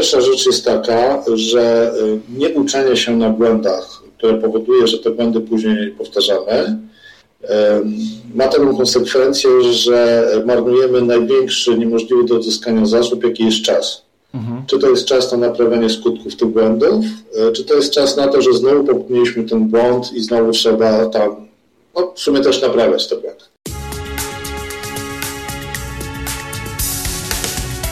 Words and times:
pierwsza 0.00 0.20
rzecz 0.20 0.46
jest 0.46 0.64
taka, 0.64 1.22
że 1.34 1.92
nie 2.36 2.48
uczenie 2.48 2.96
się 2.96 3.16
na 3.16 3.30
błędach, 3.30 4.02
które 4.18 4.34
powoduje, 4.34 4.86
że 4.86 4.98
te 4.98 5.10
błędy 5.10 5.40
później 5.40 5.90
powtarzamy, 5.90 6.78
ma 8.34 8.48
taką 8.48 8.76
konsekwencję, 8.76 9.50
że 9.62 10.26
marnujemy 10.46 11.02
największy, 11.02 11.78
niemożliwy 11.78 12.24
do 12.24 12.36
odzyskania 12.36 12.86
zasób, 12.86 13.24
jaki 13.24 13.44
jest 13.44 13.62
czas. 13.62 14.02
Mhm. 14.34 14.62
Czy 14.66 14.78
to 14.78 14.90
jest 14.90 15.04
czas 15.04 15.32
na 15.32 15.38
naprawienie 15.38 15.90
skutków 15.90 16.36
tych 16.36 16.48
błędów, 16.48 17.04
e, 17.34 17.52
czy 17.52 17.64
to 17.64 17.74
jest 17.74 17.92
czas 17.92 18.16
na 18.16 18.28
to, 18.28 18.42
że 18.42 18.52
znowu 18.52 18.84
popełniliśmy 18.84 19.44
ten 19.44 19.68
błąd 19.68 20.12
i 20.12 20.20
znowu 20.20 20.52
trzeba 20.52 21.06
tam, 21.06 21.36
no 21.96 22.12
w 22.16 22.20
sumie 22.20 22.40
też 22.40 22.62
naprawiać 22.62 23.08
te 23.08 23.16
błędy. 23.16 23.44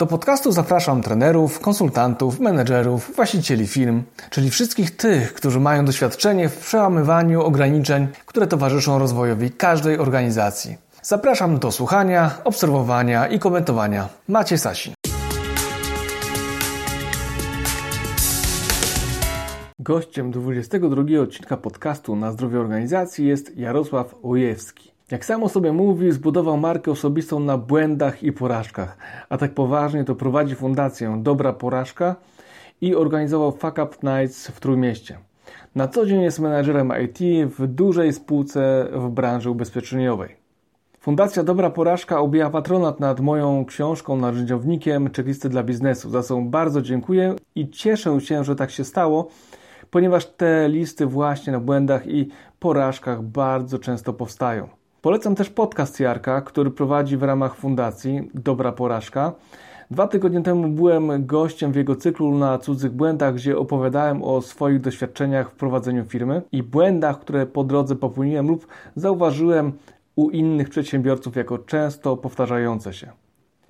Do 0.00 0.06
podcastu 0.06 0.52
zapraszam 0.52 1.02
trenerów, 1.02 1.60
konsultantów, 1.60 2.40
menedżerów, 2.40 3.12
właścicieli 3.16 3.66
firm, 3.66 4.02
czyli 4.30 4.50
wszystkich 4.50 4.96
tych, 4.96 5.34
którzy 5.34 5.60
mają 5.60 5.84
doświadczenie 5.84 6.48
w 6.48 6.56
przełamywaniu 6.56 7.42
ograniczeń, 7.42 8.08
które 8.26 8.46
towarzyszą 8.46 8.98
rozwojowi 8.98 9.50
każdej 9.50 9.98
organizacji. 9.98 10.76
Zapraszam 11.02 11.58
do 11.58 11.72
słuchania, 11.72 12.30
obserwowania 12.44 13.26
i 13.26 13.38
komentowania. 13.38 14.08
Macie 14.28 14.58
Sasin. 14.58 14.92
Gościem 19.78 20.30
22 20.30 21.20
odcinka 21.22 21.56
podcastu 21.56 22.16
na 22.16 22.32
zdrowie 22.32 22.60
organizacji 22.60 23.26
jest 23.26 23.56
Jarosław 23.56 24.14
Łojewski. 24.22 24.87
Jak 25.10 25.24
sam 25.24 25.42
o 25.42 25.48
sobie 25.48 25.72
mówi, 25.72 26.12
zbudował 26.12 26.56
markę 26.56 26.90
osobistą 26.90 27.40
na 27.40 27.58
błędach 27.58 28.22
i 28.22 28.32
porażkach, 28.32 28.98
a 29.28 29.38
tak 29.38 29.54
poważnie 29.54 30.04
to 30.04 30.14
prowadzi 30.14 30.54
fundację 30.54 31.20
Dobra 31.22 31.52
Porażka 31.52 32.16
i 32.80 32.94
organizował 32.94 33.52
Fuck 33.52 33.78
Up 33.78 33.96
Nights 34.02 34.48
w 34.48 34.60
Trójmieście. 34.60 35.18
Na 35.74 35.88
co 35.88 36.06
dzień 36.06 36.22
jest 36.22 36.38
menadżerem 36.38 36.92
IT 37.04 37.48
w 37.58 37.66
dużej 37.66 38.12
spółce 38.12 38.88
w 38.92 39.08
branży 39.08 39.50
ubezpieczeniowej. 39.50 40.36
Fundacja 41.00 41.42
Dobra 41.42 41.70
Porażka 41.70 42.20
obija 42.20 42.50
patronat 42.50 43.00
nad 43.00 43.20
moją 43.20 43.64
książką, 43.64 44.16
narzędziownikiem 44.16 45.10
Checklisty 45.10 45.48
dla 45.48 45.62
biznesu, 45.62 46.10
za 46.10 46.22
co 46.22 46.40
bardzo 46.40 46.82
dziękuję 46.82 47.34
i 47.54 47.70
cieszę 47.70 48.20
się, 48.20 48.44
że 48.44 48.56
tak 48.56 48.70
się 48.70 48.84
stało, 48.84 49.28
ponieważ 49.90 50.26
te 50.26 50.68
listy 50.68 51.06
właśnie 51.06 51.52
na 51.52 51.60
błędach 51.60 52.06
i 52.06 52.28
porażkach 52.58 53.22
bardzo 53.22 53.78
często 53.78 54.12
powstają. 54.12 54.77
Polecam 55.02 55.34
też 55.34 55.50
podcast 55.50 56.00
Jarka, 56.00 56.40
który 56.40 56.70
prowadzi 56.70 57.16
w 57.16 57.22
ramach 57.22 57.54
fundacji 57.54 58.30
Dobra 58.34 58.72
Porażka. 58.72 59.32
Dwa 59.90 60.08
tygodnie 60.08 60.42
temu 60.42 60.68
byłem 60.68 61.26
gościem 61.26 61.72
w 61.72 61.76
jego 61.76 61.96
cyklu 61.96 62.38
na 62.38 62.58
cudzych 62.58 62.92
błędach, 62.92 63.34
gdzie 63.34 63.58
opowiadałem 63.58 64.22
o 64.22 64.42
swoich 64.42 64.80
doświadczeniach 64.80 65.50
w 65.50 65.54
prowadzeniu 65.54 66.04
firmy 66.04 66.42
i 66.52 66.62
błędach, 66.62 67.20
które 67.20 67.46
po 67.46 67.64
drodze 67.64 67.96
popełniłem 67.96 68.48
lub 68.48 68.66
zauważyłem 68.96 69.72
u 70.16 70.30
innych 70.30 70.68
przedsiębiorców 70.68 71.36
jako 71.36 71.58
często 71.58 72.16
powtarzające 72.16 72.92
się. 72.92 73.10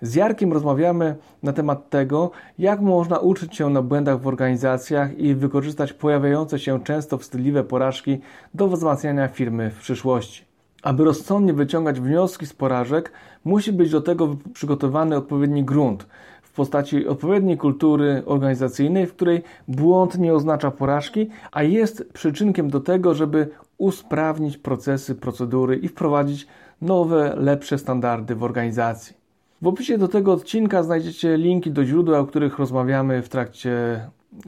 Z 0.03 0.15
Jarkiem 0.15 0.53
rozmawiamy 0.53 1.16
na 1.43 1.53
temat 1.53 1.91
tego, 1.91 2.31
jak 2.59 2.81
można 2.81 3.19
uczyć 3.19 3.56
się 3.56 3.71
na 3.71 3.83
błędach 3.83 4.21
w 4.21 4.27
organizacjach 4.27 5.19
i 5.19 5.34
wykorzystać 5.34 5.93
pojawiające 5.93 6.59
się 6.59 6.84
często 6.84 7.19
wstydliwe 7.19 7.65
porażki 7.65 8.19
do 8.55 8.69
wzmacniania 8.69 9.28
firmy 9.28 9.71
w 9.71 9.78
przyszłości. 9.81 10.47
Aby 10.83 11.05
rozsądnie 11.05 11.53
wyciągać 11.53 12.00
wnioski 12.00 12.47
z 12.47 12.53
porażek, 12.53 13.12
musi 13.44 13.72
być 13.72 13.91
do 13.91 14.00
tego 14.00 14.37
przygotowany 14.53 15.16
odpowiedni 15.16 15.65
grunt 15.65 16.06
w 16.43 16.53
postaci 16.53 17.06
odpowiedniej 17.06 17.56
kultury 17.56 18.22
organizacyjnej, 18.27 19.06
w 19.06 19.15
której 19.15 19.43
błąd 19.69 20.19
nie 20.19 20.34
oznacza 20.34 20.71
porażki, 20.71 21.28
a 21.53 21.62
jest 21.62 22.12
przyczynkiem 22.12 22.71
do 22.71 22.81
tego, 22.81 23.15
żeby 23.15 23.49
usprawnić 23.78 24.59
procesy, 24.59 25.15
procedury 25.15 25.77
i 25.77 25.89
wprowadzić 25.89 26.47
nowe, 26.83 27.34
lepsze 27.37 27.78
standardy 27.78 28.34
w 28.34 28.43
organizacji. 28.43 29.16
W 29.62 29.66
opisie 29.66 29.99
do 29.99 30.09
tego 30.09 30.33
odcinka 30.33 30.83
znajdziecie 30.83 31.37
linki 31.37 31.71
do 31.71 31.84
źródeł, 31.84 32.15
o 32.15 32.27
których 32.27 32.59
rozmawiamy 32.59 33.22
w 33.22 33.28
trakcie 33.28 34.00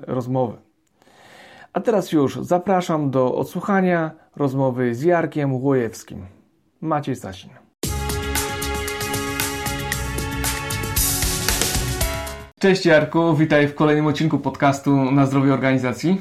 rozmowy. 0.07 0.57
A 1.73 1.81
teraz 1.81 2.13
już 2.13 2.39
zapraszam 2.43 3.11
do 3.11 3.35
odsłuchania 3.35 4.11
rozmowy 4.37 4.95
z 4.95 5.03
Jarkiem 5.03 5.55
Łojewskim. 5.55 6.27
Maciej 6.81 7.17
Sasin. 7.17 7.51
Cześć 12.61 12.87
Jarku, 12.87 13.37
witaj 13.37 13.69
w 13.69 13.75
kolejnym 13.75 14.07
odcinku 14.07 14.39
podcastu 14.39 14.91
na 14.91 15.27
zdrowie 15.27 15.55
organizacji. 15.55 16.21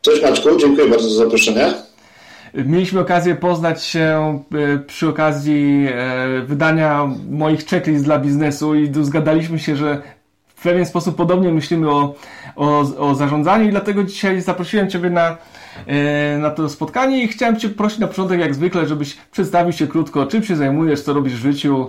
Cześć 0.00 0.22
Maćku, 0.22 0.48
dziękuję 0.60 0.88
bardzo 0.88 1.10
za 1.10 1.24
zaproszenie. 1.24 1.74
Mieliśmy 2.54 3.00
okazję 3.00 3.34
poznać 3.34 3.82
się 3.82 4.38
e, 4.54 4.78
przy 4.78 5.08
okazji 5.08 5.88
e, 5.92 6.42
wydania 6.42 7.10
moich 7.30 7.64
checklist 7.64 8.04
dla 8.04 8.18
biznesu 8.18 8.74
i 8.74 8.92
zgadaliśmy 9.02 9.58
się, 9.58 9.76
że 9.76 10.02
w 10.58 10.62
pewien 10.62 10.86
sposób 10.86 11.16
podobnie 11.16 11.52
myślimy 11.52 11.90
o, 11.90 12.14
o, 12.56 12.80
o 12.98 13.14
zarządzaniu 13.14 13.68
i 13.68 13.70
dlatego 13.70 14.04
dzisiaj 14.04 14.40
zaprosiłem 14.40 14.90
Ciebie 14.90 15.10
na, 15.10 15.36
e, 15.86 16.38
na 16.38 16.50
to 16.50 16.68
spotkanie 16.68 17.22
i 17.22 17.28
chciałem 17.28 17.56
Cię 17.56 17.68
prosić 17.68 17.98
na 17.98 18.06
początek 18.06 18.40
jak 18.40 18.54
zwykle, 18.54 18.86
żebyś 18.86 19.16
przedstawił 19.32 19.72
się 19.72 19.86
krótko, 19.86 20.26
czym 20.26 20.44
się 20.44 20.56
zajmujesz, 20.56 21.00
co 21.00 21.12
robisz 21.12 21.34
w 21.34 21.42
życiu 21.42 21.86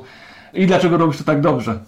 i 0.54 0.68
dlaczego 0.68 0.98
robisz 0.98 1.18
to 1.18 1.24
tak 1.24 1.42
dobrze. 1.42 1.80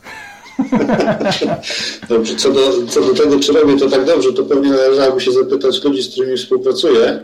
Dobrze, 2.10 2.36
co 2.36 2.52
do, 2.52 2.88
co 2.88 3.02
do 3.02 3.14
tego, 3.14 3.40
czy 3.40 3.54
robię 3.54 3.78
to 3.78 3.90
tak 3.90 4.06
dobrze, 4.06 4.34
to 4.34 4.44
pewnie 4.44 4.70
należałoby 4.70 5.22
się 5.22 5.32
zapytać 5.32 5.84
ludzi, 5.84 6.04
z 6.04 6.12
którymi 6.12 6.38
współpracuję. 6.38 7.24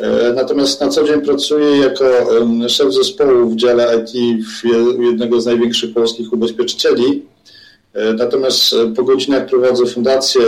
E, 0.00 0.32
natomiast 0.32 0.80
na 0.80 0.88
co 0.88 1.04
dzień 1.04 1.20
pracuję 1.20 1.76
jako 1.76 2.04
szef 2.68 2.94
zespołu 2.94 3.50
w 3.50 3.56
dziale 3.56 3.96
IT 3.96 4.42
w 4.46 5.02
jednego 5.02 5.40
z 5.40 5.46
największych 5.46 5.94
polskich 5.94 6.32
ubezpieczycieli. 6.32 7.22
E, 7.96 8.12
natomiast 8.12 8.72
e, 8.72 8.94
po 8.94 9.02
godzinach 9.02 9.46
prowadzę 9.46 9.86
fundację, 9.86 10.40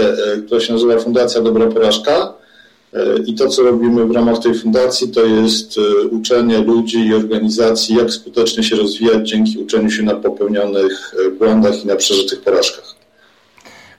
która 0.46 0.60
się 0.60 0.72
nazywa 0.72 0.98
Fundacja 0.98 1.40
Dobra 1.40 1.66
Porażka. 1.66 2.34
I 3.26 3.34
to, 3.34 3.48
co 3.48 3.62
robimy 3.62 4.06
w 4.06 4.10
ramach 4.10 4.38
tej 4.38 4.54
fundacji, 4.54 5.08
to 5.08 5.26
jest 5.26 5.80
uczenie 6.10 6.58
ludzi 6.58 7.06
i 7.06 7.14
organizacji, 7.14 7.96
jak 7.96 8.10
skutecznie 8.10 8.62
się 8.62 8.76
rozwijać 8.76 9.28
dzięki 9.28 9.58
uczeniu 9.58 9.90
się 9.90 10.02
na 10.02 10.14
popełnionych 10.14 11.14
błędach 11.38 11.84
i 11.84 11.86
na 11.86 11.96
przeżytych 11.96 12.40
porażkach. 12.40 12.94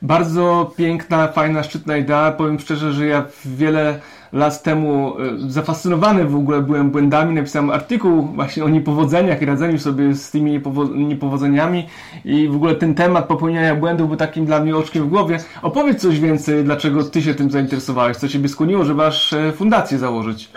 Bardzo 0.02 0.72
piękna, 0.78 1.28
fajna, 1.28 1.64
szczytna 1.64 1.98
idea. 1.98 2.32
Powiem 2.32 2.60
szczerze, 2.60 2.94
że 2.94 3.06
ja 3.06 3.26
wiele 3.46 4.00
lat 4.34 4.64
temu 4.64 5.16
e, 5.20 5.52
zafascynowany 5.52 6.26
w 6.26 6.36
ogóle 6.36 6.62
byłem 6.62 6.92
błędami, 6.92 7.36
napisałem 7.36 7.70
artykuł 7.70 8.22
właśnie 8.22 8.64
o 8.64 8.70
niepowodzeniach 8.70 9.42
i 9.42 9.46
radzeniu 9.46 9.80
sobie 9.80 10.16
z 10.16 10.32
tymi 10.32 10.52
niepowo 10.52 10.86
niepowodzeniami 10.86 11.88
i 12.26 12.48
w 12.48 12.56
ogóle 12.56 12.76
ten 12.76 12.96
temat 12.96 13.28
popełniania 13.28 13.76
błędów 13.76 14.08
był 14.08 14.18
takim 14.18 14.46
dla 14.46 14.60
mnie 14.60 14.78
oczkiem 14.78 15.06
w 15.06 15.10
głowie. 15.10 15.40
Opowiedz 15.62 16.02
coś 16.02 16.20
więcej, 16.20 16.64
dlaczego 16.64 17.04
Ty 17.04 17.22
się 17.22 17.36
tym 17.36 17.52
zainteresowałeś, 17.52 18.18
co 18.18 18.28
Ciebie 18.28 18.50
skłoniło, 18.50 18.86
żeby 18.86 19.06
aż 19.06 19.34
e, 19.34 19.52
fundację 19.52 19.98
założyć. 19.98 20.50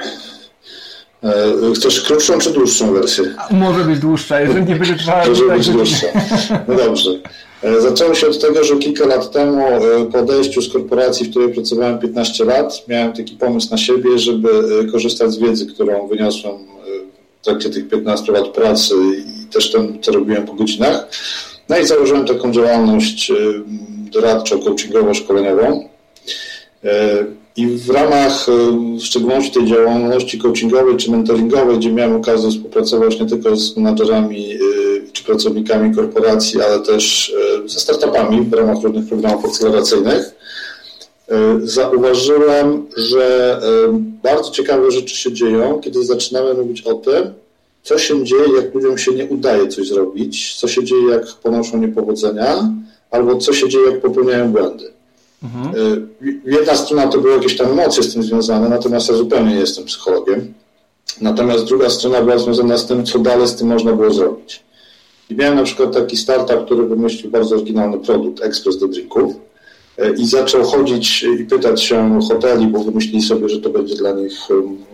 E, 1.25 1.75
chcesz 1.75 2.00
krótszą 2.00 2.38
czy 2.38 2.52
dłuższą 2.52 2.93
wersję? 2.93 3.25
Może 3.50 3.85
być 3.85 3.99
dłuższa, 3.99 4.41
jeżeli 4.41 4.64
nie 4.64 4.76
będzie 4.81 4.94
trzeba... 4.94 5.26
Może 5.26 5.44
być 5.44 5.69
dłuższa. 5.69 6.06
No 6.69 6.75
dobrze. 6.75 7.11
E, 7.62 7.81
zaczęło 7.81 8.14
się 8.14 8.26
od 8.26 8.41
tego, 8.41 8.64
że 8.64 8.76
kilka 8.76 9.06
lat 9.06 9.31
temu 9.31 9.67
e, 9.67 10.06
po 10.12 10.19
odejściu 10.19 10.62
z 10.62 10.73
korporacji, 10.73 11.26
w 11.26 11.31
której 11.31 11.55
pracowałem 11.55 11.99
15 11.99 12.44
lat, 12.44 12.88
miałem 12.88 13.12
taki 13.12 13.37
pomysł 13.37 13.70
na 13.70 13.79
siebie, 13.79 14.19
żeby 14.19 14.49
korzystać 14.93 15.32
z 15.32 15.38
wiedzy, 15.38 15.67
którą 15.67 16.09
wyniosłem 16.09 16.55
w 17.41 17.44
trakcie 17.44 17.70
tych 17.70 17.88
15 17.88 18.32
lat 18.32 18.49
pracy 18.49 18.94
i 19.26 19.47
też 19.47 19.73
tym, 19.73 19.99
co 20.03 20.12
robiłem 20.12 20.47
po 20.47 20.53
godzinach. 20.53 21.09
No 21.69 21.79
i 21.79 21.87
założyłem 21.87 22.26
taką 22.26 22.53
działalność 22.53 23.32
doradczą, 24.12 24.58
coachingowo-szkoleniową. 24.58 25.88
I 27.56 27.67
w 27.67 27.91
ramach 27.91 28.47
w 28.99 29.03
szczególności 29.03 29.53
tej 29.53 29.67
działalności 29.67 30.38
coachingowej 30.38 30.97
czy 30.97 31.11
mentoringowej, 31.11 31.79
gdzie 31.79 31.93
miałem 31.93 32.17
okazję 32.17 32.50
współpracować 32.50 33.20
nie 33.20 33.26
tylko 33.26 33.56
z 33.56 33.76
menadżerami 33.76 34.58
pracownikami 35.22 35.94
korporacji, 35.94 36.62
ale 36.62 36.80
też 36.80 37.34
ze 37.66 37.80
startupami 37.80 38.40
w 38.40 38.52
ramach 38.52 38.82
różnych 38.82 39.08
programów 39.08 39.44
akceleracyjnych, 39.44 40.34
zauważyłem, 41.62 42.86
że 42.96 43.60
bardzo 44.22 44.50
ciekawe 44.50 44.90
rzeczy 44.90 45.16
się 45.16 45.32
dzieją, 45.32 45.80
kiedy 45.80 46.04
zaczynamy 46.04 46.54
mówić 46.54 46.82
o 46.82 46.94
tym, 46.94 47.24
co 47.82 47.98
się 47.98 48.24
dzieje, 48.24 48.48
jak 48.56 48.74
ludziom 48.74 48.98
się 48.98 49.12
nie 49.12 49.26
udaje 49.26 49.69
coś 49.69 49.88
zrobić, 49.88 50.54
co 50.54 50.69
się 50.69 50.84
dzieje, 50.84 51.08
jak 51.10 51.26
ponoszą 51.26 51.78
niepowodzenia, 51.78 52.72
albo 53.10 53.36
co 53.36 53.52
się 53.52 53.69
dzieje, 53.69 53.86
jak 53.86 54.00
popełniają 54.00 54.52
błędy. 54.52 54.92
Mhm. 55.42 56.08
Jedna 56.46 56.76
strona 56.76 57.08
to 57.08 57.19
były 57.19 57.34
jakieś 57.34 57.56
tam 57.56 57.70
emocje 57.70 58.02
z 58.02 58.12
tym 58.14 58.22
związane, 58.22 58.69
natomiast 58.69 59.08
ja 59.08 59.14
zupełnie 59.14 59.54
nie 59.54 59.60
jestem 59.60 59.84
psychologiem. 59.84 60.54
Natomiast 61.20 61.64
druga 61.64 61.90
strona 61.90 62.22
była 62.22 62.38
związana 62.38 62.78
z 62.78 62.86
tym, 62.86 63.06
co 63.06 63.19
dalej 63.19 63.48
z 63.48 63.54
tym 63.54 63.69
można 63.69 63.92
było 63.92 64.10
zrobić. 64.10 64.62
I 65.32 65.37
miałem 65.37 65.56
na 65.56 65.62
przykład 65.62 65.94
taki 65.94 66.17
startup, 66.17 66.64
który 66.64 66.87
wymyślił 66.87 67.31
bardzo 67.31 67.55
oryginalny 67.55 67.99
produkt, 67.99 68.43
ekspres 68.43 68.79
do 68.79 68.88
drinków 68.88 69.34
e, 69.99 70.12
i 70.12 70.26
zaczął 70.26 70.62
chodzić 70.62 71.23
i 71.40 71.44
pytać 71.44 71.82
się 71.82 72.20
hoteli, 72.29 72.67
bo 72.67 72.84
wymyślili 72.84 73.23
sobie, 73.23 73.49
że 73.49 73.61
to 73.61 73.70
będzie 73.70 73.94
dla 73.94 74.12
nich 74.12 74.38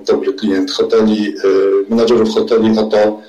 dobry 0.07 0.33
klient 0.33 0.71
hoteli, 0.71 1.29
e, 1.29 1.91
menadżerów 1.91 2.31
hoteli 2.31 2.79
o 2.79 2.83
to, 2.83 3.21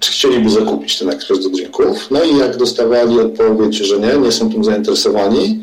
czy 0.00 0.12
chcieliby 0.12 0.50
zakupić 0.50 0.98
ten 0.98 1.10
ekspres 1.10 1.42
do 1.42 1.48
drinków. 1.48 2.10
No 2.10 2.24
i 2.24 2.36
jak 2.36 2.56
dostawali 2.56 3.20
odpowiedź, 3.20 3.76
że 3.76 3.98
nie, 4.00 4.18
nie 4.18 4.32
są 4.32 4.52
tym 4.52 4.64
zainteresowani, 4.64 5.60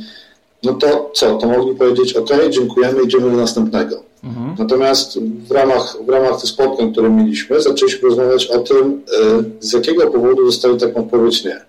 no 0.63 0.74
to 0.74 1.12
co? 1.13 1.38
To 1.38 1.48
mogli 1.48 1.75
powiedzieć, 1.75 2.13
ok, 2.13 2.30
dziękujemy, 2.50 3.04
idziemy 3.04 3.31
do 3.31 3.38
następnego. 3.38 4.12
Mhm. 4.24 4.56
Natomiast 4.60 5.20
w 5.20 5.52
ramach, 5.52 5.98
w 6.06 6.10
ramach 6.10 6.42
tych 6.42 6.50
spotkań, 6.50 6.92
które 6.92 7.10
mieliśmy, 7.10 7.62
zaczęliśmy 7.62 8.10
rozmawiać 8.10 8.48
o 8.48 8.60
tym, 8.60 9.02
e, 9.22 9.44
z 9.60 9.74
jakiego 9.74 10.12
powodu 10.12 10.46
dostali 10.46 10.78
taką 10.78 11.00
odpowiedź 11.00 11.46
nie. 11.46 11.62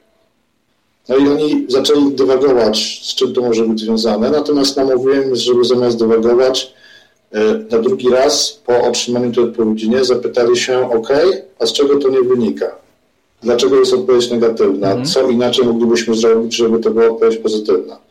No 1.09 1.17
i 1.17 1.29
oni 1.29 1.67
zaczęli 1.69 2.13
dywagować, 2.13 3.01
z 3.03 3.15
czym 3.15 3.33
to 3.33 3.41
może 3.41 3.67
być 3.67 3.81
związane, 3.81 4.31
natomiast 4.31 4.77
namówiłem, 4.77 5.37
żeby 5.37 5.65
zamiast 5.65 5.99
dywagować, 5.99 6.75
e, 7.33 7.55
na 7.71 7.79
drugi 7.79 8.09
raz 8.11 8.61
po 8.67 8.83
otrzymaniu 8.83 9.33
tej 9.33 9.45
odpowiedzi 9.45 9.91
nie, 9.91 10.05
zapytali 10.05 10.57
się, 10.57 10.91
ok, 10.91 11.09
a 11.59 11.67
z 11.67 11.73
czego 11.73 11.97
to 11.99 12.09
nie 12.09 12.23
wynika? 12.23 12.77
Dlaczego 13.43 13.77
jest 13.77 13.95
odpowiedź 13.95 14.31
negatywna? 14.31 14.87
Mhm. 14.87 15.05
Co 15.05 15.31
inaczej 15.31 15.65
moglibyśmy 15.65 16.15
zrobić, 16.15 16.57
żeby 16.57 16.79
to 16.79 16.91
była 16.91 17.07
odpowiedź 17.07 17.37
pozytywna? 17.37 18.04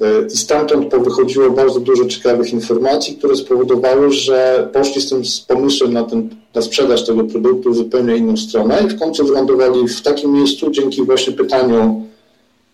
E, 0.00 0.26
I 0.26 0.36
stamtąd 0.36 0.86
powychodziło 0.86 1.50
bardzo 1.50 1.80
dużo 1.80 2.06
ciekawych 2.06 2.52
informacji, 2.52 3.16
które 3.16 3.36
spowodowały, 3.36 4.12
że 4.12 4.68
poszli 4.72 5.00
z 5.00 5.08
tym 5.08 5.22
pomysłem 5.48 5.92
na, 5.92 6.02
ten, 6.04 6.28
na 6.54 6.62
sprzedaż 6.62 7.06
tego 7.06 7.24
produktu 7.24 7.72
w 7.72 7.76
zupełnie 7.76 8.16
inną 8.16 8.36
stronę 8.36 8.82
i 8.86 8.88
w 8.88 8.98
końcu 8.98 9.26
wylądowali 9.26 9.88
w 9.88 10.02
takim 10.02 10.32
miejscu 10.32 10.70
dzięki 10.70 11.02
właśnie 11.02 11.32
pytaniu 11.32 12.06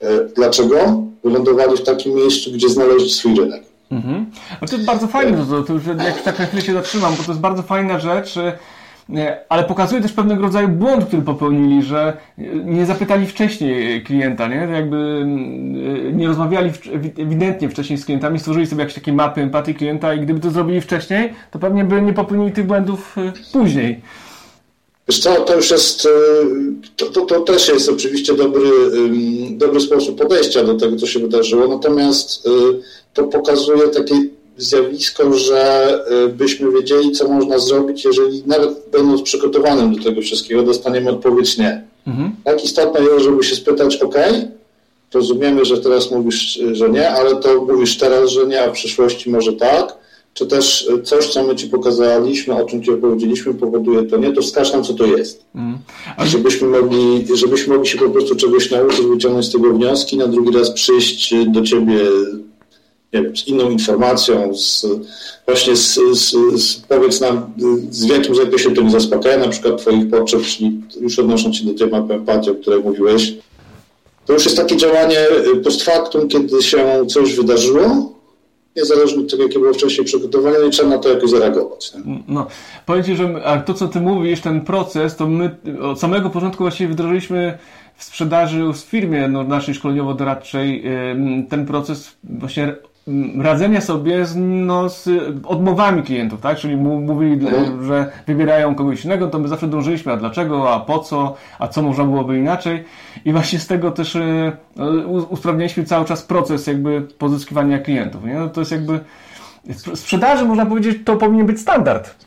e, 0.00 0.25
dlaczego, 0.37 1.02
wylądowali 1.25 1.76
w 1.76 1.82
takim 1.82 2.14
miejscu, 2.14 2.52
gdzie 2.52 2.69
znaleźli 2.69 3.11
swój 3.11 3.37
rynek. 3.37 3.62
Mhm. 3.90 4.26
No 4.62 4.69
to 4.69 4.75
jest 4.75 4.87
bardzo 4.87 5.06
fajne, 5.06 5.46
to, 5.50 5.62
to, 5.62 5.78
że 5.78 5.90
jak 6.05 6.23
tak 6.23 6.38
na 6.38 6.46
chwilę 6.46 6.62
się 6.62 6.73
zatrzymam, 6.73 7.14
bo 7.17 7.23
to 7.23 7.31
jest 7.32 7.40
bardzo 7.40 7.62
fajna 7.62 8.00
rzecz, 8.00 8.34
ale 9.48 9.64
pokazuje 9.64 10.02
też 10.02 10.12
pewnego 10.12 10.42
rodzaju 10.42 10.68
błąd, 10.68 11.04
który 11.04 11.22
popełnili, 11.22 11.82
że 11.82 12.16
nie 12.64 12.86
zapytali 12.86 13.26
wcześniej 13.26 14.02
klienta, 14.04 14.48
nie? 14.48 14.56
Jakby 14.56 14.96
mm, 14.96 16.18
nie 16.18 16.28
rozmawiali 16.28 16.70
ewidentnie 17.18 17.68
wcześniej 17.68 17.98
z 17.98 18.04
klientami, 18.04 18.38
stworzyli 18.38 18.66
sobie 18.66 18.80
jakieś 18.82 18.94
takie 18.94 19.12
mapy 19.12 19.40
empatii 19.40 19.74
klienta 19.74 20.14
i 20.14 20.20
gdyby 20.20 20.40
to 20.40 20.50
zrobili 20.50 20.80
wcześniej, 20.80 21.32
to 21.50 21.58
pewnie 21.58 21.84
by 21.84 22.02
nie 22.02 22.12
popełnili 22.12 22.52
tych 22.52 22.66
błędów 22.66 23.16
później. 23.52 24.00
Wiesz 25.08 25.18
co, 25.18 25.34
to 25.34 25.56
już 25.56 25.70
jest, 25.70 26.08
to, 26.96 27.06
to, 27.06 27.20
to, 27.20 27.40
też 27.40 27.68
jest 27.68 27.88
oczywiście 27.88 28.34
dobry, 28.34 28.70
dobry 29.50 29.80
sposób 29.80 30.18
podejścia 30.18 30.64
do 30.64 30.74
tego, 30.74 30.96
co 30.96 31.06
się 31.06 31.20
wydarzyło, 31.20 31.68
natomiast 31.68 32.48
to 33.14 33.24
pokazuje 33.24 33.88
takie 33.88 34.14
zjawisko, 34.56 35.32
że 35.32 35.90
y, 36.26 36.28
byśmy 36.28 36.72
wiedzieli, 36.72 37.12
co 37.12 37.28
można 37.28 37.58
zrobić, 37.58 38.04
jeżeli 38.04 38.42
nawet 38.46 38.70
będąc 38.92 39.22
przygotowanym 39.22 39.94
do 39.96 40.04
tego 40.04 40.20
wszystkiego, 40.20 40.62
dostaniemy 40.62 41.10
odpowiedź 41.10 41.58
nie. 41.58 41.82
Mhm. 42.06 42.32
Tak 42.44 42.64
istotne 42.64 43.00
jest, 43.00 43.24
żeby 43.24 43.42
się 43.42 43.56
spytać, 43.56 43.96
ok, 43.96 44.14
rozumiemy, 45.14 45.64
że 45.64 45.78
teraz 45.78 46.10
mówisz, 46.10 46.60
że 46.72 46.90
nie, 46.90 47.10
ale 47.10 47.36
to 47.36 47.64
mówisz 47.64 47.98
teraz, 47.98 48.30
że 48.30 48.46
nie, 48.46 48.62
a 48.62 48.70
w 48.70 48.72
przyszłości 48.72 49.30
może 49.30 49.52
tak, 49.52 49.96
czy 50.34 50.46
też 50.46 50.88
coś, 51.04 51.26
co 51.26 51.44
my 51.44 51.56
Ci 51.56 51.66
pokazaliśmy, 51.66 52.54
o 52.54 52.64
czym 52.64 52.82
Ci 52.82 52.90
opowiedzieliśmy, 52.90 53.54
powoduje 53.54 54.02
to 54.02 54.16
nie, 54.16 54.32
to 54.32 54.42
wskaż 54.42 54.72
nam, 54.72 54.84
co 54.84 54.94
to 54.94 55.06
jest. 55.06 55.44
Mm. 55.54 55.78
Żebyśmy, 56.24 56.68
mogli, 56.68 57.26
żebyśmy 57.34 57.74
mogli 57.74 57.90
się 57.90 57.98
po 57.98 58.10
prostu 58.10 58.36
czegoś 58.36 58.70
nauczyć, 58.70 59.06
wyciągnąć 59.06 59.46
z 59.46 59.52
tego 59.52 59.72
wnioski, 59.72 60.16
na 60.16 60.26
drugi 60.26 60.56
raz 60.56 60.70
przyjść 60.70 61.34
do 61.46 61.62
Ciebie 61.62 61.98
z 63.34 63.48
inną 63.48 63.70
informacją, 63.70 64.54
z, 64.54 64.86
właśnie 65.46 65.76
z, 65.76 66.00
z, 66.12 66.30
z, 66.62 66.76
powiedz 66.76 67.20
nam, 67.20 67.52
z 67.90 68.06
w 68.06 68.08
jakim 68.08 68.34
zakresie 68.34 68.74
to 68.74 68.82
nie 68.82 68.90
zaspokaja 68.90 69.38
na 69.38 69.48
przykład 69.48 69.80
Twoich 69.80 70.10
potrzeb, 70.10 70.42
czyli 70.42 70.80
już 71.00 71.18
odnosząc 71.18 71.56
się 71.56 71.64
do 71.64 71.74
tej 71.74 71.86
mapy 71.88 72.14
empatii, 72.14 72.50
o 72.50 72.54
której 72.54 72.82
mówiłeś. 72.82 73.34
To 74.26 74.32
już 74.32 74.44
jest 74.44 74.56
takie 74.56 74.76
działanie 74.76 75.26
post 75.64 75.82
factum, 75.82 76.28
kiedy 76.28 76.62
się 76.62 77.06
coś 77.08 77.34
wydarzyło, 77.34 78.12
niezależnie 78.76 79.22
od 79.22 79.30
tego, 79.30 79.42
jakie 79.42 79.58
było 79.58 79.72
wcześniej 79.72 80.06
przygotowanie, 80.06 80.56
i 80.68 80.70
trzeba 80.70 80.88
na 80.88 80.98
to 80.98 81.08
jakoś 81.08 81.30
zareagować. 81.30 81.94
Nie? 81.94 82.18
No, 82.28 82.46
powiem 82.86 83.04
Ci, 83.04 83.16
że 83.16 83.42
to, 83.66 83.74
co 83.74 83.88
Ty 83.88 84.00
mówisz, 84.00 84.40
ten 84.40 84.60
proces, 84.60 85.16
to 85.16 85.26
my 85.26 85.56
od 85.82 86.00
samego 86.00 86.30
początku 86.30 86.64
właściwie 86.64 86.92
wdrożyliśmy 86.92 87.58
w 87.96 88.04
sprzedaży 88.04 88.62
w 88.74 88.76
firmie 88.76 89.28
no, 89.28 89.44
naszej 89.44 89.74
szkoleniowo-doradczej 89.74 90.82
ten 91.48 91.66
proces 91.66 92.16
właśnie 92.24 92.76
radzenia 93.42 93.80
sobie 93.80 94.26
z, 94.26 94.36
no, 94.36 94.88
z 94.88 95.08
odmowami 95.44 96.02
klientów, 96.02 96.40
tak? 96.40 96.58
Czyli 96.58 96.76
mówili, 96.76 97.46
mhm. 97.46 97.86
że 97.86 98.12
wybierają 98.26 98.74
kogoś 98.74 99.04
innego, 99.04 99.28
to 99.28 99.38
my 99.38 99.48
zawsze 99.48 99.68
dążyliśmy, 99.68 100.12
a 100.12 100.16
dlaczego, 100.16 100.74
a 100.74 100.80
po 100.80 100.98
co, 100.98 101.34
a 101.58 101.68
co 101.68 101.82
można 101.82 102.04
byłoby 102.04 102.38
inaczej. 102.38 102.84
I 103.24 103.32
właśnie 103.32 103.58
z 103.58 103.66
tego 103.66 103.90
też 103.90 104.16
e, 104.16 104.56
usprawnialiśmy 105.28 105.84
cały 105.84 106.04
czas 106.04 106.22
proces 106.22 106.66
jakby 106.66 107.00
pozyskiwania 107.18 107.78
klientów. 107.78 108.24
Nie? 108.24 108.34
No, 108.34 108.48
to 108.48 108.60
jest 108.60 108.72
jakby 108.72 109.00
sprzedaży, 109.94 110.44
można 110.44 110.66
powiedzieć, 110.66 110.98
to 111.04 111.16
powinien 111.16 111.46
być 111.46 111.60
standard. 111.60 112.26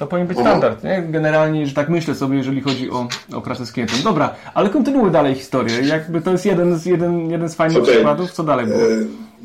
To 0.00 0.06
powinien 0.06 0.28
być 0.28 0.38
mhm. 0.38 0.58
standard, 0.58 0.84
nie? 0.84 1.02
Generalnie, 1.12 1.66
że 1.66 1.74
tak 1.74 1.88
myślę 1.88 2.14
sobie, 2.14 2.36
jeżeli 2.36 2.60
chodzi 2.60 2.90
o, 2.90 3.08
o 3.32 3.40
pracę 3.40 3.66
z 3.66 3.72
klientem. 3.72 3.98
Dobra, 4.04 4.34
ale 4.54 4.68
kontynuuj 4.68 5.10
dalej 5.10 5.34
historię. 5.34 5.80
Jakby 5.80 6.20
to 6.20 6.32
jest 6.32 6.46
jeden 6.46 6.78
z, 6.78 6.86
jeden, 6.86 7.30
jeden 7.30 7.48
z 7.48 7.54
fajnych 7.54 7.82
okay. 7.82 7.94
przykładów. 7.94 8.32
Co 8.32 8.42
dalej 8.42 8.66
było? 8.66 8.80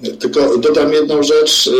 E, 0.03 0.17
tylko 0.19 0.57
dodam 0.57 0.93
jedną 0.93 1.23
rzecz. 1.23 1.67
E, 1.67 1.71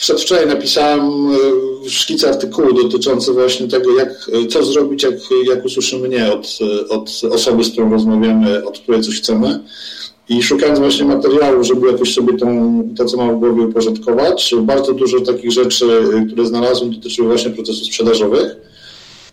przedwczoraj 0.00 0.46
napisałem 0.46 1.00
e, 1.00 1.90
szkic 1.90 2.24
artykułu 2.24 2.82
dotyczący 2.82 3.32
właśnie 3.32 3.68
tego, 3.68 3.98
jak, 3.98 4.08
co 4.50 4.64
zrobić, 4.64 5.02
jak, 5.02 5.14
jak 5.48 5.64
usłyszymy 5.64 6.08
nie 6.08 6.32
od, 6.32 6.58
od 6.88 7.20
osoby, 7.30 7.64
z 7.64 7.70
którą 7.70 7.90
rozmawiamy, 7.90 8.64
od 8.64 8.78
której 8.78 9.00
coś 9.00 9.16
chcemy. 9.18 9.60
I 10.28 10.42
szukając 10.42 10.78
właśnie 10.78 11.04
materiału, 11.04 11.64
żeby 11.64 11.92
jakoś 11.92 12.14
sobie 12.14 12.36
tą, 12.36 12.82
to, 12.96 13.04
co 13.04 13.16
mam 13.16 13.36
w 13.36 13.38
głowie, 13.38 13.62
uporządkować, 13.62 14.54
bardzo 14.62 14.92
dużo 14.92 15.20
takich 15.20 15.52
rzeczy, 15.52 15.86
które 16.28 16.46
znalazłem, 16.46 16.90
dotyczyły 16.90 17.28
właśnie 17.28 17.50
procesów 17.50 17.86
sprzedażowych. 17.86 18.56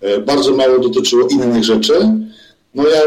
E, 0.02 0.20
bardzo 0.20 0.56
mało 0.56 0.80
dotyczyło 0.80 1.28
innych 1.28 1.64
rzeczy. 1.64 1.94
No 2.76 2.84
ja 2.88 3.02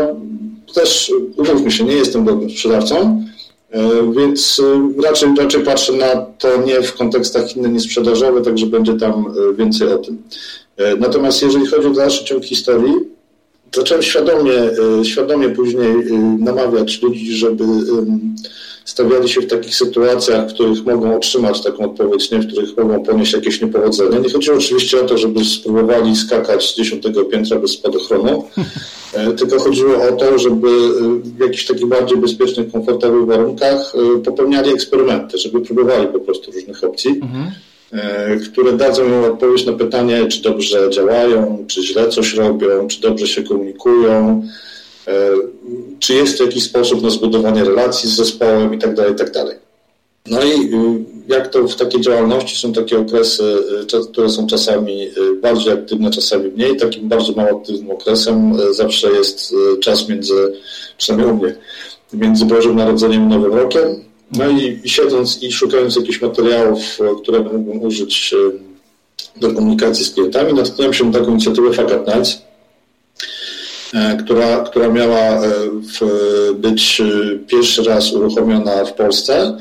też, 0.74 1.12
umówmy 1.36 1.70
się, 1.70 1.84
nie 1.84 1.92
jestem 1.92 2.24
dobrym 2.24 2.50
sprzedawcą, 2.50 3.24
e, 3.70 4.12
więc 4.16 4.62
raczej, 5.04 5.28
raczej 5.38 5.64
patrzę 5.64 5.92
na 5.92 6.16
to 6.38 6.62
nie 6.66 6.82
w 6.82 6.94
kontekstach 6.94 7.56
innych 7.56 7.72
niż 7.72 7.82
sprzedażowych, 7.82 8.44
także 8.44 8.66
będzie 8.66 8.94
tam 8.94 9.34
więcej 9.58 9.92
o 9.92 9.98
tym. 9.98 10.22
Natomiast 10.98 11.42
jeżeli 11.42 11.66
chodzi 11.66 11.86
o 11.86 11.90
dalszy 11.90 12.24
ciąg 12.24 12.44
historii, 12.44 12.92
zacząłem 13.76 14.02
świadomie, 14.02 14.54
e, 15.00 15.04
świadomie 15.04 15.48
później 15.48 15.90
e, 15.90 16.12
namawiać 16.38 17.02
ludzi, 17.02 17.32
żeby 17.32 17.64
stawiali 18.84 19.28
się 19.28 19.40
w 19.40 19.46
takich 19.46 19.76
sytuacjach, 19.76 20.50
w 20.50 20.54
których 20.54 20.84
mogą 20.84 21.16
otrzymać 21.16 21.62
taką 21.62 21.84
odpowiedź, 21.84 22.30
nie, 22.30 22.38
w 22.38 22.46
których 22.46 22.76
mogą 22.76 23.02
ponieść 23.02 23.32
jakieś 23.32 23.60
niepowodzenie. 23.60 24.20
Nie 24.20 24.30
chodziło 24.30 24.56
oczywiście 24.56 25.00
o 25.00 25.04
to, 25.04 25.18
żeby 25.18 25.44
spróbowali 25.44 26.16
skakać 26.16 26.70
z 26.70 26.76
dziesiątego 26.76 27.24
piętra 27.24 27.58
bez 27.58 27.70
spadochronu, 27.70 28.44
e, 29.12 29.32
tylko 29.32 29.58
chodziło 29.58 30.02
o 30.08 30.12
to, 30.12 30.38
żeby 30.38 30.68
w 31.22 31.40
jakichś 31.40 31.66
takich 31.66 31.86
bardziej 31.86 32.18
bezpiecznych, 32.18 32.72
komfortowych 32.72 33.26
warunkach 33.26 33.92
popełniali 34.24 34.72
eksperymenty, 34.72 35.38
żeby 35.38 35.60
próbowali 35.60 36.06
po 36.06 36.20
prostu 36.20 36.52
różnych 36.52 36.84
opcji. 36.84 37.10
Mhm. 37.10 37.50
E, 37.92 38.36
które 38.36 38.72
dadzą 38.72 39.06
im 39.06 39.24
odpowiedź 39.24 39.66
na 39.66 39.72
pytanie, 39.72 40.26
czy 40.26 40.42
dobrze 40.42 40.90
działają, 40.90 41.64
czy 41.66 41.82
źle 41.82 42.08
coś 42.08 42.34
robią, 42.34 42.88
czy 42.88 43.00
dobrze 43.00 43.26
się 43.26 43.42
komunikują, 43.42 44.42
e, 45.08 45.30
czy 45.98 46.14
jest 46.14 46.38
to 46.38 46.44
jakiś 46.44 46.64
sposób 46.64 47.02
na 47.02 47.10
zbudowanie 47.10 47.64
relacji 47.64 48.10
z 48.10 48.16
zespołem 48.16 48.74
itd. 48.74 48.94
Tak 48.94 49.08
itd. 49.08 49.44
Tak 49.44 49.60
No 50.26 50.44
i 50.44 50.70
jak 51.28 51.48
to 51.48 51.68
w 51.68 51.76
takiej 51.76 52.00
działalności 52.00 52.56
są 52.56 52.72
takie 52.72 52.98
okresy, 52.98 53.42
które 54.12 54.30
są 54.30 54.46
czasami 54.46 55.10
bardziej 55.42 55.72
aktywne, 55.72 56.10
czasami 56.10 56.50
mniej. 56.50 56.76
Takim 56.76 57.08
bardzo 57.08 57.32
mało 57.32 57.60
aktywnym 57.60 57.90
okresem 57.90 58.52
zawsze 58.70 59.10
jest 59.10 59.54
czas 59.80 60.08
między, 60.08 60.52
przynajmniej 60.98 61.32
u 61.32 61.36
mnie, 61.36 61.54
między 62.12 62.44
Bożym 62.44 62.76
Narodzeniem 62.76 63.24
i 63.24 63.26
Nowym 63.26 63.54
Rokiem. 63.54 64.07
No 64.32 64.50
i 64.50 64.80
siedząc 64.84 65.42
i 65.42 65.52
szukając 65.52 65.96
jakichś 65.96 66.20
materiałów, 66.20 66.98
które 67.22 67.40
mógłbym 67.40 67.82
użyć 67.82 68.34
do 69.36 69.54
komunikacji 69.54 70.04
z 70.04 70.10
klientami, 70.10 70.54
natknąłem 70.54 70.94
się 70.94 71.04
na 71.04 71.12
taką 71.12 71.30
inicjatywę 71.30 71.72
Fakat 71.72 72.08
e, 73.94 74.16
która, 74.24 74.60
która 74.60 74.88
miała 74.88 75.18
e, 75.18 75.50
być 76.54 77.00
e, 77.00 77.38
pierwszy 77.46 77.82
raz 77.82 78.12
uruchomiona 78.12 78.84
w 78.84 78.92
Polsce. 78.92 79.58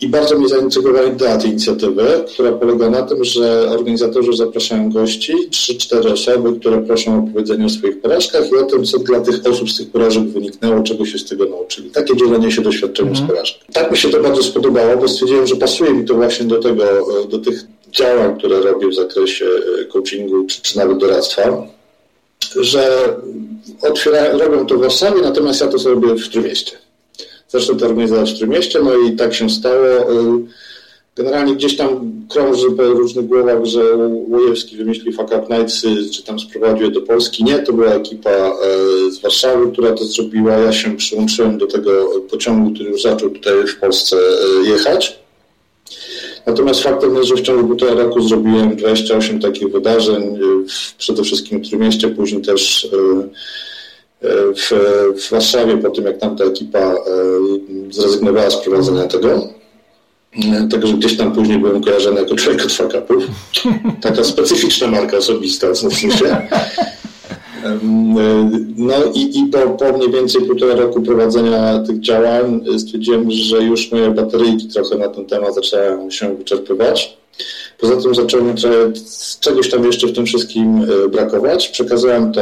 I 0.00 0.08
bardzo 0.08 0.38
mnie 0.38 0.48
zaintrygowała 0.48 1.06
idea 1.06 1.38
tej 1.38 1.50
inicjatywy, 1.50 2.24
która 2.26 2.52
polega 2.52 2.90
na 2.90 3.02
tym, 3.02 3.24
że 3.24 3.70
organizatorzy 3.70 4.32
zapraszają 4.32 4.90
gości, 4.90 5.32
3-4 5.50 6.12
osoby, 6.12 6.60
które 6.60 6.82
proszą 6.82 7.18
o 7.18 7.32
powiedzenie 7.32 7.66
o 7.66 7.68
swoich 7.68 8.00
porażkach 8.00 8.50
i 8.50 8.54
o 8.54 8.62
tym, 8.62 8.84
co 8.84 8.98
dla 8.98 9.20
tych 9.20 9.46
osób 9.46 9.70
z 9.70 9.76
tych 9.76 9.90
porażek 9.90 10.22
wyniknęło, 10.22 10.82
czego 10.82 11.06
się 11.06 11.18
z 11.18 11.24
tego 11.24 11.44
nauczyli. 11.44 11.90
Takie 11.90 12.16
dzielenie 12.16 12.52
się 12.52 12.62
doświadczeniem 12.62 13.12
mm. 13.12 13.16
z 13.16 13.20
mhm. 13.20 13.36
porażek. 13.36 13.58
Tak 13.72 13.90
mi 13.90 13.96
się 13.96 14.08
to 14.08 14.22
bardzo 14.22 14.42
spodobało, 14.42 14.96
bo 14.96 15.08
stwierdziłem, 15.08 15.46
że 15.46 15.56
pasuje 15.56 15.92
mi 15.92 16.04
to 16.04 16.14
właśnie 16.14 16.46
do 16.46 16.58
tego, 16.58 16.84
do 17.28 17.38
tych 17.38 17.64
działań, 17.92 18.38
które 18.38 18.60
robię 18.60 18.88
w 18.88 18.94
zakresie 18.94 19.46
e, 19.80 19.84
coachingu 19.84 20.44
czy, 20.46 20.62
czy 20.62 20.76
nawet 20.76 20.98
doradztwa, 20.98 21.66
że 22.60 23.14
otwiera, 23.82 24.32
robią 24.32 24.66
to 24.66 24.74
w 24.74 24.80
Warszawie, 24.80 25.22
natomiast 25.22 25.60
ja 25.60 25.66
to 25.66 25.78
zrobię 25.78 26.14
w 26.14 26.28
Trójmieście. 26.28 26.83
Zresztą 27.54 27.76
to 27.76 27.86
organizować 27.86 28.32
w 28.32 28.38
Trójmieście, 28.38 28.80
no 28.82 28.94
i 28.96 29.16
tak 29.16 29.34
się 29.34 29.50
stało. 29.50 29.86
E, 29.86 30.38
generalnie 31.16 31.54
gdzieś 31.54 31.76
tam 31.76 32.12
krąży 32.28 32.70
po 32.70 32.82
różnych 32.82 33.26
głowach, 33.26 33.64
że 33.64 33.80
Łojewski 34.28 34.76
wymyślił 34.76 35.12
Fuck 35.12 35.28
Up 35.28 35.46
Nights, 35.50 35.82
czy 36.12 36.22
tam 36.24 36.40
sprowadził 36.40 36.86
je 36.86 36.92
do 36.92 37.02
Polski. 37.02 37.44
Nie, 37.44 37.58
to 37.58 37.72
była 37.72 37.92
ekipa 37.92 38.30
e, 38.30 38.52
z 39.10 39.18
Warszawy, 39.18 39.72
która 39.72 39.92
to 39.92 40.04
zrobiła. 40.04 40.52
Ja 40.52 40.72
się 40.72 40.96
przyłączyłem 40.96 41.58
do 41.58 41.66
tego 41.66 42.20
pociągu, 42.30 42.74
który 42.74 42.90
już 42.90 43.02
zaczął 43.02 43.30
tutaj 43.30 43.66
w 43.66 43.80
Polsce 43.80 44.16
jechać. 44.64 45.18
Natomiast 46.46 46.82
faktem 46.82 47.16
jest, 47.16 47.28
że 47.28 47.34
w 47.34 47.42
ciągu 47.42 47.68
półtora 47.68 47.94
roku 47.94 48.22
zrobiłem 48.22 48.76
28 48.76 49.40
takich 49.40 49.72
wydarzeń, 49.72 50.38
przede 50.98 51.22
wszystkim 51.22 51.64
w 51.64 51.68
Trójmieście, 51.68 52.08
później 52.08 52.42
też 52.42 52.88
w, 54.56 54.70
w 55.20 55.30
Warszawie, 55.30 55.76
po 55.76 55.90
tym 55.90 56.04
jak 56.04 56.18
tamta 56.18 56.44
ekipa 56.44 56.78
e, 56.78 56.96
zrezygnowała 57.90 58.50
z 58.50 58.56
prowadzenia 58.56 59.04
tego. 59.04 59.48
Także 60.70 60.94
gdzieś 60.94 61.16
tam 61.16 61.32
później 61.32 61.58
byłem 61.58 61.82
kojarzony 61.82 62.20
jako 62.20 62.34
człowiek 62.34 62.64
od 62.64 62.72
fakapów. 62.72 63.24
Taka 64.00 64.24
specyficzna 64.24 64.86
marka 64.86 65.16
osobista 65.16 65.70
w 65.70 65.76
sensie. 65.76 66.48
No 68.76 68.94
i, 69.14 69.38
i 69.38 69.46
po, 69.46 69.58
po 69.58 69.98
mniej 69.98 70.10
więcej 70.10 70.42
półtora 70.42 70.74
roku 70.74 71.02
prowadzenia 71.02 71.78
tych 71.86 72.00
działań 72.00 72.64
stwierdziłem, 72.78 73.30
że 73.30 73.62
już 73.62 73.92
moje 73.92 74.10
bateryjki 74.10 74.68
trochę 74.68 74.96
na 74.96 75.08
ten 75.08 75.26
temat 75.26 75.54
zaczęły 75.54 76.12
się 76.12 76.36
wyczerpywać. 76.36 77.16
Poza 77.78 77.96
tym 77.96 78.14
zacząłem 78.14 78.54
czegoś 79.40 79.70
tam 79.70 79.84
jeszcze 79.84 80.06
w 80.06 80.12
tym 80.12 80.26
wszystkim 80.26 80.86
e, 81.04 81.08
brakować. 81.08 81.68
Przekazałem 81.68 82.32
to, 82.32 82.40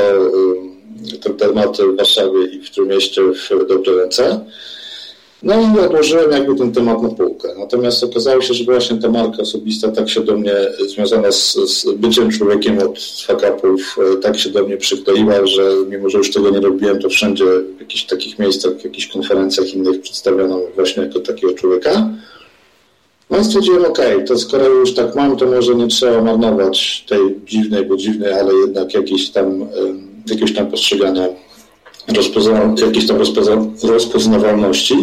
ten 1.22 1.36
temat 1.36 1.78
w 1.78 1.96
Warszawie 1.96 2.44
i 2.44 2.60
w 2.60 2.70
tym 2.70 2.88
mieście 2.88 3.22
w 3.22 3.68
dobre 3.68 3.94
ręce. 3.96 4.40
No 5.42 5.54
i 5.60 5.80
odłożyłem 5.86 6.30
jakby 6.30 6.54
ten 6.54 6.72
temat 6.72 7.02
na 7.02 7.08
półkę. 7.08 7.48
Natomiast 7.58 8.04
okazało 8.04 8.42
się, 8.42 8.54
że 8.54 8.64
właśnie 8.64 8.98
ta 8.98 9.08
marka 9.08 9.42
osobista 9.42 9.88
tak 9.88 10.08
się 10.10 10.20
do 10.20 10.36
mnie, 10.36 10.54
związana 10.88 11.32
z, 11.32 11.54
z 11.54 11.92
byciem 11.96 12.30
człowiekiem 12.30 12.78
od 12.78 12.98
fakapów, 13.26 13.96
e, 14.12 14.16
tak 14.16 14.38
się 14.38 14.50
do 14.50 14.64
mnie 14.64 14.76
przykleiła, 14.76 15.46
że 15.46 15.62
mimo, 15.90 16.10
że 16.10 16.18
już 16.18 16.32
tego 16.32 16.50
nie 16.50 16.60
robiłem, 16.60 16.98
to 16.98 17.08
wszędzie 17.08 17.44
w 17.76 17.80
jakichś 17.80 18.04
takich 18.04 18.38
miejscach, 18.38 18.72
w 18.72 18.84
jakichś 18.84 19.06
konferencjach 19.06 19.74
innych 19.74 20.00
przedstawiono 20.00 20.60
właśnie 20.74 21.02
jako 21.02 21.20
takiego 21.20 21.54
człowieka. 21.54 22.10
No 23.30 23.38
i 23.38 23.44
stwierdziłem, 23.44 23.84
ok, 23.84 23.98
to 24.26 24.38
skoro 24.38 24.68
już 24.68 24.94
tak 24.94 25.14
mam, 25.14 25.36
to 25.36 25.46
może 25.46 25.74
nie 25.74 25.86
trzeba 25.86 26.22
marnować 26.22 27.04
tej 27.08 27.40
dziwnej, 27.46 27.84
bo 27.84 27.96
dziwnej, 27.96 28.32
ale 28.32 28.54
jednak 28.54 28.94
jakiejś 28.94 29.30
tam, 29.30 29.66
jakiegoś 30.26 30.54
tam 30.54 30.66
postrzegania, 30.66 31.28
rozpozna, 32.16 32.74
jakiejś 32.86 33.06
tam 33.06 33.18
rozpoznawalności. 33.82 34.96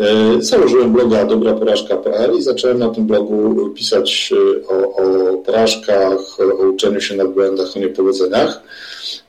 E, 0.00 0.42
założyłem 0.42 0.92
bloga 0.92 1.24
dobraporażka.pl 1.24 2.38
i 2.38 2.42
zacząłem 2.42 2.78
na 2.78 2.88
tym 2.88 3.06
blogu 3.06 3.70
pisać 3.70 4.32
e, 4.32 4.68
o, 4.68 4.96
o 4.96 5.36
porażkach, 5.36 6.18
o 6.60 6.68
uczeniu 6.68 7.00
się 7.00 7.16
na 7.16 7.24
błędach, 7.24 7.76
o 7.76 7.78
niepowodzeniach. 7.78 8.62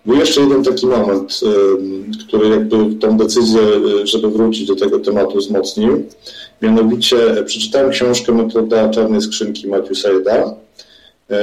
Był 0.06 0.16
jeszcze 0.16 0.42
jeden 0.42 0.64
taki 0.64 0.88
moment, 0.88 1.40
e, 1.44 1.48
który 2.28 2.50
jakby 2.50 2.96
tą 2.96 3.18
decyzję, 3.18 3.62
żeby 4.04 4.30
wrócić 4.30 4.68
do 4.68 4.76
tego 4.76 5.00
tematu 5.00 5.38
wzmocnił. 5.38 6.04
Mianowicie 6.62 7.18
przeczytałem 7.46 7.92
książkę 7.92 8.32
Metoda 8.32 8.90
Czarnej 8.90 9.22
Skrzynki 9.22 9.68
Matthew 9.68 9.98
Saida. 9.98 10.56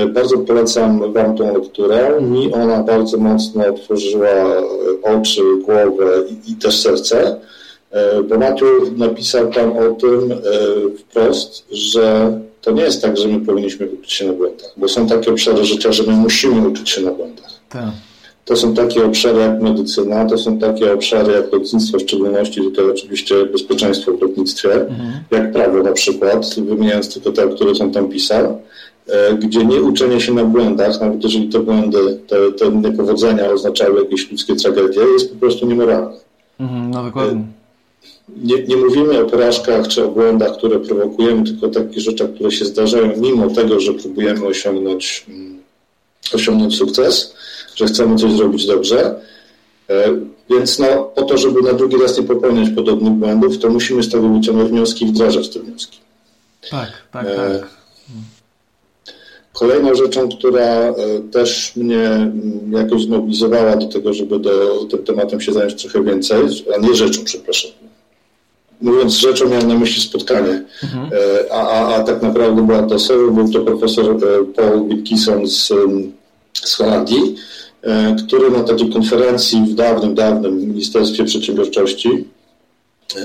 Bardzo 0.08 0.38
polecam 0.38 1.12
Wam 1.12 1.36
tą 1.36 1.54
lekturę. 1.54 2.20
Mi 2.20 2.52
ona 2.52 2.82
bardzo 2.82 3.16
mocno 3.16 3.66
otworzyła 3.66 4.28
oczy, 5.02 5.42
głowę 5.64 6.06
i, 6.30 6.52
i 6.52 6.56
też 6.56 6.80
serce 6.80 7.36
E, 7.90 8.22
bo 8.22 8.38
Maciu 8.38 8.66
napisał 8.96 9.50
tam 9.50 9.72
o 9.76 9.90
tym 9.94 10.32
e, 10.32 10.36
wprost, 10.98 11.64
że 11.70 12.38
to 12.60 12.70
nie 12.70 12.82
jest 12.82 13.02
tak, 13.02 13.16
że 13.16 13.28
my 13.28 13.46
powinniśmy 13.46 13.88
uczyć 13.90 14.12
się 14.12 14.26
na 14.26 14.32
błędach, 14.32 14.72
bo 14.76 14.88
są 14.88 15.06
takie 15.06 15.30
obszary 15.30 15.64
życia, 15.64 15.92
że 15.92 16.02
my 16.02 16.12
musimy 16.12 16.68
uczyć 16.68 16.90
się 16.90 17.00
na 17.00 17.10
błędach. 17.10 17.50
Tak. 17.68 17.90
To 18.44 18.56
są 18.56 18.74
takie 18.74 19.04
obszary 19.04 19.38
jak 19.40 19.60
medycyna, 19.60 20.26
to 20.26 20.38
są 20.38 20.58
takie 20.58 20.92
obszary 20.92 21.32
jak 21.32 21.52
lotnictwo 21.52 21.98
w 21.98 22.02
szczególności, 22.02 22.60
tutaj 22.60 22.90
oczywiście 22.90 23.46
bezpieczeństwo 23.46 24.12
w 24.12 24.22
lotnictwie, 24.22 24.72
mhm. 24.72 25.12
jak 25.30 25.52
prawo 25.52 25.82
na 25.82 25.92
przykład, 25.92 26.54
wymieniając 26.58 27.14
tylko 27.14 27.32
te, 27.32 27.48
które 27.48 27.74
są 27.74 27.90
tam 27.92 28.08
pisał, 28.08 28.44
e, 28.44 28.58
gdzie 29.38 29.64
nie 29.64 29.82
uczenie 29.82 30.20
się 30.20 30.32
na 30.32 30.44
błędach, 30.44 31.00
nawet 31.00 31.24
jeżeli 31.24 31.48
te 31.48 31.58
błędy, 31.58 31.98
te, 32.26 32.52
te 32.52 32.70
niepowodzenia 32.70 33.50
oznaczały 33.50 34.00
jakieś 34.00 34.30
ludzkie 34.30 34.56
tragedie, 34.56 35.00
jest 35.12 35.32
po 35.32 35.40
prostu 35.40 35.66
niemoralne. 35.66 36.16
Mhm, 36.60 36.90
no 36.90 37.04
dokładnie 37.04 37.44
nie, 38.36 38.62
nie, 38.62 38.76
mówimy 38.76 39.20
o 39.20 39.24
porażkach 39.24 39.88
czy 39.88 40.04
o 40.04 40.08
błędach, 40.08 40.52
które 40.58 40.80
prowokujemy, 40.80 41.44
tylko 41.44 41.66
o 41.66 41.70
takich 41.70 42.00
rzeczach, 42.00 42.34
które 42.34 42.50
się 42.50 42.64
zdarzają, 42.64 43.16
mimo 43.16 43.50
tego, 43.50 43.80
że 43.80 43.94
próbujemy 43.94 44.46
osiągnąć, 44.46 45.26
mm, 45.28 45.58
osiągnąć 46.34 46.76
sukces, 46.76 47.34
że 47.76 47.86
chcemy 47.86 48.16
coś 48.16 48.32
zrobić 48.32 48.66
dobrze. 48.66 49.20
E, 49.90 50.08
więc 50.50 50.78
no, 50.78 50.86
po 51.14 51.22
to, 51.22 51.38
żeby 51.38 51.62
na 51.62 51.72
drugi 51.72 51.96
raz 51.96 52.18
nie 52.18 52.24
popełniać 52.24 52.70
podobnych 52.70 53.12
błędów, 53.12 53.58
to 53.58 53.70
musimy 53.70 54.02
z 54.02 54.10
tego 54.10 54.28
wyciągnąć 54.28 54.70
wnioski 54.70 55.04
i 55.04 55.08
wdrażać 55.08 55.48
te 55.48 55.60
wnioski. 55.60 55.98
Tak, 56.70 56.92
tak, 57.12 57.26
e, 57.26 57.36
tak. 57.36 57.68
Kolejną 59.58 59.94
rzeczą, 59.94 60.28
która 60.28 60.62
e, 60.62 60.94
też 61.32 61.76
mnie 61.76 62.32
jakoś 62.70 63.02
zmobilizowała 63.02 63.76
do 63.76 63.86
tego, 63.86 64.12
żeby 64.14 64.38
do, 64.38 64.84
tym 64.90 65.04
tematem 65.04 65.40
się 65.40 65.52
zająć 65.52 65.82
trochę 65.82 66.04
więcej, 66.04 66.38
a 66.76 66.80
nie 66.80 66.94
rzeczą, 66.94 67.24
przepraszam, 67.24 67.70
mówiąc 68.80 69.14
rzeczą, 69.14 69.48
miałem 69.48 69.68
na 69.68 69.74
myśli 69.74 70.02
spotkanie, 70.02 70.64
mhm. 70.82 71.10
E, 71.12 71.52
a, 71.52 71.68
a, 71.68 71.94
a, 71.94 72.04
tak 72.04 72.22
naprawdę 72.22 72.66
była 72.66 72.82
to 72.82 72.94
osoba, 72.94 73.32
był 73.32 73.52
to 73.52 73.60
profesor 73.60 74.06
e, 74.06 74.44
Paul 74.44 74.88
Wilkinson 74.88 75.46
z, 75.46 75.72
z 76.54 76.74
Holandii, 76.74 77.34
który 78.26 78.50
na 78.50 78.64
takiej 78.64 78.90
konferencji 78.90 79.60
w 79.60 79.74
dawnym, 79.74 80.14
dawnym 80.14 80.58
Ministerstwie 80.58 81.24
Przedsiębiorczości 81.24 82.24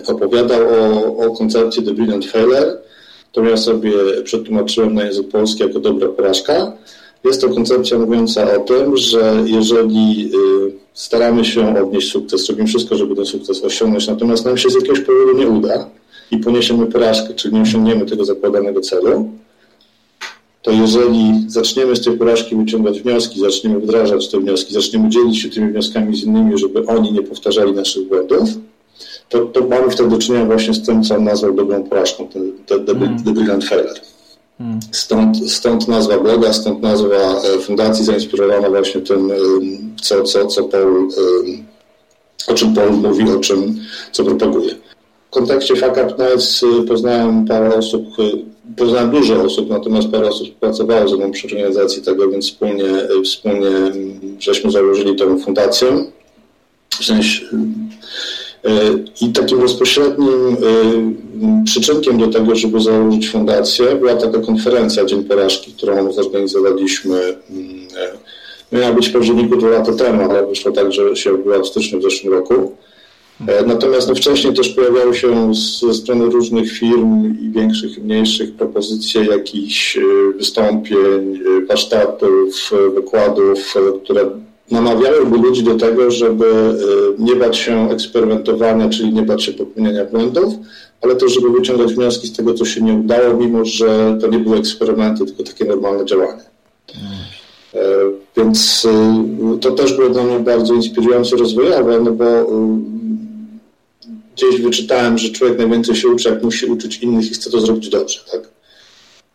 opowiadał 0.08 0.62
o, 0.68 1.18
o 1.18 1.32
koncepcji 1.32 1.84
The 1.84 1.94
Brilliant 1.94 2.26
Failure. 2.26 2.78
To 3.34 3.44
ja 3.44 3.58
sobie 3.58 3.92
przetłumaczyłem 4.24 4.94
na 4.94 5.04
język 5.04 5.30
polski 5.30 5.64
jako 5.64 5.80
dobra 5.80 6.10
porażka. 6.10 6.74
Jest 7.24 7.42
to 7.42 7.50
koncepcja 7.50 8.00
mówiąca 8.00 8.58
o 8.58 8.60
tym, 8.60 8.98
że 8.98 9.44
jeżeli 9.46 10.32
staramy 10.94 11.46
się 11.46 11.84
odnieść 11.84 12.12
sukces, 12.12 12.50
robimy 12.50 12.68
wszystko, 12.68 12.96
żeby 12.96 13.16
ten 13.16 13.26
sukces 13.26 13.64
osiągnąć, 13.64 14.08
natomiast 14.08 14.46
nam 14.46 14.58
się 14.58 14.70
z 14.70 14.76
jakiegoś 14.76 15.00
powodu 15.00 15.38
nie 15.38 15.48
uda 15.48 15.90
i 16.32 16.38
poniesiemy 16.38 16.86
porażkę, 16.86 17.34
czyli 17.34 17.56
nie 17.56 17.62
osiągniemy 17.62 18.06
tego 18.06 18.26
zakładanego 18.26 18.82
celu, 18.82 19.30
to 20.62 20.72
jeżeli 20.72 21.46
zaczniemy 21.48 21.96
z 21.96 22.02
tej 22.02 22.18
porażki 22.18 22.56
wyciągać 22.56 23.02
wnioski, 23.02 23.40
zaczniemy 23.40 23.80
wdrażać 23.80 24.30
te 24.30 24.40
wnioski, 24.40 24.74
zaczniemy 24.74 25.10
dzielić 25.10 25.42
się 25.42 25.50
tymi 25.50 25.72
wnioskami 25.72 26.16
z 26.16 26.24
innymi, 26.24 26.58
żeby 26.58 26.86
oni 26.86 27.12
nie 27.12 27.22
powtarzali 27.22 27.72
naszych 27.72 28.08
błędów, 28.08 28.50
to, 29.34 29.46
to 29.46 29.68
mamy 29.68 29.90
wtedy 29.90 30.10
do 30.10 30.18
czynienia 30.18 30.46
właśnie 30.46 30.74
z 30.74 30.86
tym, 30.86 31.04
co 31.04 31.16
on 31.16 31.24
nazwał 31.24 31.54
dobrą 31.54 31.84
porażką, 31.84 32.28
ten, 32.28 32.52
ten, 32.86 32.98
mm. 32.98 33.24
the 33.24 33.32
brilliant 33.32 33.66
failure. 33.66 34.02
Stąd, 34.92 35.52
stąd 35.52 35.88
nazwa 35.88 36.20
bloga, 36.20 36.54
stąd 36.54 36.82
nazwa 36.82 37.16
e, 37.16 37.60
fundacji 37.60 38.06
zainspirowana 38.06 38.70
właśnie 38.70 39.02
tym, 39.02 39.32
e, 39.32 39.36
co, 40.02 40.24
co, 40.24 40.48
co 40.48 40.64
Paul, 40.64 41.10
e, 42.48 42.52
o 42.52 42.54
czym 42.54 42.74
Paul 42.74 42.92
mówi, 42.92 43.24
o 43.32 43.40
czym, 43.40 43.80
co 44.12 44.24
propaguje. 44.24 44.76
kontekście 45.30 45.76
Fuck 45.76 45.92
Up 45.92 46.14
Nights 46.20 46.66
poznałem 46.88 47.46
parę 47.46 47.76
osób, 47.76 48.06
poznałem 48.78 49.12
dużo 49.12 49.42
osób, 49.44 49.70
natomiast 49.70 50.08
parę 50.08 50.28
osób 50.28 50.56
pracowało 50.56 51.08
ze 51.08 51.16
mną 51.18 51.32
przy 51.32 51.48
organizacji 51.48 52.02
tego, 52.02 52.30
więc 52.30 52.46
wspólnie, 52.46 52.86
wspólnie 53.26 53.70
żeśmy 54.40 54.72
założyli 54.72 55.16
tę 55.16 55.40
fundację. 55.40 56.06
W 57.00 57.06
sensie, 57.06 57.46
i 59.22 59.32
takim 59.34 59.60
bezpośrednim 59.60 60.58
przyczynkiem 61.66 62.18
do 62.18 62.28
tego, 62.28 62.56
żeby 62.56 62.80
założyć 62.80 63.30
fundację, 63.30 63.86
była 63.96 64.16
taka 64.16 64.40
konferencja 64.40 65.06
Dzień 65.06 65.24
Porażki, 65.24 65.74
którą 65.78 66.12
zorganizowaliśmy. 66.12 67.38
Miała 68.72 68.94
być 68.94 69.10
w 69.10 69.14
październiku 69.14 69.56
dwa 69.56 69.70
lata 69.70 69.94
temu, 69.94 70.30
ale 70.30 70.48
wyszło 70.48 70.72
tak, 70.72 70.92
że 70.92 71.16
się 71.16 71.34
odbyła 71.34 71.60
w 71.60 71.68
styczniu 71.68 72.00
w 72.00 72.04
zeszłym 72.04 72.34
roku. 72.34 72.72
Natomiast 73.66 74.10
no, 74.10 74.16
wcześniej 74.16 74.54
też 74.54 74.70
pojawiały 74.70 75.16
się 75.16 75.52
ze 75.82 75.94
strony 75.94 76.26
różnych 76.26 76.72
firm 76.72 77.38
i 77.42 77.52
większych 77.52 77.98
i 77.98 78.02
mniejszych 78.02 78.54
propozycje 78.54 79.26
jakichś 79.26 79.98
wystąpień, 80.38 81.40
warsztatów, 81.68 82.72
wykładów, 82.96 83.74
które 84.04 84.30
namawiałyby 84.72 85.38
ludzi 85.38 85.64
do 85.64 85.76
tego, 85.76 86.12
żeby 86.12 86.46
nie 87.20 87.36
bać 87.36 87.58
się 87.58 87.92
eksperymentowania, 87.92 88.90
czyli 88.90 89.14
nie 89.14 89.22
bać 89.22 89.44
się 89.44 89.52
popełniania 89.52 90.06
błędów, 90.06 90.54
ale 91.02 91.16
też, 91.16 91.34
żeby 91.34 91.50
wyciągać 91.50 91.94
wnioski 91.94 92.28
z 92.28 92.34
tego, 92.34 92.54
co 92.54 92.66
się 92.66 92.82
nie 92.82 92.94
udało, 92.94 93.34
mimo 93.34 93.66
że 93.66 94.18
to 94.22 94.28
nie 94.28 94.40
były 94.40 94.58
eksperymenty, 94.58 95.26
tylko 95.26 95.44
takie 95.44 95.66
normalne 95.66 96.06
działania. 96.06 96.44
Więc 98.38 98.88
to 99.62 99.72
też 99.72 99.94
było 99.94 100.10
dla 100.10 100.24
mnie 100.24 100.40
bardzo 100.40 100.74
inspirujące, 100.74 101.36
rozwojowe, 101.36 102.00
no 102.00 102.12
bo 102.12 102.26
gdzieś 104.36 104.62
wyczytałem, 104.62 105.18
że 105.18 105.30
człowiek 105.30 105.58
najwięcej 105.58 105.96
się 105.96 106.08
uczy, 106.08 106.30
jak 106.30 106.44
musi 106.44 106.66
uczyć 106.66 106.98
innych 106.98 107.32
i 107.32 107.34
chce 107.34 107.52
to 107.52 107.62
zrobić 107.62 107.90
dobrze, 107.90 108.20
tak? 108.32 108.53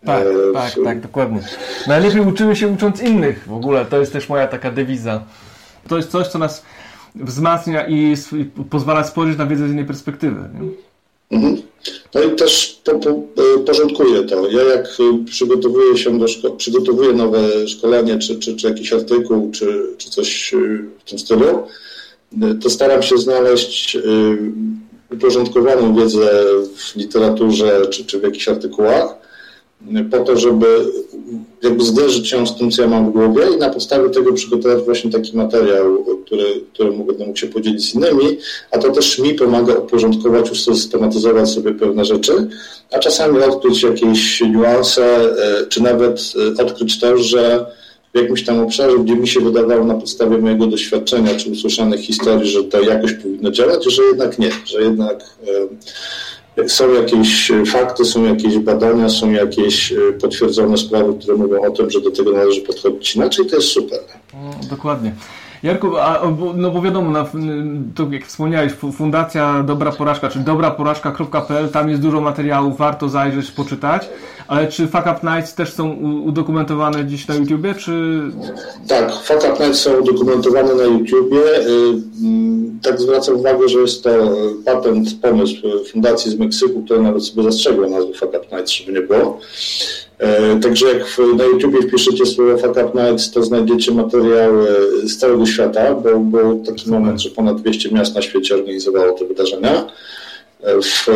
Tak, 0.09 0.27
e, 0.27 0.53
tak, 0.53 0.73
w... 0.73 0.85
tak, 0.85 1.01
dokładnie. 1.01 1.41
Najlepiej 1.87 2.21
uczymy 2.21 2.57
się 2.57 2.69
ucząc 2.69 3.03
innych 3.03 3.45
w 3.47 3.53
ogóle. 3.53 3.85
To 3.85 4.01
jest 4.01 4.13
też 4.13 4.29
moja 4.29 4.47
taka 4.47 4.71
dewiza. 4.71 5.25
To 5.89 5.97
jest 5.97 6.11
coś, 6.11 6.27
co 6.27 6.39
nas 6.39 6.63
wzmacnia 7.15 7.89
i 7.89 8.15
pozwala 8.71 9.05
spojrzeć 9.05 9.39
na 9.39 9.47
wiedzę 9.47 9.69
z 9.69 9.71
innej 9.71 9.85
perspektywy. 9.85 10.41
Nie? 10.61 10.69
Mhm. 11.39 11.63
No 12.15 12.23
i 12.23 12.37
też 12.37 12.81
po, 12.85 12.95
po, 12.95 13.11
e, 13.11 13.59
porządkuję 13.67 14.23
to. 14.23 14.49
Ja 14.51 14.63
jak 14.63 14.89
przygotowuję 15.27 15.99
się 15.99 16.19
do 16.19 16.27
szko- 16.27 16.57
przygotowuję 16.57 17.13
nowe 17.13 17.69
szkolenie, 17.69 18.19
czy, 18.19 18.39
czy, 18.39 18.57
czy 18.57 18.69
jakiś 18.69 18.93
artykuł, 18.93 19.51
czy, 19.51 19.87
czy 19.99 20.11
coś 20.11 20.55
e, 20.55 20.57
w 20.99 21.11
tym 21.11 21.19
stylu, 21.19 21.67
to 22.63 22.71
staram 22.71 23.03
się 23.03 23.19
znaleźć 23.19 23.99
uporządkowaną 25.13 25.95
wiedzę 25.95 26.31
w 26.77 26.97
literaturze, 26.97 27.87
czy, 27.91 28.05
czy 28.05 28.21
w 28.21 28.23
jakichś 28.23 28.49
artykułach, 28.49 29.15
po 30.11 30.19
to, 30.19 30.37
żeby 30.37 30.67
jakby 31.63 31.85
zderzyć 31.85 32.29
się 32.29 32.47
z 32.47 32.57
tym, 32.57 32.71
co 32.71 32.83
ja 32.83 32.89
mam 32.89 33.11
w 33.11 33.13
głowie 33.13 33.43
i 33.55 33.59
na 33.59 33.71
podstawie 33.71 34.11
tego 34.11 34.33
przygotować 34.33 34.85
właśnie 34.85 35.11
taki 35.11 35.37
materiał, 35.37 36.05
który, 36.25 36.45
którym 36.73 37.07
będę 37.07 37.27
mógł 37.27 37.39
się 37.39 37.47
podzielić 37.47 37.91
z 37.91 37.95
innymi, 37.95 38.39
a 38.71 38.79
to 38.79 38.91
też 38.91 39.19
mi 39.19 39.35
pomaga 39.35 39.75
uporządkować, 39.75 40.51
usystematyzować 40.51 41.51
sobie 41.51 41.75
pewne 41.75 42.05
rzeczy, 42.05 42.33
a 42.93 42.99
czasami 42.99 43.39
odkryć 43.39 43.83
jakieś 43.83 44.41
niuanse, 44.41 45.05
e, 45.05 45.67
czy 45.67 45.83
nawet 45.83 46.33
e, 46.59 46.63
odkryć 46.63 47.01
to, 47.01 47.19
że 47.19 47.67
w 48.15 48.19
jakimś 48.19 48.45
tam 48.45 48.61
obszarze, 48.61 48.99
gdzie 48.99 49.17
mi 49.17 49.29
się 49.29 49.41
wydawało 49.41 49.85
na 49.85 49.95
podstawie 49.95 50.39
mojego 50.39 50.67
doświadczenia 50.67 51.35
czy 51.35 51.51
usłyszanych 51.51 52.01
historii, 52.01 52.51
że 52.51 52.65
to 52.65 52.81
jakoś 52.81 53.13
powinno 53.13 53.51
działać, 53.51 53.85
że 53.85 54.03
jednak 54.03 54.39
nie, 54.39 54.51
że 54.65 54.83
jednak 54.83 55.21
e, 55.21 55.69
są 56.67 56.93
jakieś 56.93 57.53
fakty, 57.67 58.05
są 58.05 58.25
jakieś 58.25 58.59
badania, 58.59 59.09
są 59.09 59.31
jakieś 59.31 59.95
potwierdzone 60.21 60.79
sprawy, 60.79 61.15
które 61.15 61.37
mówią 61.37 61.63
o 61.63 61.71
tym, 61.71 61.91
że 61.91 62.01
do 62.01 62.11
tego 62.11 62.33
należy 62.33 62.61
podchodzić 62.61 63.17
inaczej, 63.17 63.47
to 63.47 63.57
jest 63.57 63.69
super. 63.69 63.99
Dokładnie. 64.71 65.15
Jarku, 65.63 65.97
a, 65.97 66.23
no 66.55 66.71
bo 66.71 66.83
wiadomo, 66.83 67.11
na, 67.11 67.27
to 67.95 68.07
jak 68.11 68.27
wspomniałeś, 68.27 68.73
Fundacja 68.73 69.63
Dobra 69.63 69.93
Porażka, 69.93 70.29
czy 70.29 70.39
dobraporażka.pl, 70.39 71.69
tam 71.69 71.91
jest 71.91 72.03
dużo 72.03 72.21
materiałów, 72.21 72.77
warto 72.77 73.09
zajrzeć, 73.09 73.51
poczytać, 73.51 74.09
ale 74.49 74.69
czy 74.69 74.87
Fuck 74.87 75.07
Up 75.07 75.19
Nights 75.23 75.55
też 75.55 75.73
są 75.73 75.93
udokumentowane 76.25 77.07
dziś 77.07 77.29
na 77.29 77.35
YouTubie, 77.35 77.75
czy... 77.75 78.21
Tak, 78.89 79.13
Fuck 79.13 79.45
Up 79.53 79.65
Nights 79.65 79.81
są 79.81 80.01
udokumentowane 80.01 80.75
na 80.75 80.85
YouTubie. 80.85 81.59
Y, 81.59 82.03
mm, 82.23 82.79
tak 82.83 83.01
zwracam 83.01 83.37
uwagę, 83.37 83.69
że 83.69 83.79
jest 83.79 84.05
to 84.05 84.11
patent, 84.65 85.09
pomysł 85.23 85.55
Fundacji 85.93 86.31
z 86.31 86.39
Meksyku, 86.39 86.83
która 86.83 87.01
nawet 87.01 87.25
sobie 87.25 87.43
zastrzegła 87.43 87.89
nazwę 87.89 88.15
Fuck 88.15 88.35
Up 88.35 88.57
Nights, 88.57 88.73
żeby 88.73 88.93
nie 88.93 89.07
było. 89.07 89.41
E, 90.19 90.61
także 90.61 90.87
jak 90.87 91.19
na 91.37 91.45
YouTubie 91.45 91.83
wpiszecie 91.83 92.27
słowo 92.27 92.59
Fuck 92.59 92.71
Up 92.71 92.91
Nights, 92.95 93.31
to 93.31 93.43
znajdziecie 93.43 93.93
materiały 93.93 94.67
z 95.05 95.19
całego 95.19 95.47
świata, 95.47 95.95
bo 95.95 96.19
był 96.19 96.63
taki 96.67 96.91
moment, 96.91 97.21
że 97.21 97.31
ponad 97.31 97.61
200 97.61 97.91
miast 97.91 98.15
na 98.15 98.23
świecie 98.23 98.55
organizowało 98.55 99.13
te 99.13 99.25
wydarzenia. 99.25 99.87
E, 100.63 100.81
w, 100.83 101.07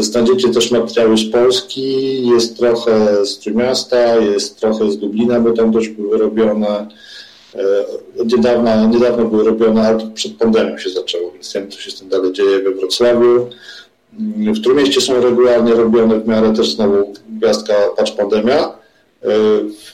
znajdziecie 0.00 0.48
też 0.48 0.70
materiały 0.70 1.18
z 1.18 1.30
Polski, 1.30 2.26
jest 2.28 2.58
trochę 2.58 3.26
z 3.26 3.38
Trójmiasta, 3.38 4.16
jest 4.16 4.60
trochę 4.60 4.90
z 4.90 4.98
Dublina, 4.98 5.40
bo 5.40 5.52
tam 5.52 5.72
też 5.72 5.88
były 5.88 6.18
robione. 6.18 6.88
E, 7.54 7.84
niedawno, 8.24 8.88
niedawno 8.88 9.24
były 9.24 9.44
robione, 9.44 9.82
ale 9.82 10.10
przed 10.14 10.32
pandemią 10.36 10.78
się 10.78 10.90
zaczęło, 10.90 11.30
więc 11.32 11.54
nie 11.54 11.60
wiem, 11.60 11.70
co 11.70 11.80
się 11.80 11.90
z 11.90 11.98
tym 11.98 12.08
dalej 12.08 12.32
dzieje 12.32 12.62
we 12.62 12.70
Wrocławiu. 12.70 13.48
W 14.54 14.62
Trójmieście 14.62 15.00
są 15.00 15.20
regularnie 15.20 15.72
robione 15.72 16.20
w 16.20 16.28
miarę 16.28 16.52
też 16.52 16.74
znowu 16.74 17.12
gwiazdka 17.28 17.74
patrz 17.96 18.12
pandemia. 18.12 18.78
E, 19.24 19.28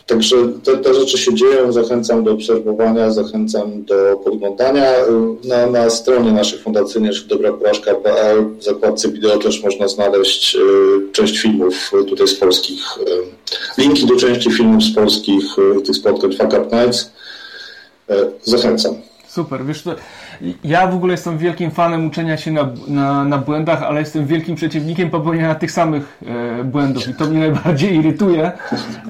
także 0.07 0.37
te, 0.65 0.77
te, 0.77 0.95
rzeczy 0.95 1.19
się 1.19 1.35
dzieją, 1.35 1.73
zachęcam 1.73 2.25
do 2.25 2.33
obserwowania, 2.33 3.11
zachęcam 3.11 3.85
do 3.85 4.17
podglądania. 4.25 4.85
E, 4.85 5.05
na, 5.45 5.67
na 5.67 5.91
stronie 5.91 6.33
naszej 6.33 6.59
fundacyjnej, 6.59 7.13
dobraporażka.pl 7.29 8.45
w 8.59 8.65
zakładce 8.65 9.09
wideo 9.09 9.39
też 9.39 9.63
można 9.63 9.89
znaleźć 9.89 10.57
e, 10.57 10.61
część 11.13 11.39
filmów 11.39 11.91
tutaj 12.09 12.29
z 12.29 12.35
polskich, 12.35 12.83
linki 13.79 14.07
do 14.07 14.17
części 14.17 14.51
filmów 14.51 14.83
z 14.83 14.95
polskich 14.95 15.45
tych 15.87 15.97
spotkań 15.97 16.33
Fuck 16.33 16.53
Up 16.53 16.77
Nights. 16.77 17.11
Zachęcam. 18.45 18.95
Super, 19.29 19.65
wiesz, 19.65 19.83
to 19.83 19.95
ja 20.65 20.87
w 20.87 20.95
ogóle 20.95 21.13
jestem 21.13 21.39
wielkim 21.39 21.71
fanem 21.71 22.07
uczenia 22.07 22.37
się 22.37 22.53
na, 22.53 22.69
na, 22.89 23.25
na 23.25 23.39
błędach, 23.39 23.83
ale 23.83 24.01
jestem 24.01 24.27
wielkim 24.27 24.57
przeciwnikiem 24.57 25.11
popełniania 25.11 25.55
tych 25.55 25.71
samych 25.71 26.19
e, 26.27 26.65
błędów 26.65 27.09
i 27.09 27.15
to 27.15 27.25
mnie 27.25 27.39
najbardziej 27.39 27.95
irytuje, 27.95 28.53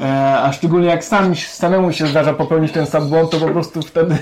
e, 0.01 0.39
a 0.39 0.53
szczególnie 0.53 0.87
jak 0.87 1.05
sam, 1.05 1.35
samemu 1.37 1.93
się 1.93 2.07
zdarza 2.07 2.35
popełnić 2.35 2.73
ten 2.73 2.87
sam 2.87 3.09
błąd, 3.09 3.31
to 3.31 3.39
po 3.39 3.49
prostu 3.49 3.83
wtedy 3.83 4.17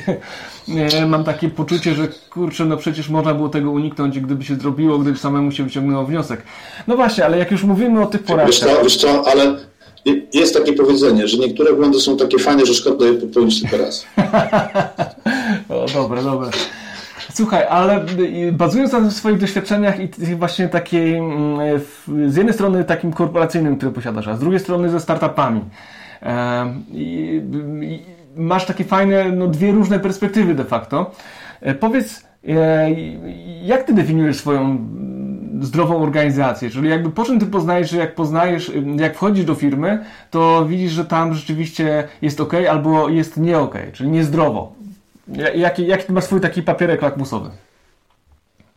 e, 1.00 1.06
mam 1.06 1.24
takie 1.24 1.48
poczucie, 1.48 1.94
że 1.94 2.08
kurczę, 2.30 2.64
no 2.64 2.76
przecież 2.76 3.08
można 3.08 3.34
było 3.34 3.48
tego 3.48 3.70
uniknąć, 3.70 4.20
gdyby 4.20 4.44
się 4.44 4.54
zrobiło, 4.54 4.98
gdyby 4.98 5.18
samemu 5.18 5.52
się 5.52 5.64
wyciągnęło 5.64 6.04
wniosek. 6.04 6.42
No 6.86 6.96
właśnie, 6.96 7.24
ale 7.24 7.38
jak 7.38 7.50
już 7.50 7.64
mówimy 7.64 8.02
o 8.02 8.06
tych 8.06 8.22
porażkach... 8.22 8.68
Wiesz 8.68 8.76
co, 8.76 8.84
wiesz 8.84 8.96
co 8.96 9.28
ale 9.30 9.56
jest 10.32 10.54
takie 10.54 10.72
powiedzenie, 10.72 11.28
że 11.28 11.38
niektóre 11.38 11.72
błędy 11.72 12.00
są 12.00 12.16
takie 12.16 12.38
fajne, 12.38 12.66
że 12.66 12.74
szkoda 12.74 13.06
je 13.06 13.14
popełnić 13.14 13.60
tylko 13.60 13.76
raz. 13.76 14.06
o, 15.68 15.86
dobre, 15.94 16.22
dobre. 16.22 16.50
Słuchaj, 17.34 17.64
ale 17.70 18.04
y, 18.18 18.52
bazując 18.52 18.92
na 18.92 19.10
swoich 19.10 19.38
doświadczeniach 19.38 20.00
i 20.00 20.34
właśnie 20.34 20.68
takiej, 20.68 21.16
mm, 21.16 21.58
z 22.26 22.36
jednej 22.36 22.54
strony 22.54 22.84
takim 22.84 23.12
korporacyjnym, 23.12 23.76
który 23.76 23.92
posiadasz, 23.92 24.28
a 24.28 24.36
z 24.36 24.40
drugiej 24.40 24.60
strony 24.60 24.88
ze 24.88 25.00
startupami, 25.00 25.60
masz 28.36 28.66
takie 28.66 28.84
fajne, 28.84 29.32
no 29.32 29.46
dwie 29.46 29.72
różne 29.72 29.98
perspektywy 29.98 30.54
de 30.54 30.64
facto. 30.64 31.10
E, 31.60 31.74
powiedz, 31.74 32.26
e, 32.48 32.90
jak 33.64 33.84
ty 33.84 33.94
definiujesz 33.94 34.36
swoją 34.36 34.78
zdrową 35.60 36.02
organizację? 36.02 36.70
Czyli 36.70 36.88
jakby 36.88 37.10
po 37.10 37.24
czym 37.24 37.40
ty 37.40 37.46
poznajesz, 37.46 37.90
że 37.90 37.98
jak 37.98 38.14
poznajesz, 38.14 38.72
jak 38.96 39.14
wchodzisz 39.14 39.44
do 39.44 39.54
firmy, 39.54 40.04
to 40.30 40.66
widzisz, 40.66 40.92
że 40.92 41.04
tam 41.04 41.34
rzeczywiście 41.34 42.08
jest 42.22 42.40
ok 42.40 42.54
albo 42.70 43.08
jest 43.08 43.36
nie 43.36 43.58
ok, 43.58 43.74
czyli 43.92 44.10
niezdrowo. 44.10 44.81
Jaki, 45.54 45.86
jaki 45.86 46.12
ma 46.12 46.20
swój 46.20 46.40
taki 46.40 46.62
papierek 46.62 47.02
lakmusowy? 47.02 47.50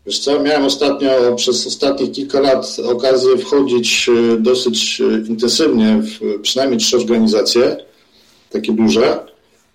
Wiesz 0.05 0.19
co, 0.19 0.39
miałem 0.39 0.65
ostatnio, 0.65 1.35
przez 1.35 1.67
ostatnich 1.67 2.11
kilka 2.11 2.39
lat 2.39 2.77
okazję 2.85 3.37
wchodzić 3.37 4.09
e, 4.09 4.37
dosyć 4.37 5.01
e, 5.01 5.27
intensywnie 5.27 6.01
w 6.01 6.41
przynajmniej 6.41 6.79
trzy 6.79 6.97
organizacje, 6.97 7.77
takie 8.49 8.73
duże. 8.73 9.25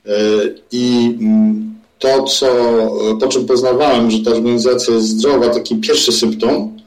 E, 0.06 0.12
I 0.72 1.16
mm, 1.20 1.74
to, 1.98 2.22
co, 2.22 2.46
po 3.20 3.28
czym 3.28 3.46
poznawałem, 3.46 4.11
że 4.11 4.18
ta 4.18 4.30
organizacja 4.30 4.94
jest 4.94 5.09
zdrowa, 5.09 5.48
taki 5.48 5.76
pierwszy 5.76 6.12
symptom, 6.12 6.80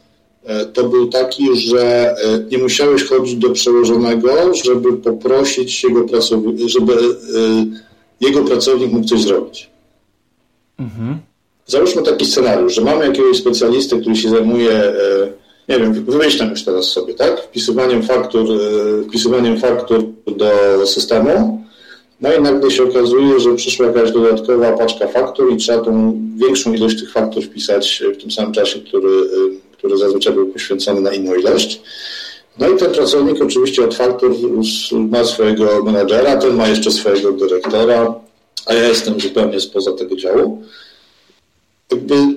to 0.74 0.84
był 0.84 1.08
taki, 1.08 1.60
że 1.60 2.16
nie 2.52 2.58
musiałeś 2.58 3.04
chodzić 3.04 3.36
do 3.36 3.50
przełożonego, 3.50 4.54
żeby 4.54 4.98
poprosić 4.98 5.84
jego 5.84 6.04
pracownika, 6.04 6.68
żeby 6.68 6.94
jego 8.22 8.42
pracownik 8.42 8.92
mógł 8.92 9.08
coś 9.08 9.22
zrobić. 9.22 9.73
Mhm. 10.84 11.20
Załóżmy 11.66 12.04
taki 12.04 12.26
scenariusz, 12.26 12.76
że 12.76 12.82
mamy 12.82 13.06
jakiegoś 13.06 13.38
specjalistę, 13.38 14.00
który 14.00 14.16
się 14.16 14.30
zajmuje 14.30 14.72
e, 14.72 14.94
nie 15.70 15.80
wiem, 15.80 15.94
wymyślam 15.94 16.50
już 16.50 16.64
teraz 16.64 16.86
sobie, 16.86 17.14
tak? 17.14 17.42
Wpisywaniem 17.42 18.04
faktur, 18.04 18.46
e, 18.52 19.04
wpisywaniem 19.04 19.58
faktur 19.60 20.06
do 20.38 20.52
systemu. 20.88 21.64
No 22.22 22.34
i 22.34 22.42
nagle 22.42 22.72
się 22.72 22.84
okazuje, 22.84 23.40
że 23.40 23.56
przyszła 23.56 23.86
jakaś 23.86 24.12
dodatkowa 24.12 24.78
paczka 24.78 25.08
faktur 25.08 25.54
i 25.54 25.58
trzeba 25.58 25.84
tą 25.84 26.20
większą 26.36 26.74
ilość 26.74 27.00
tych 27.00 27.12
faktur 27.12 27.44
wpisać 27.44 28.04
w 28.18 28.22
tym 28.22 28.32
samym 28.32 28.54
czasie, 28.54 28.80
który, 28.80 29.10
e, 29.10 29.74
który 29.78 29.98
zazwyczaj 29.98 30.34
był 30.34 30.48
poświęcony 30.48 31.02
na 31.02 31.14
inną 31.14 31.36
ilość. 31.36 31.82
No 32.60 32.70
i 32.70 32.78
ten 32.78 32.92
pracownik 32.92 33.42
oczywiście 33.42 33.84
od 33.84 33.96
faktur 33.96 34.36
ma 35.10 35.24
swojego 35.24 35.84
menadżera, 35.84 36.38
ten 36.38 36.56
ma 36.56 36.68
jeszcze 36.68 36.92
swojego 36.92 37.32
dyrektora, 37.32 38.16
a 38.66 38.74
ja 38.74 38.88
jestem 38.88 39.20
zupełnie 39.20 39.60
spoza 39.60 39.94
tego 39.94 40.16
działu 40.16 40.64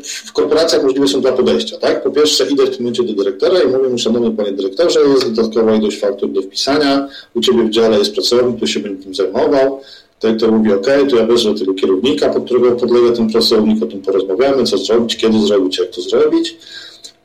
w 0.03 0.33
korporacjach 0.33 0.83
możliwe 0.83 1.09
są 1.09 1.21
dwa 1.21 1.33
podejścia, 1.33 1.77
tak? 1.77 2.03
Po 2.03 2.11
pierwsze 2.11 2.47
idę 2.51 2.67
w 2.67 2.71
tym 2.71 2.79
momencie 2.79 3.03
do 3.03 3.13
dyrektora 3.13 3.63
i 3.63 3.67
mówię 3.67 3.89
mu, 3.89 3.99
szanowny 3.99 4.31
panie 4.31 4.53
dyrektorze, 4.53 5.01
jest 5.01 5.33
dodatkowa 5.33 5.75
ilość 5.75 5.99
faktur 5.99 6.33
do 6.33 6.43
wpisania, 6.43 7.09
u 7.35 7.41
ciebie 7.41 7.65
w 7.65 7.71
dziale 7.71 7.99
jest 7.99 8.13
pracownik, 8.13 8.57
który 8.57 8.73
się 8.73 8.81
będzie 8.81 9.03
tym 9.03 9.15
zajmował. 9.15 9.81
Dyrektor 10.23 10.53
mówi, 10.53 10.73
ok, 10.73 10.87
to 11.11 11.17
ja 11.17 11.27
wezmę 11.27 11.55
tego 11.55 11.75
kierownika, 11.75 12.29
pod 12.29 12.45
którego 12.45 12.73
podlega 12.73 13.13
ten 13.13 13.31
pracownik, 13.31 13.83
o 13.83 13.87
tym 13.87 14.03
porozmawiamy, 14.03 14.65
co 14.65 14.79
zrobić, 14.79 15.17
kiedy 15.17 15.47
zrobić, 15.47 15.79
jak 15.79 15.91
to 15.91 16.01
zrobić. 16.01 16.57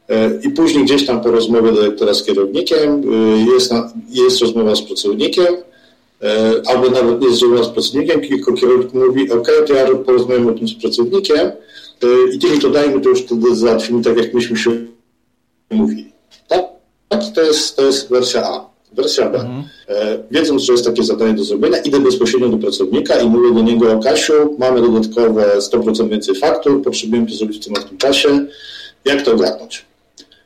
E, 0.10 0.40
I 0.44 0.50
później 0.50 0.86
gdzieś 0.86 1.06
tam 1.06 1.22
po 1.22 1.32
rozmowie 1.32 1.72
dyrektora 1.72 2.14
z 2.14 2.24
kierownikiem 2.24 3.04
e, 3.14 3.54
jest, 3.54 3.74
jest 4.10 4.42
rozmowa 4.42 4.76
z 4.76 4.82
pracownikiem, 4.82 5.48
albo 6.68 6.90
nawet 6.90 7.22
nie 7.22 7.28
rozmowa 7.28 7.64
z 7.64 7.70
pracownikiem, 7.70 8.22
tylko 8.22 8.54
kierownik 8.54 8.94
mówi, 8.94 9.32
ok, 9.32 9.48
to 9.68 9.74
ja 9.74 9.96
porozmawiam 10.06 10.48
o 10.48 10.52
tym 10.52 10.68
z 10.68 10.74
pracownikiem, 10.74 11.52
i 12.34 12.40
tymi 12.40 12.60
to 12.60 12.70
dajmy, 12.70 13.02
to 13.02 13.10
już 13.10 13.22
wtedy 13.22 13.56
załatwimy 13.56 14.04
tak, 14.04 14.18
jak 14.18 14.34
myśmy 14.34 14.58
się 14.58 14.72
mówili. 15.72 16.12
Tak? 16.48 16.66
tak? 17.10 17.22
To, 17.36 17.42
jest, 17.42 17.76
to 17.76 17.86
jest 17.86 18.10
wersja 18.10 18.44
A. 18.44 18.72
Wersja 18.94 19.30
B. 19.30 19.40
Mhm. 19.40 19.64
E, 19.88 20.24
wiedząc, 20.32 20.62
że 20.62 20.74
jest 20.74 20.86
takie 20.86 21.04
zadanie 21.04 21.34
do 21.34 21.44
zrobienia, 21.44 21.78
idę 21.78 22.00
bezpośrednio 22.00 22.50
do 22.50 22.58
pracownika 22.58 23.20
i 23.20 23.30
mówię 23.30 23.54
do 23.56 23.62
niego, 23.62 24.00
Kasiu, 24.00 24.56
mamy 24.60 24.82
dodatkowe 24.82 25.58
100% 25.58 26.10
więcej 26.10 26.36
faktur, 26.36 26.84
potrzebujemy 26.84 27.28
to 27.28 27.36
zrobić 27.36 27.58
w 27.58 27.66
tym, 27.66 27.76
w 27.76 27.90
tym 27.90 27.98
czasie. 27.98 28.46
Jak 29.06 29.22
to 29.22 29.34
ogarnąć? 29.34 29.86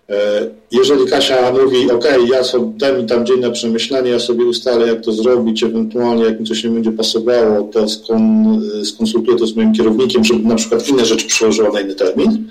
E, 0.09 0.47
jeżeli 0.71 1.05
Kasia 1.05 1.51
mówi, 1.51 1.91
OK, 1.91 2.05
ja 2.31 2.43
sobie, 2.43 2.73
daj 2.77 3.01
mi 3.01 3.05
tam 3.05 3.25
dzień 3.25 3.39
na 3.39 3.51
przemyślenie, 3.51 4.09
ja 4.09 4.19
sobie 4.19 4.45
ustalę, 4.45 4.87
jak 4.87 5.01
to 5.01 5.11
zrobić, 5.11 5.63
ewentualnie 5.63 6.23
jak 6.25 6.39
mi 6.39 6.45
coś 6.45 6.63
nie 6.63 6.69
będzie 6.69 6.91
pasowało, 6.91 7.69
to 7.73 7.89
skon, 7.89 8.61
skonsultuję 8.83 9.37
to 9.37 9.47
z 9.47 9.55
moim 9.55 9.73
kierownikiem, 9.73 10.23
żeby 10.23 10.47
na 10.47 10.55
przykład 10.55 10.87
inne 10.87 11.05
rzeczy 11.05 11.27
przełożyła 11.27 11.71
na 11.71 11.81
inny 11.81 11.95
termin, 11.95 12.49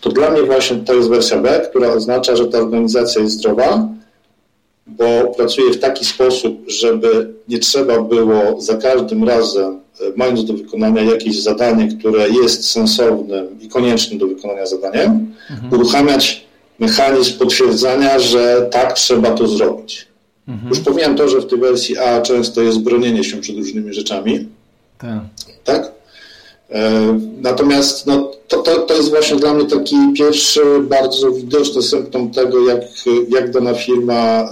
to 0.00 0.10
dla 0.10 0.30
mnie 0.30 0.42
właśnie 0.42 0.76
to 0.76 0.94
jest 0.94 1.08
wersja 1.08 1.38
B, 1.38 1.66
która 1.70 1.92
oznacza, 1.92 2.36
że 2.36 2.46
ta 2.46 2.58
organizacja 2.58 3.22
jest 3.22 3.34
zdrowa, 3.34 3.88
bo 4.86 5.34
pracuje 5.36 5.72
w 5.72 5.78
taki 5.78 6.04
sposób, 6.04 6.58
żeby 6.66 7.34
nie 7.48 7.58
trzeba 7.58 8.02
było 8.02 8.60
za 8.60 8.76
każdym 8.76 9.24
razem, 9.24 9.80
e, 10.00 10.04
mając 10.16 10.44
do 10.44 10.52
wykonania 10.52 11.02
jakieś 11.02 11.42
zadanie, 11.42 11.88
które 11.98 12.28
jest 12.28 12.70
sensownym 12.70 13.60
i 13.60 13.68
koniecznym 13.68 14.18
do 14.18 14.26
wykonania 14.26 14.66
zadaniem, 14.66 15.34
mhm. 15.50 15.72
uruchamiać 15.72 16.47
mechanizm 16.78 17.38
potwierdzania, 17.38 18.18
że 18.18 18.68
tak 18.70 18.92
trzeba 18.92 19.30
to 19.30 19.48
zrobić. 19.48 20.08
Mhm. 20.48 20.68
Już 20.68 20.80
powiem 20.80 21.16
to, 21.16 21.28
że 21.28 21.40
w 21.40 21.46
tej 21.46 21.58
wersji 21.58 21.98
A 21.98 22.20
często 22.20 22.62
jest 22.62 22.80
bronienie 22.80 23.24
się 23.24 23.36
przed 23.36 23.56
różnymi 23.56 23.94
rzeczami. 23.94 24.48
Tak. 24.98 25.20
tak? 25.64 25.92
E, 26.70 27.18
natomiast 27.40 28.06
no, 28.06 28.32
to, 28.48 28.62
to, 28.62 28.78
to 28.78 28.94
jest 28.94 29.10
właśnie 29.10 29.36
dla 29.36 29.54
mnie 29.54 29.66
taki 29.66 29.96
pierwszy 30.16 30.62
bardzo 30.82 31.32
widoczny 31.32 31.82
symptom 31.82 32.30
tego, 32.30 32.68
jak, 32.68 32.80
jak 33.28 33.50
dana 33.50 33.74
firma, 33.74 34.14
e, 34.14 34.48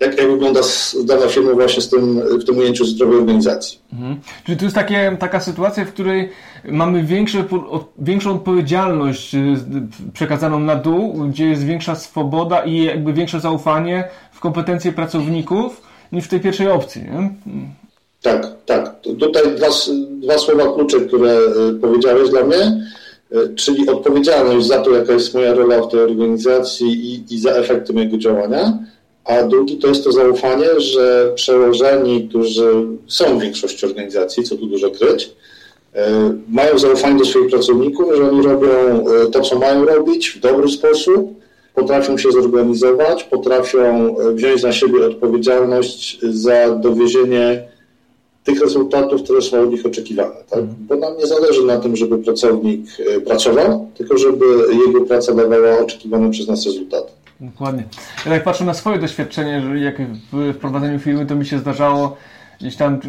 jak, 0.00 0.18
jak 0.18 0.30
wygląda 0.30 0.60
dana 1.04 1.28
firma 1.28 1.52
właśnie 1.52 1.82
z 1.82 1.88
tym, 1.88 2.20
w 2.38 2.44
tym 2.44 2.58
ujęciu 2.58 2.84
zdrowej 2.84 3.18
organizacji. 3.18 3.78
Mhm. 3.92 4.20
Czyli 4.44 4.58
to 4.58 4.64
jest 4.64 4.74
takie, 4.74 5.16
taka 5.20 5.40
sytuacja, 5.40 5.84
w 5.84 5.92
której 5.92 6.28
mamy 6.64 7.02
większe, 7.04 7.44
większą 7.98 8.34
odpowiedzialność 8.34 9.34
y, 9.34 9.56
przekazaną 10.12 10.60
na 10.60 10.76
dół, 10.76 11.14
gdzie 11.28 11.44
jest 11.44 11.64
większa 11.64 11.94
swoboda 11.94 12.64
i 12.64 12.82
jakby 12.84 13.12
większe 13.12 13.40
zaufanie 13.40 14.08
w 14.32 14.40
kompetencje 14.40 14.92
pracowników 14.92 15.82
niż 16.12 16.24
w 16.24 16.28
tej 16.28 16.40
pierwszej 16.40 16.68
opcji. 16.68 17.02
Nie? 17.02 17.30
Tak, 18.22 18.46
tak. 18.66 19.00
Tutaj 19.00 19.42
dwa, 19.56 19.66
dwa 20.10 20.38
słowa 20.38 20.74
klucze, 20.74 21.00
które 21.00 21.38
y, 21.70 21.80
powiedziałeś 21.80 22.30
dla 22.30 22.44
mnie, 22.44 22.86
y, 23.32 23.54
czyli 23.54 23.88
odpowiedzialność 23.88 24.66
za 24.66 24.78
to, 24.78 24.90
jaka 24.90 25.12
jest 25.12 25.34
moja 25.34 25.54
rola 25.54 25.82
w 25.82 25.88
tej 25.88 26.00
organizacji 26.00 26.88
i, 26.88 27.34
i 27.34 27.38
za 27.40 27.50
efekty 27.50 27.92
mojego 27.92 28.18
działania, 28.18 28.78
a 29.28 29.42
drugi 29.42 29.76
to 29.76 29.88
jest 29.88 30.04
to 30.04 30.12
zaufanie, 30.12 30.80
że 30.80 31.32
przełożeni, 31.34 32.28
którzy 32.28 32.86
są 33.06 33.38
w 33.38 33.42
większości 33.42 33.86
organizacji, 33.86 34.44
co 34.44 34.56
tu 34.56 34.66
dużo 34.66 34.90
kryć, 34.90 35.30
E, 35.94 36.34
mają 36.48 36.78
zaufanie 36.78 37.18
do 37.18 37.24
swoich 37.24 37.50
pracowników, 37.50 38.16
że 38.16 38.30
oni 38.30 38.42
robią 38.42 38.68
e, 38.68 39.26
to, 39.30 39.40
co 39.40 39.58
mają 39.58 39.84
robić 39.84 40.30
w 40.30 40.40
dobry 40.40 40.68
sposób, 40.68 41.34
potrafią 41.74 42.18
się 42.18 42.32
zorganizować, 42.32 43.24
potrafią 43.24 44.16
e, 44.18 44.32
wziąć 44.32 44.62
na 44.62 44.72
siebie 44.72 45.06
odpowiedzialność 45.06 46.20
za 46.22 46.70
dowiezienie 46.70 47.68
tych 48.44 48.60
rezultatów, 48.60 49.22
które 49.22 49.42
są 49.42 49.62
od 49.62 49.70
nich 49.70 49.86
oczekiwane. 49.86 50.34
Tak? 50.50 50.58
Mhm. 50.58 50.76
Bo 50.88 50.96
nam 50.96 51.16
nie 51.18 51.26
zależy 51.26 51.64
na 51.64 51.78
tym, 51.78 51.96
żeby 51.96 52.18
pracownik 52.18 52.80
pracował, 53.24 53.90
tylko 53.94 54.18
żeby 54.18 54.44
jego 54.86 55.00
praca 55.00 55.34
dawała 55.34 55.78
oczekiwane 55.78 56.30
przez 56.30 56.48
nas 56.48 56.66
rezultaty. 56.66 57.12
Dokładnie. 57.40 57.84
Ja 58.26 58.34
jak 58.34 58.44
patrzę 58.44 58.64
na 58.64 58.74
swoje 58.74 58.98
doświadczenie, 58.98 59.60
że 59.60 59.78
jak 59.78 59.94
w 60.32 60.56
prowadzeniu 60.56 60.98
firmy, 60.98 61.26
to 61.26 61.34
mi 61.34 61.46
się 61.46 61.58
zdarzało 61.58 62.16
gdzieś 62.60 62.76
tam 62.76 63.00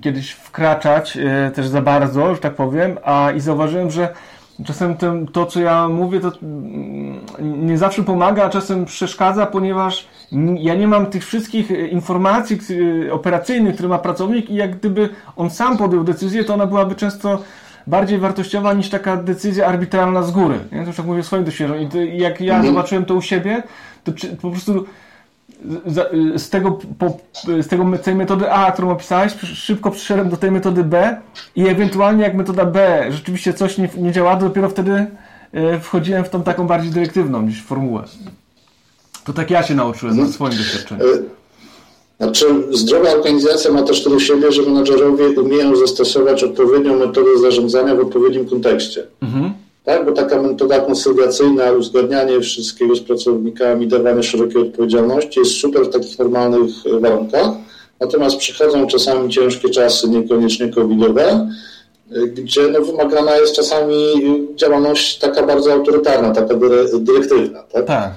kiedyś 0.00 0.30
wkraczać 0.30 1.16
e, 1.16 1.50
też 1.50 1.68
za 1.68 1.82
bardzo, 1.82 2.34
że 2.34 2.40
tak 2.40 2.54
powiem, 2.54 2.98
a 3.04 3.30
i 3.36 3.40
zauważyłem, 3.40 3.90
że 3.90 4.14
czasem 4.64 4.96
ten, 4.96 5.26
to, 5.26 5.46
co 5.46 5.60
ja 5.60 5.88
mówię, 5.88 6.20
to 6.20 6.32
mm, 6.42 7.20
nie 7.66 7.78
zawsze 7.78 8.02
pomaga, 8.02 8.44
a 8.44 8.50
czasem 8.50 8.84
przeszkadza, 8.84 9.46
ponieważ 9.46 10.08
ja 10.58 10.74
nie 10.74 10.88
mam 10.88 11.06
tych 11.06 11.26
wszystkich 11.26 11.70
e, 11.70 11.86
informacji 11.86 12.58
operacyjnych, 13.10 13.74
które 13.74 13.88
ma 13.88 13.98
pracownik 13.98 14.50
i 14.50 14.54
jak 14.54 14.78
gdyby 14.78 15.08
on 15.36 15.50
sam 15.50 15.78
podjął 15.78 16.04
decyzję, 16.04 16.44
to 16.44 16.54
ona 16.54 16.66
byłaby 16.66 16.94
często 16.94 17.42
bardziej 17.86 18.18
wartościowa 18.18 18.74
niż 18.74 18.88
taka 18.88 19.16
decyzja 19.16 19.66
arbitralna 19.66 20.22
z 20.22 20.30
góry. 20.30 20.58
Nie? 20.72 20.80
To 20.80 20.86
już 20.86 20.96
tak 20.96 21.06
mówię 21.06 21.22
w 21.22 21.26
swoim 21.26 21.44
doświadczeniu. 21.44 22.08
I 22.14 22.18
jak 22.18 22.40
ja 22.40 22.56
mhm. 22.56 22.74
zobaczyłem 22.74 23.04
to 23.04 23.14
u 23.14 23.22
siebie, 23.22 23.62
to 24.04 24.12
po 24.42 24.50
prostu 24.50 24.86
z 26.36 26.50
tego, 26.50 26.78
po, 26.98 27.16
z 27.62 27.68
tego 27.68 27.98
tej 27.98 28.14
metody 28.14 28.52
A, 28.52 28.72
którą 28.72 28.90
opisałeś, 28.90 29.32
szybko 29.40 29.90
przyszedłem 29.90 30.28
do 30.28 30.36
tej 30.36 30.50
metody 30.50 30.84
B 30.84 31.20
i 31.56 31.68
ewentualnie 31.68 32.22
jak 32.22 32.34
metoda 32.34 32.64
B 32.64 33.06
rzeczywiście 33.10 33.54
coś 33.54 33.78
nie, 33.78 33.88
nie 33.96 34.12
działa, 34.12 34.36
to 34.36 34.44
dopiero 34.44 34.68
wtedy 34.68 35.06
e, 35.52 35.80
wchodziłem 35.80 36.24
w 36.24 36.28
tą 36.28 36.42
taką 36.42 36.66
bardziej 36.66 36.90
dyrektywną 36.90 37.42
niż 37.42 37.62
formułę. 37.62 38.04
To 39.24 39.32
tak 39.32 39.50
ja 39.50 39.62
się 39.62 39.74
nauczyłem 39.74 40.16
na 40.16 40.26
swoim 40.26 40.56
doświadczeniu. 40.56 41.04
E, 42.20 42.24
znaczy, 42.24 42.46
zdrowa 42.70 43.12
organizacja 43.12 43.72
ma 43.72 43.82
też 43.82 44.04
to 44.04 44.10
do 44.10 44.18
siebie, 44.18 44.52
że 44.52 44.62
menadżerowie 44.62 45.40
umieją 45.40 45.76
zastosować 45.76 46.44
odpowiednią 46.44 46.98
metodę 46.98 47.38
zarządzania 47.42 47.94
w 47.94 48.00
odpowiednim 48.00 48.48
kontekście. 48.48 49.06
Mhm 49.22 49.52
tak? 49.84 50.04
bo 50.04 50.12
taka 50.12 50.42
metoda 50.42 50.80
konsyliacyjna, 50.80 51.72
uzgadnianie 51.72 52.40
wszystkiego 52.40 52.94
z 52.94 53.00
pracownikami, 53.00 53.88
dawanie 53.88 54.22
szerokiej 54.22 54.62
odpowiedzialności 54.62 55.40
jest 55.40 55.52
super 55.52 55.82
w 55.82 55.90
takich 55.90 56.18
normalnych 56.18 56.70
e, 56.86 57.00
warunkach. 57.00 57.48
Natomiast 58.00 58.36
przychodzą 58.36 58.86
czasami 58.86 59.30
ciężkie 59.30 59.70
czasy, 59.70 60.08
niekoniecznie 60.08 60.68
covidowe, 60.68 61.48
e, 62.12 62.26
gdzie 62.26 62.68
no, 62.68 62.80
wymagana 62.80 63.36
jest 63.36 63.56
czasami 63.56 63.96
działalność 64.54 65.18
taka 65.18 65.46
bardzo 65.46 65.72
autorytarna, 65.72 66.30
taka 66.34 66.54
dyrektywna. 66.98 67.62
Tak? 67.72 67.86
tak. 67.86 68.10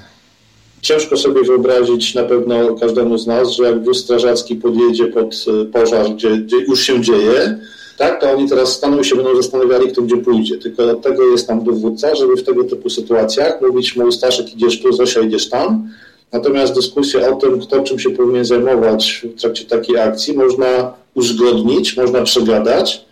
Ciężko 0.83 1.17
sobie 1.17 1.43
wyobrazić 1.43 2.15
na 2.15 2.23
pewno 2.23 2.75
każdemu 2.75 3.17
z 3.17 3.27
nas, 3.27 3.51
że 3.51 3.63
jak 3.63 3.83
wóz 3.83 3.99
strażacki 3.99 4.55
podjedzie 4.55 5.07
pod 5.07 5.45
e, 5.61 5.65
pożar, 5.65 6.09
gdzie, 6.09 6.29
gdzie 6.29 6.57
już 6.57 6.81
się 6.81 7.01
dzieje, 7.01 7.59
tak, 7.97 8.21
to 8.21 8.31
oni 8.31 8.49
teraz 8.49 8.73
staną 8.73 8.99
i 8.99 9.05
się 9.05 9.15
będą 9.15 9.35
zastanawiali, 9.35 9.91
kto 9.91 10.01
gdzie 10.01 10.17
pójdzie. 10.17 10.57
Tylko 10.57 10.91
od 10.91 11.01
tego 11.01 11.23
jest 11.31 11.47
tam 11.47 11.63
dowódca, 11.63 12.15
żeby 12.15 12.35
w 12.35 12.43
tego 12.43 12.63
typu 12.63 12.89
sytuacjach 12.89 13.61
mówić 13.61 13.95
mu, 13.95 14.11
Staszek 14.11 14.53
idziesz 14.53 14.81
tu, 14.81 14.93
Zosia 14.93 15.21
idziesz 15.21 15.49
tam. 15.49 15.89
Natomiast 16.31 16.75
dyskusję 16.75 17.29
o 17.31 17.35
tym, 17.35 17.59
kto 17.59 17.81
czym 17.81 17.99
się 17.99 18.09
powinien 18.09 18.45
zajmować 18.45 19.25
w 19.35 19.41
trakcie 19.41 19.65
takiej 19.65 19.97
akcji, 19.97 20.33
można 20.33 20.93
uzgodnić, 21.13 21.97
można 21.97 22.21
przegadać. 22.21 23.05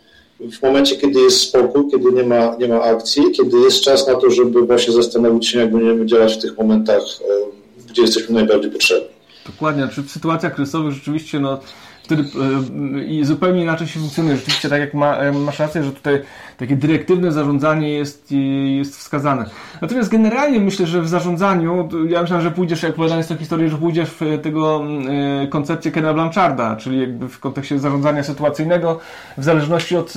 W 0.51 0.61
momencie, 0.61 0.95
kiedy 0.95 1.19
jest 1.19 1.39
spokój, 1.39 1.83
kiedy 1.91 2.11
nie 2.11 2.23
ma, 2.23 2.55
nie 2.59 2.67
ma 2.67 2.81
akcji, 2.81 3.23
kiedy 3.31 3.59
jest 3.59 3.81
czas 3.81 4.07
na 4.07 4.15
to, 4.15 4.29
żeby 4.29 4.61
właśnie 4.61 4.93
zastanowić 4.93 5.47
się, 5.47 5.59
jak 5.59 5.71
będziemy 5.71 6.05
działać 6.05 6.33
w 6.33 6.41
tych 6.41 6.57
momentach, 6.57 7.01
gdzie 7.91 8.01
jesteśmy 8.01 8.35
najbardziej 8.35 8.71
potrzebni. 8.71 9.07
Dokładnie, 9.45 9.87
czy 9.87 10.01
w 10.03 10.11
sytuacjach 10.11 10.55
kryzysowych 10.55 10.93
rzeczywiście 10.93 11.39
no, 11.39 11.59
wtedy 12.03 12.23
i 13.07 13.25
zupełnie 13.25 13.61
inaczej 13.61 13.87
się 13.87 13.99
funkcjonuje. 13.99 14.35
Rzeczywiście, 14.35 14.69
tak 14.69 14.79
jak 14.79 14.93
ma, 14.93 15.31
masz 15.31 15.59
rację, 15.59 15.83
że 15.83 15.91
tutaj 15.91 16.21
takie 16.57 16.75
dyrektywne 16.75 17.31
zarządzanie 17.31 17.89
jest, 17.93 18.33
jest 18.77 18.97
wskazane. 18.97 19.45
Natomiast 19.81 20.09
generalnie 20.09 20.59
myślę, 20.59 20.87
że 20.87 21.01
w 21.01 21.07
zarządzaniu, 21.07 21.89
ja 22.09 22.21
myślę, 22.21 22.41
że 22.41 22.51
pójdziesz, 22.51 22.83
jak 22.83 22.91
opowiadając 22.91 23.27
tę 23.27 23.37
historię, 23.37 23.69
że 23.69 23.77
pójdziesz 23.77 24.09
w 24.09 24.39
tego 24.43 24.83
e, 25.43 25.47
koncepcję 25.47 25.91
Kena 25.91 26.13
Blancharda, 26.13 26.75
czyli 26.75 26.99
jakby 26.99 27.27
w 27.27 27.39
kontekście 27.39 27.79
zarządzania 27.79 28.23
sytuacyjnego, 28.23 28.99
w 29.37 29.43
zależności 29.43 29.95
od, 29.95 30.13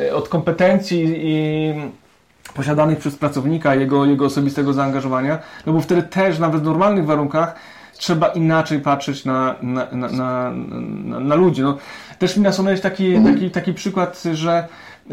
e, 0.00 0.14
od 0.14 0.28
kompetencji 0.28 1.12
i 1.16 1.74
posiadanych 2.54 2.98
przez 2.98 3.16
pracownika, 3.16 3.74
jego, 3.74 4.06
jego 4.06 4.24
osobistego 4.24 4.72
zaangażowania, 4.72 5.38
no 5.66 5.72
bo 5.72 5.80
wtedy 5.80 6.02
też 6.02 6.38
nawet 6.38 6.60
w 6.60 6.64
normalnych 6.64 7.06
warunkach 7.06 7.54
trzeba 7.92 8.28
inaczej 8.28 8.80
patrzeć 8.80 9.24
na, 9.24 9.54
na, 9.62 9.86
na, 9.92 10.08
na, 10.08 10.50
na 11.20 11.34
ludzi. 11.34 11.62
No, 11.62 11.78
też 12.18 12.36
mi 12.36 12.42
nasunąłeś 12.42 12.80
taki, 12.80 13.14
taki, 13.24 13.50
taki 13.50 13.74
przykład, 13.74 14.22
że 14.32 14.68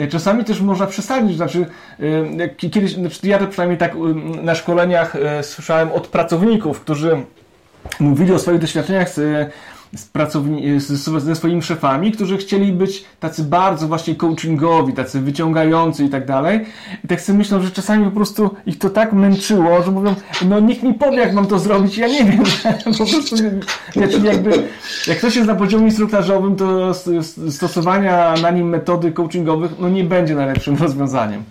czasami 0.09 0.43
też 0.43 0.61
można 0.61 0.87
przesadzić, 0.87 1.37
znaczy 1.37 1.65
y, 1.99 2.69
kiedyś, 2.69 2.93
znaczy 2.93 3.27
ja 3.27 3.39
to 3.39 3.47
przynajmniej 3.47 3.77
tak 3.77 3.95
y, 3.95 3.97
na 4.43 4.55
szkoleniach 4.55 5.15
y, 5.15 5.43
słyszałem 5.43 5.91
od 5.91 6.07
pracowników, 6.07 6.81
którzy 6.81 7.17
mówili 7.99 8.33
o 8.33 8.39
swoich 8.39 8.59
doświadczeniach 8.59 9.09
z 9.09 9.51
z 9.95 10.05
pracowni- 10.13 10.79
z, 10.79 11.23
ze 11.23 11.35
swoimi 11.35 11.61
szefami, 11.61 12.11
którzy 12.11 12.37
chcieli 12.37 12.73
być 12.73 13.05
tacy 13.19 13.43
bardzo 13.43 13.87
właśnie 13.87 14.15
coachingowi, 14.15 14.93
tacy 14.93 15.21
wyciągający 15.21 16.03
i 16.03 16.09
tak 16.09 16.25
dalej. 16.25 16.65
I 17.03 17.07
tak 17.07 17.21
sobie 17.21 17.37
myślą, 17.37 17.61
że 17.61 17.71
czasami 17.71 18.05
po 18.05 18.11
prostu 18.11 18.49
ich 18.65 18.79
to 18.79 18.89
tak 18.89 19.13
męczyło, 19.13 19.83
że 19.83 19.91
mówią, 19.91 20.15
no 20.49 20.59
nikt 20.59 20.83
mi 20.83 20.93
powie, 20.93 21.17
jak 21.17 21.33
mam 21.33 21.47
to 21.47 21.59
zrobić, 21.59 21.97
ja 21.97 22.07
nie 22.07 22.25
wiem. 22.25 22.43
po 22.97 23.05
prostu, 23.05 23.35
czyli 23.93 24.23
jakby, 24.23 24.63
jak 25.07 25.17
ktoś 25.17 25.35
jest 25.35 25.47
na 25.47 25.55
poziomie 25.55 25.85
instruktażowym, 25.85 26.55
to 26.55 26.93
stosowania 27.49 28.33
na 28.41 28.51
nim 28.51 28.69
metody 28.69 29.11
coachingowych, 29.11 29.71
no 29.79 29.89
nie 29.89 30.03
będzie 30.03 30.35
najlepszym 30.35 30.77
rozwiązaniem. 30.83 31.43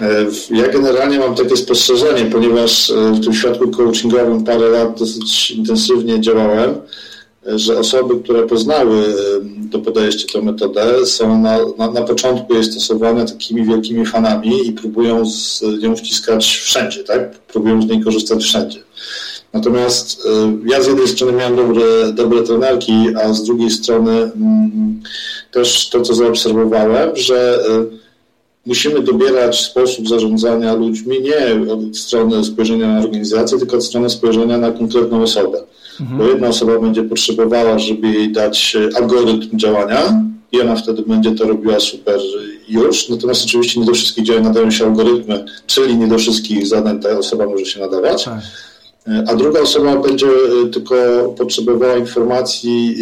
E, 0.00 0.26
ja 0.50 0.68
generalnie 0.68 1.18
mam 1.18 1.34
takie 1.34 1.56
spostrzeżenie, 1.56 2.24
ponieważ 2.24 2.90
e, 2.90 3.12
w 3.12 3.24
tym 3.24 3.34
świadku 3.34 3.70
coachingowym 3.70 4.44
parę 4.44 4.68
lat 4.68 4.98
dosyć 4.98 5.50
intensywnie 5.50 6.20
działałem 6.20 6.74
że 7.54 7.78
osoby, 7.78 8.20
które 8.20 8.42
poznały 8.42 9.14
to 9.72 9.78
podejście, 9.78 10.32
tę 10.32 10.42
metodę, 10.42 11.06
są 11.06 11.42
na, 11.42 11.58
na, 11.78 11.90
na 11.90 12.02
początku 12.02 12.54
jej 12.54 12.64
stosowane 12.64 13.26
takimi 13.26 13.64
wielkimi 13.64 14.06
fanami 14.06 14.68
i 14.68 14.72
próbują 14.72 15.26
z 15.30 15.62
nią 15.82 15.96
wciskać 15.96 16.46
wszędzie, 16.46 17.04
tak? 17.04 17.38
Próbują 17.38 17.82
z 17.82 17.86
niej 17.86 18.00
korzystać 18.00 18.44
wszędzie. 18.44 18.78
Natomiast 19.52 20.28
ja 20.66 20.82
z 20.82 20.86
jednej 20.86 21.08
strony 21.08 21.32
miałem 21.32 21.56
dobre, 21.56 22.12
dobre 22.12 22.42
trenerki, 22.42 22.92
a 23.22 23.32
z 23.32 23.42
drugiej 23.42 23.70
strony 23.70 24.12
mm, 24.12 25.02
też 25.50 25.88
to, 25.88 26.00
co 26.00 26.14
zaobserwowałem, 26.14 27.16
że 27.16 27.64
musimy 28.66 29.00
dobierać 29.00 29.60
sposób 29.60 30.08
zarządzania 30.08 30.74
ludźmi 30.74 31.16
nie 31.22 31.72
od 31.72 31.96
strony 31.96 32.44
spojrzenia 32.44 32.88
na 32.88 33.00
organizację, 33.00 33.58
tylko 33.58 33.76
od 33.76 33.84
strony 33.84 34.10
spojrzenia 34.10 34.58
na 34.58 34.72
konkretną 34.72 35.22
osobę. 35.22 35.58
Bo 36.00 36.28
jedna 36.28 36.48
osoba 36.48 36.78
będzie 36.78 37.02
potrzebowała, 37.02 37.78
żeby 37.78 38.08
jej 38.08 38.32
dać 38.32 38.76
e, 38.76 38.96
algorytm 38.96 39.58
działania 39.58 40.22
i 40.52 40.60
ona 40.60 40.76
wtedy 40.76 41.02
będzie 41.02 41.30
to 41.30 41.44
robiła 41.44 41.80
super 41.80 42.20
już. 42.68 43.08
Natomiast 43.08 43.44
oczywiście 43.44 43.80
nie 43.80 43.86
do 43.86 43.94
wszystkich 43.94 44.24
działań 44.24 44.44
nadają 44.44 44.70
się 44.70 44.84
algorytmy, 44.86 45.44
czyli 45.66 45.96
nie 45.96 46.06
do 46.06 46.18
wszystkich 46.18 46.66
zadań 46.66 47.00
ta 47.00 47.18
osoba 47.18 47.46
może 47.46 47.66
się 47.66 47.80
nadawać. 47.80 48.24
Tak. 48.24 48.40
E, 49.08 49.24
a 49.28 49.34
druga 49.34 49.60
osoba 49.60 49.96
będzie 49.96 50.26
e, 50.26 50.70
tylko 50.72 50.94
potrzebowała 51.38 51.96
informacji, 51.96 52.96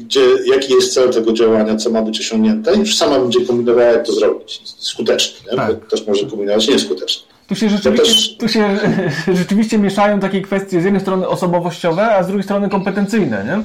gdzie, 0.00 0.20
jaki 0.46 0.72
jest 0.72 0.94
cel 0.94 1.10
tego 1.10 1.32
działania, 1.32 1.76
co 1.76 1.90
ma 1.90 2.02
być 2.02 2.20
osiągnięte 2.20 2.76
i 2.76 2.78
już 2.78 2.96
sama 2.96 3.18
będzie 3.18 3.40
kombinowała, 3.40 3.86
jak 3.86 4.06
to 4.06 4.12
zrobić 4.12 4.62
skutecznie. 4.78 5.50
Tak. 5.56 5.88
Też 5.88 6.06
może 6.06 6.26
kombinować 6.26 6.68
nieskutecznie. 6.68 7.22
Tu 7.50 7.56
się, 7.56 7.68
rzeczywiście, 7.68 8.04
też... 8.04 8.36
tu 8.36 8.48
się 8.48 8.78
rzeczywiście 9.40 9.78
mieszają 9.78 10.20
takie 10.20 10.40
kwestie 10.40 10.80
z 10.80 10.84
jednej 10.84 11.00
strony 11.00 11.28
osobowościowe, 11.28 12.14
a 12.14 12.22
z 12.22 12.26
drugiej 12.26 12.44
strony 12.44 12.68
kompetencyjne, 12.68 13.44
nie? 13.44 13.62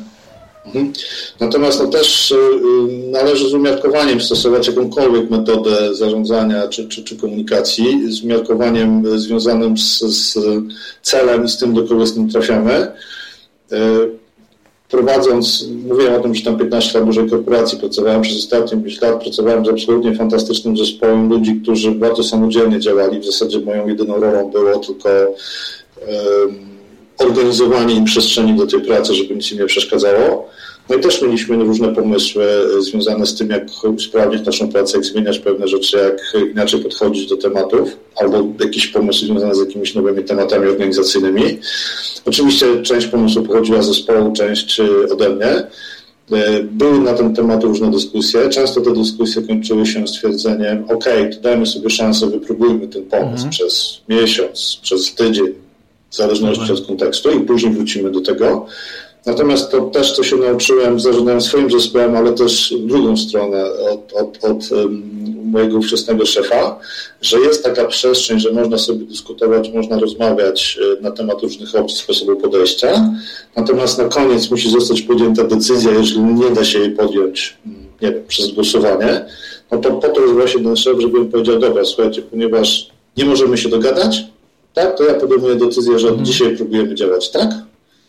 Mhm. 0.65 0.93
Natomiast 1.39 1.79
no, 1.79 1.87
też 1.87 2.31
y, 2.31 2.35
y, 2.35 3.11
należy 3.11 3.49
z 3.49 3.53
umiarkowaniem 3.53 4.21
stosować 4.21 4.67
jakąkolwiek 4.67 5.29
metodę 5.29 5.95
zarządzania 5.95 6.67
czy, 6.67 6.87
czy, 6.87 7.03
czy 7.03 7.15
komunikacji, 7.15 8.13
z 8.13 8.23
umiarkowaniem 8.23 9.19
związanym 9.19 9.77
z, 9.77 9.99
z 9.99 10.37
celem 11.01 11.45
i 11.45 11.49
z 11.49 11.57
tym, 11.57 11.73
do 11.73 11.83
kogo 11.83 12.05
z 12.05 12.13
tym 12.13 12.29
trafiamy. 12.29 12.91
Prowadząc, 14.95 15.65
mówiłem 15.89 16.15
o 16.15 16.19
tym, 16.19 16.35
że 16.35 16.43
tam 16.43 16.57
15 16.57 16.99
lat 16.99 17.07
dużej 17.07 17.29
korporacji 17.29 17.79
pracowałem 17.79 18.21
przez 18.21 18.37
ostatnie 18.37 18.77
5 18.77 19.01
lat, 19.01 19.21
pracowałem 19.21 19.65
z 19.65 19.69
absolutnie 19.69 20.15
fantastycznym 20.15 20.77
zespołem 20.77 21.29
ludzi, 21.29 21.59
którzy 21.63 21.91
bardzo 21.91 22.23
samodzielnie 22.23 22.79
działali. 22.79 23.19
W 23.19 23.25
zasadzie 23.25 23.59
moją 23.59 23.87
jedyną 23.87 24.19
rolą 24.19 24.49
było 24.51 24.79
tylko 24.79 25.09
um, 25.09 26.55
organizowanie 27.17 27.95
im 27.95 28.05
przestrzeni 28.05 28.53
do 28.53 28.67
tej 28.67 28.81
pracy, 28.81 29.13
żeby 29.13 29.35
nic 29.35 29.51
im 29.51 29.59
nie 29.59 29.65
przeszkadzało. 29.65 30.49
No 30.89 30.95
i 30.95 30.99
też 30.99 31.21
mieliśmy 31.21 31.55
różne 31.55 31.95
pomysły 31.95 32.45
związane 32.79 33.25
z 33.25 33.35
tym, 33.35 33.49
jak 33.49 33.63
usprawnić 33.83 34.45
naszą 34.45 34.69
pracę, 34.69 34.97
jak 34.97 35.05
zmieniać 35.05 35.39
pewne 35.39 35.67
rzeczy, 35.67 35.97
jak 35.97 36.43
inaczej 36.51 36.79
podchodzić 36.79 37.29
do 37.29 37.37
tematów, 37.37 37.97
albo 38.15 38.47
jakieś 38.59 38.87
pomysły 38.87 39.27
związane 39.27 39.55
z 39.55 39.59
jakimiś 39.59 39.95
nowymi 39.95 40.23
tematami 40.23 40.67
organizacyjnymi. 40.67 41.59
Oczywiście 42.25 42.81
część 42.81 43.07
pomysłów 43.07 43.47
pochodziła 43.47 43.81
z 43.81 43.87
zespołu, 43.87 44.33
część 44.33 44.81
ode 45.11 45.29
mnie. 45.29 45.67
E, 46.31 46.63
były 46.63 46.99
na 46.99 47.13
ten 47.13 47.35
temat 47.35 47.63
różne 47.63 47.91
dyskusje. 47.91 48.49
Często 48.49 48.81
te 48.81 48.93
dyskusje 48.93 49.41
kończyły 49.41 49.85
się 49.85 50.07
stwierdzeniem, 50.07 50.85
ok, 50.89 51.05
to 51.33 51.41
dajmy 51.41 51.65
sobie 51.65 51.89
szansę, 51.89 52.29
wypróbujmy 52.29 52.87
ten 52.87 53.05
pomysł 53.05 53.33
mhm. 53.33 53.49
przez 53.49 54.01
miesiąc, 54.09 54.79
przez 54.81 55.15
tydzień, 55.15 55.45
w 56.09 56.15
zależności 56.15 56.61
mhm. 56.61 56.79
od 56.79 56.87
kontekstu 56.87 57.31
i 57.31 57.39
później 57.39 57.73
wrócimy 57.73 58.11
do 58.11 58.21
tego. 58.21 58.67
Natomiast 59.25 59.71
to 59.71 59.81
też, 59.81 60.15
co 60.15 60.23
się 60.23 60.35
nauczyłem, 60.35 60.99
zarządzając 60.99 61.45
swoim 61.45 61.71
zespołem, 61.71 62.15
ale 62.15 62.33
też 62.33 62.73
drugą 62.79 63.17
stronę 63.17 63.65
od, 63.91 64.13
od, 64.13 64.45
od 64.45 64.69
mojego 65.45 65.77
ówczesnego 65.77 66.25
szefa, 66.25 66.79
że 67.21 67.39
jest 67.39 67.63
taka 67.63 67.85
przestrzeń, 67.85 68.39
że 68.39 68.51
można 68.51 68.77
sobie 68.77 69.05
dyskutować, 69.05 69.71
można 69.73 69.99
rozmawiać 69.99 70.79
e, 70.99 71.01
na 71.01 71.11
temat 71.11 71.41
różnych 71.41 71.75
opcji, 71.75 71.97
sposobu 71.97 72.35
podejścia. 72.35 73.09
Natomiast 73.55 73.97
na 73.97 74.03
koniec 74.03 74.51
musi 74.51 74.69
zostać 74.69 75.01
podjęta 75.01 75.43
decyzja, 75.43 75.91
jeżeli 75.91 76.21
nie 76.21 76.49
da 76.49 76.63
się 76.63 76.79
jej 76.79 76.91
podjąć, 76.91 77.57
nie 78.01 78.11
wiem, 78.11 78.23
przez 78.27 78.51
głosowanie, 78.51 79.25
no 79.71 79.77
to 79.77 79.91
po 79.91 80.09
to 80.09 80.21
jest 80.21 80.33
właśnie 80.33 80.63
ten 80.63 80.75
szef, 80.75 80.99
żebym 80.99 81.31
powiedział, 81.31 81.59
dobra, 81.59 81.85
słuchajcie, 81.85 82.21
ponieważ 82.21 82.89
nie 83.17 83.25
możemy 83.25 83.57
się 83.57 83.69
dogadać, 83.69 84.23
tak, 84.73 84.97
to 84.97 85.03
ja 85.03 85.13
podejmuję 85.13 85.55
decyzję, 85.55 85.99
że 85.99 86.07
od 86.07 86.13
mhm. 86.13 86.25
dzisiaj 86.25 86.57
próbujemy 86.57 86.95
działać 86.95 87.31
tak, 87.31 87.49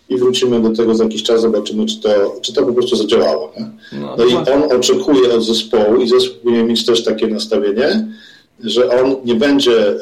i 0.08 0.16
wrócimy 0.16 0.62
do 0.62 0.70
tego 0.70 0.94
za 0.94 1.04
jakiś 1.04 1.22
czas, 1.22 1.40
zobaczymy, 1.40 1.86
czy 1.86 2.00
to, 2.00 2.08
czy 2.40 2.52
to 2.52 2.62
po 2.66 2.72
prostu 2.72 2.96
zadziałało. 2.96 3.52
No, 3.92 4.16
no 4.18 4.24
i 4.24 4.34
on 4.34 4.78
oczekuje 4.78 5.34
od 5.34 5.44
zespołu 5.44 5.96
i 5.96 6.08
zespół 6.08 6.40
powinien 6.42 6.66
mieć 6.66 6.86
też 6.86 7.04
takie 7.04 7.26
nastawienie, 7.26 8.08
że 8.60 9.00
on 9.00 9.16
nie 9.24 9.34
będzie, 9.34 9.88
e, 9.88 9.96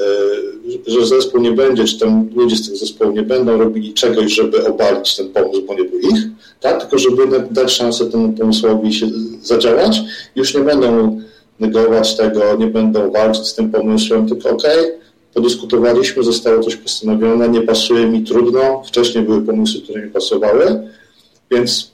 że 0.87 1.07
zespół 1.07 1.40
nie 1.40 1.53
będzie, 1.53 1.85
czy 1.85 1.99
tam 1.99 2.31
ludzie 2.37 2.57
z 2.57 2.67
tego 2.67 2.77
zespołu 2.77 3.12
nie 3.12 3.23
będą 3.23 3.59
robili 3.59 3.95
czegoś, 3.95 4.33
żeby 4.33 4.67
obalić 4.67 5.17
ten 5.17 5.29
pomysł, 5.29 5.62
bo 5.67 5.75
nie 5.75 5.85
był 5.85 5.99
ich, 5.99 6.27
tak? 6.61 6.81
tylko 6.81 6.99
żeby 6.99 7.47
dać 7.51 7.73
szansę 7.73 8.07
temu 8.07 8.33
pomysłowi 8.33 8.95
się 8.95 9.07
zadziałać. 9.43 10.01
Już 10.37 10.55
nie 10.55 10.61
będą 10.61 11.21
negować 11.61 12.17
tego, 12.17 12.57
nie 12.59 12.67
będą 12.67 13.11
walczyć 13.11 13.47
z 13.47 13.55
tym 13.55 13.71
pomysłem, 13.71 14.29
tylko 14.29 14.51
okej, 14.51 14.81
okay, 14.81 14.99
podyskutowaliśmy, 15.35 16.23
zostało 16.23 16.62
coś 16.62 16.77
postanowione, 16.77 17.49
nie 17.49 17.62
pasuje 17.62 18.07
mi, 18.07 18.23
trudno. 18.23 18.83
Wcześniej 18.87 19.25
były 19.25 19.42
pomysły, 19.42 19.81
które 19.81 20.03
mi 20.03 20.11
pasowały, 20.11 20.88
więc 21.51 21.90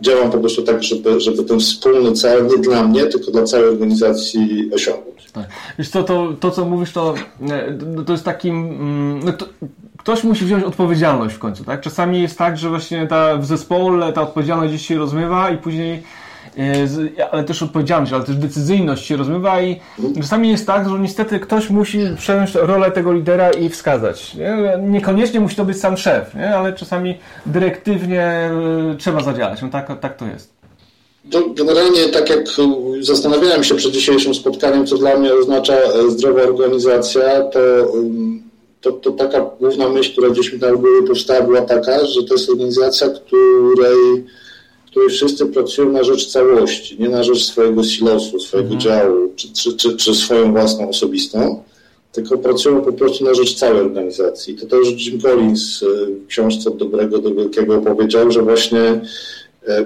działam 0.00 0.30
po 0.30 0.38
prostu 0.38 0.62
tak, 0.62 0.82
żeby, 0.82 1.20
żeby 1.20 1.44
ten 1.44 1.60
wspólny 1.60 2.12
cel 2.12 2.46
nie 2.46 2.58
dla 2.58 2.84
mnie, 2.84 3.06
tylko 3.06 3.30
dla 3.30 3.42
całej 3.42 3.68
organizacji 3.68 4.70
osiągnąć. 4.74 5.30
Tak. 5.32 5.44
Wiesz 5.78 5.88
co, 5.88 6.02
to, 6.02 6.32
to 6.40 6.50
co 6.50 6.64
mówisz, 6.64 6.92
to, 6.92 7.14
to 8.06 8.12
jest 8.12 8.24
takim... 8.24 8.56
Mm, 8.56 9.20
no 9.24 9.32
to, 9.32 9.46
ktoś 9.98 10.24
musi 10.24 10.44
wziąć 10.44 10.64
odpowiedzialność 10.64 11.34
w 11.34 11.38
końcu, 11.38 11.64
tak? 11.64 11.80
Czasami 11.80 12.22
jest 12.22 12.38
tak, 12.38 12.58
że 12.58 12.68
właśnie 12.68 13.06
ta, 13.06 13.36
w 13.36 13.46
zespole 13.46 14.12
ta 14.12 14.22
odpowiedzialność 14.22 14.72
gdzieś 14.72 14.86
się 14.86 14.98
rozmywa 14.98 15.50
i 15.50 15.58
później 15.58 16.02
E, 16.02 16.23
ale 17.30 17.44
też 17.44 17.62
odpowiedzialność, 17.62 18.12
ale 18.12 18.24
też 18.24 18.36
decyzyjność 18.36 19.06
się 19.06 19.16
rozmywa 19.16 19.62
i 19.62 19.80
czasami 20.20 20.50
jest 20.50 20.66
tak, 20.66 20.88
że 20.88 20.98
niestety 20.98 21.40
ktoś 21.40 21.70
musi 21.70 21.98
przejąć 22.18 22.54
rolę 22.54 22.90
tego 22.90 23.12
lidera 23.12 23.50
i 23.50 23.68
wskazać. 23.68 24.34
Nie? 24.34 24.78
Niekoniecznie 24.82 25.40
musi 25.40 25.56
to 25.56 25.64
być 25.64 25.80
sam 25.80 25.96
szef, 25.96 26.34
nie? 26.34 26.56
ale 26.56 26.72
czasami 26.72 27.18
dyrektywnie 27.46 28.22
e, 28.22 28.50
trzeba 28.98 29.22
zadziałać. 29.22 29.62
No 29.62 29.68
tak, 29.68 30.00
tak 30.00 30.16
to 30.16 30.26
jest. 30.26 30.54
To 31.30 31.48
generalnie, 31.48 32.08
tak 32.08 32.30
jak 32.30 32.44
zastanawiałem 33.00 33.64
się 33.64 33.74
przed 33.74 33.92
dzisiejszym 33.92 34.34
spotkaniem, 34.34 34.86
co 34.86 34.98
dla 34.98 35.16
mnie 35.16 35.34
oznacza 35.34 35.74
e, 35.74 36.10
zdrowa 36.10 36.42
organizacja, 36.42 37.42
to 37.42 37.60
to, 38.84 38.92
to 38.92 39.12
taka 39.12 39.50
główna 39.60 39.88
myśl, 39.88 40.12
która 40.12 40.30
gdzieś 40.30 40.52
mi 40.52 40.58
głowie 40.58 41.02
powstała, 41.06 41.42
była 41.42 41.60
taka, 41.60 42.06
że 42.06 42.22
to 42.22 42.34
jest 42.34 42.50
organizacja, 42.50 43.08
której, 43.08 44.24
której 44.94 45.10
wszyscy 45.10 45.46
pracują 45.46 45.92
na 45.92 46.04
rzecz 46.04 46.26
całości, 46.26 46.96
nie 46.98 47.08
na 47.08 47.22
rzecz 47.22 47.44
swojego 47.44 47.84
silosu, 47.84 48.40
swojego 48.40 48.74
mhm. 48.74 48.80
działu, 48.80 49.32
czy, 49.36 49.52
czy, 49.52 49.76
czy, 49.76 49.96
czy 49.96 50.14
swoją 50.14 50.52
własną 50.52 50.88
osobistą, 50.88 51.62
tylko 52.12 52.38
pracują 52.38 52.82
po 52.82 52.92
prostu 52.92 53.24
na 53.24 53.34
rzecz 53.34 53.54
całej 53.54 53.80
organizacji. 53.80 54.54
To 54.54 54.66
też 54.66 55.06
Jim 55.06 55.20
Collins 55.20 55.84
w 56.24 56.26
książce 56.26 56.70
Dobrego 56.70 57.18
do 57.18 57.34
Wielkiego 57.34 57.80
powiedział, 57.80 58.30
że 58.30 58.42
właśnie 58.42 59.00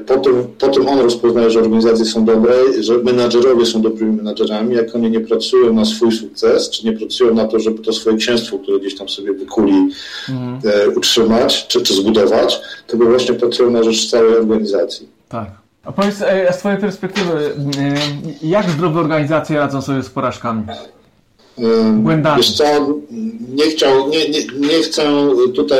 potem, 0.06 0.34
potem 0.58 0.88
on 0.88 0.98
rozpoznaje, 0.98 1.50
że 1.50 1.60
organizacje 1.60 2.04
są 2.04 2.24
dobre, 2.24 2.52
że 2.80 2.98
menadżerowie 2.98 3.66
są 3.66 3.82
dobrymi 3.82 4.16
menadżerami, 4.16 4.74
jak 4.74 4.94
oni 4.94 5.10
nie 5.10 5.20
pracują 5.20 5.72
na 5.72 5.84
swój 5.84 6.12
sukces, 6.12 6.70
czy 6.70 6.86
nie 6.86 6.92
pracują 6.92 7.34
na 7.34 7.46
to, 7.46 7.60
żeby 7.60 7.82
to 7.82 7.92
swoje 7.92 8.16
księstwo, 8.16 8.58
które 8.58 8.80
gdzieś 8.80 8.96
tam 8.96 9.08
sobie 9.08 9.32
wykuli, 9.32 9.90
mhm. 10.28 10.60
e, 10.64 10.88
utrzymać, 10.88 11.66
czy, 11.66 11.82
czy 11.82 11.94
zbudować, 11.94 12.60
tylko 12.86 13.06
właśnie 13.06 13.34
pracują 13.34 13.70
na 13.70 13.82
rzecz 13.82 14.10
całej 14.10 14.36
organizacji. 14.36 15.08
Tak. 15.28 15.48
A 15.84 15.92
powiedz, 15.92 16.22
e, 16.22 16.52
z 16.52 16.58
Twojej 16.58 16.78
perspektywy, 16.78 17.52
e, 18.42 18.46
jak 18.46 18.70
zdrowe 18.70 19.00
organizacje 19.00 19.58
radzą 19.58 19.82
sobie 19.82 20.02
z 20.02 20.10
porażkami? 20.10 20.62
Błędami. 21.92 22.36
Wiesz 22.36 22.52
co, 22.52 22.64
nie, 23.54 23.64
chciał, 23.64 24.08
nie, 24.08 24.28
nie, 24.28 24.68
nie 24.68 24.82
chcę 24.82 25.02
tutaj 25.54 25.78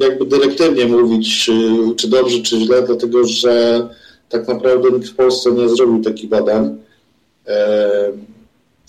jakby 0.00 0.24
dyrektywnie 0.24 0.86
mówić, 0.86 1.44
czy, 1.44 1.52
czy 1.96 2.08
dobrze, 2.08 2.42
czy 2.42 2.60
źle, 2.60 2.82
dlatego 2.82 3.24
że 3.24 3.86
tak 4.28 4.48
naprawdę 4.48 4.90
nikt 4.90 5.08
w 5.08 5.14
Polsce 5.14 5.52
nie 5.52 5.68
zrobił 5.68 6.02
takich 6.02 6.28
badań, 6.28 6.76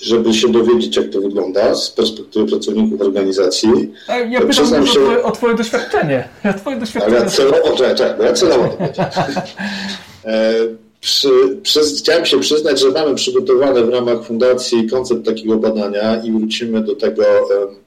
żeby 0.01 0.33
się 0.33 0.51
dowiedzieć, 0.51 0.97
jak 0.97 1.09
to 1.09 1.21
wygląda 1.21 1.75
z 1.75 1.91
perspektywy 1.91 2.45
pracowników 2.45 3.01
organizacji. 3.01 3.69
Ja 4.29 4.41
pytam 4.41 4.87
się, 4.87 4.99
o, 4.99 5.03
twoje, 5.03 5.23
o 5.23 5.31
Twoje 5.31 5.55
doświadczenie. 5.55 6.29
Ja 6.43 6.53
Twoje 6.53 6.77
doświadczenie. 6.77 7.17
Ale 7.17 7.25
ja 7.25 7.31
celowo, 7.31 7.77
czekaj, 7.77 8.25
ja 8.25 8.33
celowo 8.41 8.77
to 8.77 9.03
Przy, 11.01 11.29
przez, 11.63 11.99
chciałem 11.99 12.25
się 12.25 12.39
przyznać, 12.39 12.79
że 12.79 12.91
mamy 12.91 13.15
przygotowany 13.15 13.83
w 13.83 13.89
ramach 13.89 14.25
fundacji 14.25 14.89
koncept 14.89 15.25
takiego 15.25 15.55
badania 15.55 16.23
i 16.23 16.31
wrócimy 16.31 16.81
do 16.81 16.95
tego 16.95 17.23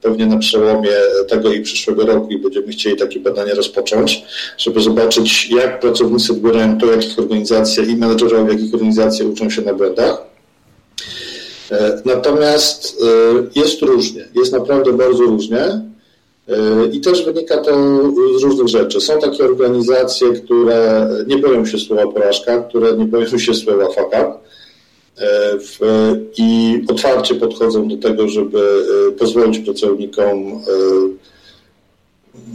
pewnie 0.01 0.25
na 0.25 0.37
przełomie 0.37 0.91
tego 1.27 1.53
i 1.53 1.61
przyszłego 1.61 2.05
roku 2.05 2.31
i 2.31 2.39
będziemy 2.39 2.67
chcieli 2.67 2.95
takie 2.95 3.19
badanie 3.19 3.53
rozpocząć, 3.53 4.23
żeby 4.57 4.81
zobaczyć, 4.81 5.49
jak 5.49 5.79
pracownicy 5.79 6.33
wybierają 6.33 6.77
to, 6.77 6.91
jakich 6.91 7.19
organizacji 7.19 7.89
i 7.89 7.95
menedżerowie, 7.95 8.53
jakich 8.53 8.73
organizacji 8.73 9.25
uczą 9.25 9.49
się 9.49 9.61
na 9.61 9.73
błędach. 9.73 10.17
E, 11.71 12.01
natomiast 12.05 12.97
e, 13.55 13.59
jest 13.59 13.81
różnie, 13.81 14.27
jest 14.35 14.51
naprawdę 14.51 14.93
bardzo 14.93 15.23
różnie. 15.23 15.90
I 16.93 17.01
też 17.01 17.25
wynika 17.25 17.57
to 17.57 17.71
z 18.39 18.43
różnych 18.43 18.67
rzeczy. 18.67 19.01
Są 19.01 19.19
takie 19.19 19.43
organizacje, 19.45 20.33
które 20.33 21.09
nie 21.27 21.37
boją 21.37 21.65
się 21.65 21.77
słowa 21.77 22.07
porażka, 22.07 22.61
które 22.61 22.97
nie 22.97 23.05
boją 23.05 23.37
się 23.37 23.53
słowa 23.53 23.85
fuck 23.87 24.07
up 24.07 24.33
i 26.37 26.81
otwarcie 26.87 27.35
podchodzą 27.35 27.87
do 27.87 27.97
tego, 27.97 28.27
żeby 28.27 28.59
e, 29.09 29.11
pozwolić 29.11 29.59
pracownikom 29.59 30.37
e, 30.37 30.61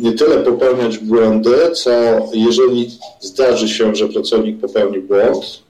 nie 0.01 0.13
tyle 0.13 0.37
popełniać 0.37 0.99
błędy, 0.99 1.57
co 1.73 1.91
jeżeli 2.35 2.91
zdarzy 3.21 3.69
się, 3.69 3.97
że 3.97 4.09
pracownik 4.09 4.61
popełni 4.61 4.99
błąd, 4.99 5.63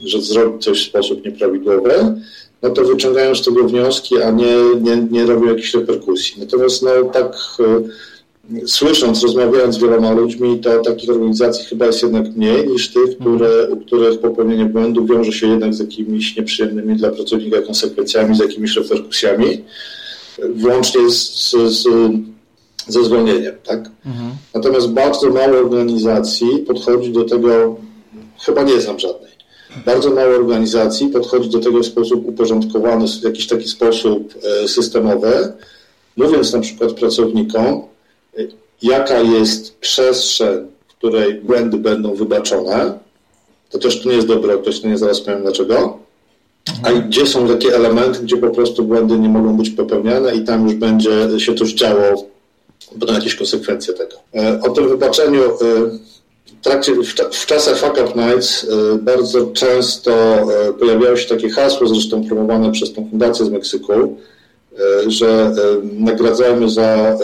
że 0.00 0.20
zrobi 0.20 0.58
coś 0.58 0.84
w 0.84 0.88
sposób 0.88 1.24
nieprawidłowy, 1.24 2.20
no 2.62 2.70
to 2.70 2.84
wyciągają 2.84 3.34
z 3.34 3.44
tego 3.44 3.64
wnioski, 3.64 4.22
a 4.22 4.30
nie, 4.30 4.56
nie, 4.80 4.96
nie 5.10 5.26
robią 5.26 5.48
jakichś 5.48 5.74
reperkusji. 5.74 6.40
Natomiast 6.40 6.82
no 6.82 6.90
tak 7.12 7.36
e, 7.60 8.66
słysząc, 8.66 9.22
rozmawiając 9.22 9.74
z 9.74 9.78
wieloma 9.78 10.12
ludźmi, 10.12 10.60
to 10.60 10.78
takich 10.78 11.10
organizacji 11.10 11.64
chyba 11.64 11.86
jest 11.86 12.02
jednak 12.02 12.36
mniej 12.36 12.68
niż 12.68 12.92
tych, 12.92 13.18
które, 13.18 13.68
u 13.70 13.76
których 13.76 14.20
popełnienie 14.20 14.64
błędu 14.64 15.06
wiąże 15.06 15.32
się 15.32 15.46
jednak 15.46 15.74
z 15.74 15.80
jakimiś 15.80 16.36
nieprzyjemnymi 16.36 16.96
dla 16.96 17.10
pracownika 17.10 17.62
konsekwencjami, 17.62 18.36
z 18.36 18.38
jakimiś 18.38 18.76
reperkusjami, 18.76 19.64
włącznie 20.54 21.10
z, 21.10 21.50
z, 21.52 21.86
ze 22.88 23.04
zwolnieniem. 23.04 23.54
Tak? 23.64 23.78
Mhm. 24.06 24.30
Natomiast 24.54 24.88
bardzo 24.88 25.30
mało 25.30 25.58
organizacji 25.58 26.48
podchodzi 26.66 27.12
do 27.12 27.24
tego, 27.24 27.76
chyba 28.44 28.62
nie 28.62 28.80
znam 28.80 28.98
żadnej, 28.98 29.32
bardzo 29.84 30.10
mało 30.10 30.34
organizacji 30.34 31.08
podchodzi 31.08 31.50
do 31.50 31.58
tego 31.58 31.80
w 31.80 31.86
sposób 31.86 32.28
uporządkowany, 32.28 33.06
w 33.08 33.24
jakiś 33.24 33.46
taki 33.46 33.68
sposób 33.68 34.34
e, 34.64 34.68
systemowy, 34.68 35.52
mówiąc 36.16 36.52
na 36.52 36.60
przykład 36.60 36.92
pracownikom, 36.92 37.82
e, 38.38 38.42
jaka 38.82 39.20
jest 39.20 39.78
przestrzeń, 39.78 40.66
w 40.88 40.94
której 40.94 41.34
błędy 41.34 41.76
będą 41.76 42.14
wybaczone, 42.14 42.98
to 43.70 43.78
też 43.78 44.02
tu 44.02 44.08
nie 44.08 44.14
jest 44.14 44.28
dobre 44.28 44.54
określenie, 44.54 44.98
zaraz 44.98 45.20
powiem 45.20 45.42
dlaczego, 45.42 45.98
a 46.82 46.92
gdzie 46.92 47.26
są 47.26 47.48
takie 47.48 47.74
elementy, 47.74 48.20
gdzie 48.20 48.36
po 48.36 48.50
prostu 48.50 48.84
błędy 48.84 49.18
nie 49.18 49.28
mogą 49.28 49.56
być 49.56 49.70
popełniane 49.70 50.34
i 50.34 50.44
tam 50.44 50.64
już 50.64 50.74
będzie 50.74 51.40
się 51.40 51.54
coś 51.54 51.72
działo, 51.72 52.24
będą 52.96 53.14
jakieś 53.14 53.34
konsekwencje 53.34 53.94
tego. 53.94 54.16
E, 54.34 54.60
o 54.60 54.70
tym 54.70 54.88
wybaczeniu 54.88 55.40
trakcie, 56.66 56.94
w, 56.94 57.14
w 57.32 57.46
czasach 57.46 57.78
Fuck 57.78 57.92
Up 57.92 58.26
Nights 58.26 58.64
y, 58.64 58.68
bardzo 59.02 59.46
często 59.46 60.40
y, 60.68 60.72
pojawiały 60.72 61.18
się 61.18 61.28
takie 61.28 61.50
hasło, 61.50 61.86
zresztą 61.86 62.28
promowane 62.28 62.72
przez 62.72 62.92
tą 62.92 63.10
fundację 63.10 63.46
z 63.46 63.50
Meksyku, 63.50 63.92
y, 63.92 65.10
że 65.10 65.54
nagradzajmy 65.82 66.70
za, 66.70 67.18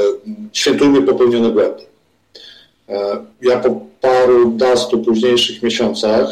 świętujmy 0.52 1.02
popełnione 1.02 1.50
błędy. 1.50 1.82
Ja 3.42 3.60
po 3.60 3.80
paru 4.00 4.50
dastu 4.50 4.98
późniejszych 4.98 5.62
miesiącach 5.62 6.28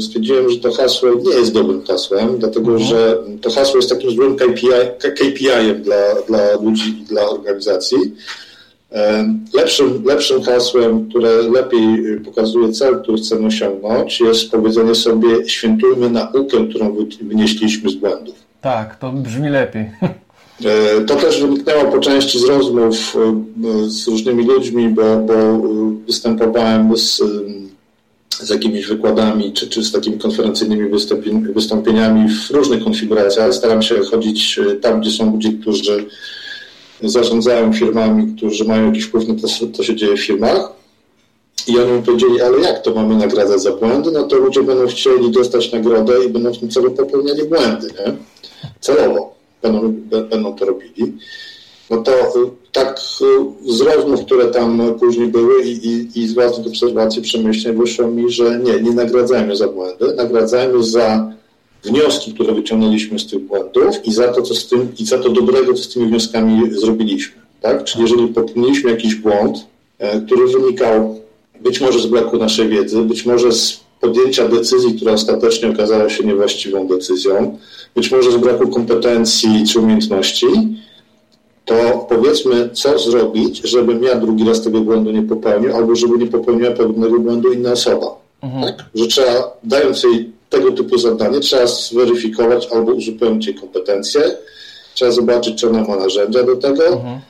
stwierdziłem, 0.00 0.50
że 0.50 0.56
to 0.56 0.72
hasło 0.72 1.08
nie 1.14 1.34
jest 1.34 1.52
dobrym 1.52 1.84
hasłem, 1.86 2.38
dlatego 2.38 2.70
mhm. 2.70 2.88
że 2.88 3.18
to 3.42 3.50
hasło 3.50 3.76
jest 3.76 3.90
takim 3.90 4.10
złym 4.10 4.36
KPI, 4.36 4.68
KPI-em 4.98 5.82
dla, 5.82 6.14
dla 6.28 6.56
ludzi 6.62 6.98
i 7.02 7.04
dla 7.04 7.28
organizacji 7.28 7.98
Lepszym, 9.54 10.04
lepszym 10.04 10.42
hasłem, 10.42 11.08
które 11.08 11.42
lepiej 11.42 12.06
y, 12.06 12.20
pokazuje 12.20 12.72
cel, 12.72 13.02
który 13.02 13.18
chcemy 13.18 13.46
osiągnąć, 13.46 14.20
jest 14.20 14.50
powiedzenie 14.50 14.94
sobie 14.94 15.48
świętujmy 15.48 16.10
naukę, 16.10 16.68
którą 16.70 16.96
wynieśliśmy 17.20 17.90
z 17.90 17.94
błędów. 17.94 18.34
Tak, 18.60 18.98
to 18.98 19.12
brzmi 19.12 19.48
lepiej. 19.48 19.90
E, 20.64 21.00
to 21.00 21.16
też 21.16 21.40
wyniknęło 21.40 21.84
po 21.84 21.98
części 21.98 22.38
z 22.38 22.44
rozmów 22.44 23.16
y, 23.86 23.90
z 23.90 24.08
różnymi 24.08 24.44
ludźmi, 24.44 24.88
bo, 24.88 25.16
bo 25.16 25.34
y, 25.34 26.04
występowałem 26.06 26.96
z, 26.96 27.22
z 28.30 28.50
jakimiś 28.50 28.86
wykładami 28.86 29.52
czy, 29.52 29.68
czy 29.68 29.84
z 29.84 29.92
takimi 29.92 30.18
konferencyjnymi 30.18 30.90
wystąpieniami 31.54 32.28
w 32.28 32.50
różnych 32.50 32.84
konfiguracjach. 32.84 33.54
Staram 33.54 33.82
się 33.82 33.94
chodzić 34.10 34.60
tam, 34.82 35.00
gdzie 35.00 35.10
są 35.10 35.32
ludzie, 35.32 35.52
którzy 35.52 36.06
zarządzają 37.02 37.72
firmami, 37.72 38.34
którzy 38.36 38.64
mają 38.64 38.86
jakiś 38.86 39.04
wpływ 39.04 39.28
na 39.28 39.34
to, 39.34 39.48
co 39.72 39.84
się 39.84 39.96
dzieje 39.96 40.16
w 40.16 40.20
firmach. 40.20 40.72
I 41.66 41.78
oni 41.78 41.92
mi 41.92 42.02
powiedzieli, 42.02 42.40
ale 42.40 42.60
jak 42.60 42.82
to 42.82 42.94
mamy 42.94 43.16
nagradzać 43.16 43.62
za 43.62 43.72
błędy? 43.72 44.10
No 44.10 44.22
to 44.22 44.36
ludzie 44.36 44.62
będą 44.62 44.86
chcieli 44.86 45.30
dostać 45.30 45.72
nagrodę 45.72 46.24
i 46.24 46.28
będą 46.28 46.52
w 46.52 46.58
tym 46.58 46.70
celu 46.70 46.90
popełniali 46.90 47.44
błędy, 47.44 47.86
nie? 47.86 48.14
Celowo 48.80 49.34
będą, 49.62 49.92
będą 50.30 50.54
to 50.54 50.64
robili. 50.64 51.12
No 51.90 51.96
to 51.96 52.12
y, 52.12 52.50
tak 52.72 53.00
y, 53.66 53.72
z 53.72 53.80
rozmów, 53.80 54.24
które 54.24 54.46
tam 54.46 54.94
później 55.00 55.28
były 55.28 55.62
i, 55.62 55.88
i, 55.88 56.20
i 56.20 56.28
z 56.28 56.34
własnych 56.34 56.66
obserwacji, 56.66 57.22
przemyśleń 57.22 57.76
wyszło 57.76 58.06
mi, 58.06 58.30
że 58.30 58.58
nie, 58.58 58.80
nie 58.80 58.90
nagradzajmy 58.90 59.56
za 59.56 59.68
błędy, 59.68 60.14
nagradzajmy 60.16 60.82
za 60.84 61.32
wnioski, 61.88 62.34
które 62.34 62.54
wyciągnęliśmy 62.54 63.18
z 63.18 63.26
tych 63.26 63.40
błędów 63.40 64.06
i 64.06 64.12
za 64.12 64.32
to, 64.32 64.42
co 64.42 64.54
z 64.54 64.68
tym, 64.68 64.92
i 64.98 65.06
za 65.06 65.18
to 65.18 65.28
dobrego, 65.28 65.74
co 65.74 65.82
z 65.82 65.88
tymi 65.88 66.06
wnioskami 66.06 66.70
zrobiliśmy. 66.70 67.42
Tak? 67.60 67.84
Czyli 67.84 68.02
jeżeli 68.02 68.28
popełniliśmy 68.28 68.90
jakiś 68.90 69.14
błąd, 69.14 69.66
e, 69.98 70.20
który 70.20 70.46
wynikał 70.46 71.20
być 71.60 71.80
może 71.80 71.98
z 71.98 72.06
braku 72.06 72.36
naszej 72.36 72.68
wiedzy, 72.68 73.02
być 73.02 73.26
może 73.26 73.52
z 73.52 73.80
podjęcia 74.00 74.48
decyzji, 74.48 74.94
która 74.94 75.12
ostatecznie 75.12 75.70
okazała 75.70 76.08
się 76.08 76.24
niewłaściwą 76.24 76.88
decyzją, 76.88 77.58
być 77.94 78.10
może 78.10 78.32
z 78.32 78.36
braku 78.36 78.68
kompetencji 78.68 79.64
czy 79.72 79.78
umiejętności, 79.78 80.46
to 81.64 82.06
powiedzmy, 82.08 82.70
co 82.72 82.98
zrobić, 82.98 83.60
żebym 83.64 84.02
ja 84.02 84.14
drugi 84.14 84.44
raz 84.44 84.62
tego 84.62 84.80
błędu 84.80 85.10
nie 85.10 85.22
popełnił, 85.22 85.76
albo 85.76 85.96
żeby 85.96 86.18
nie 86.18 86.26
popełniła 86.26 86.70
pewnego 86.70 87.20
błędu 87.20 87.52
inna 87.52 87.72
osoba. 87.72 88.06
Mhm. 88.42 88.64
Tak? 88.64 88.84
Że 88.94 89.06
trzeba, 89.06 89.56
dając 89.64 90.02
jej 90.02 90.32
tego 90.48 90.72
typu 90.72 90.98
zadanie 90.98 91.40
trzeba 91.40 91.66
zweryfikować 91.66 92.68
albo 92.72 92.92
uzupełnić 92.92 93.46
jej 93.46 93.54
kompetencje, 93.54 94.22
trzeba 94.94 95.10
zobaczyć, 95.10 95.60
czy 95.60 95.68
ona 95.68 95.84
ma 95.84 95.96
narzędzia 95.96 96.42
do 96.42 96.56
tego. 96.56 96.86
Mhm. 96.86 97.20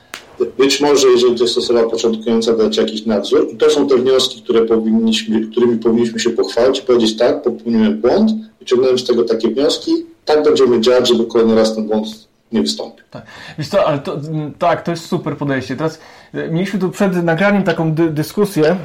Być 0.57 0.81
może, 0.81 1.07
jeżeli 1.07 1.35
to 1.35 1.43
jest 1.43 1.57
osoba 1.57 1.89
początkująca, 1.89 2.53
dać 2.53 2.77
jakiś 2.77 3.05
nadzór. 3.05 3.47
I 3.53 3.57
to 3.57 3.69
są 3.69 3.87
te 3.87 3.97
wnioski, 3.97 4.41
które 4.41 4.65
powinniśmy, 4.65 5.47
którymi 5.47 5.77
powinniśmy 5.77 6.19
się 6.19 6.29
pochwalić 6.29 6.79
i 6.79 6.81
powiedzieć 6.81 7.17
tak, 7.17 7.43
popełniłem 7.43 8.01
błąd, 8.01 8.31
wyciągnąłem 8.59 8.99
z 8.99 9.07
tego 9.07 9.23
takie 9.23 9.47
wnioski, 9.47 9.91
tak 10.25 10.43
będziemy 10.43 10.81
działać, 10.81 11.07
żeby 11.07 11.25
kolejny 11.25 11.55
raz 11.55 11.75
ten 11.75 11.87
błąd 11.87 12.07
nie 12.51 12.61
wystąpił. 12.61 13.05
Tak, 13.11 13.25
Wiesz 13.57 13.67
co, 13.67 13.85
ale 13.85 13.99
to, 13.99 14.17
tak, 14.59 14.81
to 14.83 14.91
jest 14.91 15.05
super 15.05 15.37
podejście. 15.37 15.75
Teraz 15.75 15.99
e, 16.33 16.49
mieliśmy 16.49 16.79
tu 16.79 16.89
przed 16.89 17.23
nagraniem 17.23 17.63
taką 17.63 17.93
dy 17.93 18.09
dyskusję, 18.09 18.75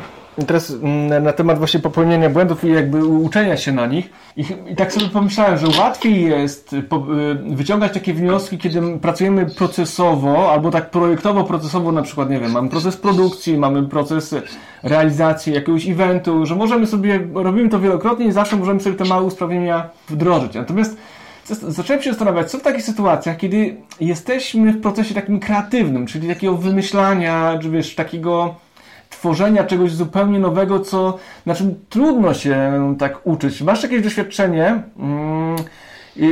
teraz 0.47 0.77
na 1.21 1.33
temat 1.33 1.59
właśnie 1.59 1.81
popełnienia 1.81 2.31
błędów 2.31 2.65
i 2.65 2.69
jakby 2.69 3.05
uczenia 3.05 3.57
się 3.57 3.73
na 3.73 3.87
nich. 3.87 4.11
I, 4.37 4.45
I, 4.71 4.77
tak 4.77 4.93
sobie 4.93 5.07
pomyślałem, 5.07 5.59
że 5.59 5.67
łatwiej 5.81 6.25
jest 6.25 6.77
po, 6.89 7.07
wyciągać 7.51 7.93
takie 7.93 8.15
wnioski, 8.15 8.59
kiedy 8.59 8.99
pracujemy 8.99 9.47
procesowo, 9.47 10.53
albo 10.53 10.71
tak 10.71 10.91
projektowo, 10.91 11.45
procesowo, 11.45 11.93
na 11.93 12.03
przykład, 12.03 12.31
nie 12.31 12.41
wiem, 12.41 12.53
mamy 12.53 12.69
proces 12.69 12.97
produkcji, 12.97 13.59
mamy 13.59 13.83
proces 13.83 14.35
realizacji 14.83 15.55
jakiegoś 15.55 15.89
eventu, 15.89 16.47
że 16.47 16.57
możemy 16.57 16.87
sobie, 16.87 17.29
robimy 17.35 17.69
to 17.69 17.81
wielokrotnie 17.81 18.27
i 18.27 18.33
zawsze 18.33 18.57
możemy 18.57 18.81
sobie 18.81 18.97
te 18.97 19.05
małe 19.05 19.23
usprawnienia 19.23 19.89
wdrożyć. 20.09 20.55
Natomiast 20.55 20.97
zacząłem 21.69 22.03
się 22.03 22.11
zastanawiać, 22.11 22.51
co 22.51 22.59
w 22.59 22.63
takich 22.63 22.83
sytuacjach, 22.83 23.37
kiedy 23.37 23.77
jesteśmy 24.01 24.73
w 24.73 24.81
procesie 24.81 25.15
takim 25.15 25.41
kreatywnym, 25.41 26.07
czyli 26.07 26.29
takiego 26.29 26.57
wymyślania, 26.57 27.59
czy 27.63 27.71
wiesz, 27.71 27.95
takiego 27.95 28.55
tworzenia 29.25 29.65
czegoś 29.65 29.93
zupełnie 29.93 30.39
nowego, 30.39 30.81
co, 30.81 31.19
na 31.47 31.55
czym 31.55 31.75
trudno 31.89 32.35
się 32.35 32.57
tak 32.99 33.27
uczyć. 33.27 33.63
Masz 33.63 33.83
jakieś 33.83 34.03
doświadczenie, 34.03 34.83
mm, 34.99 35.57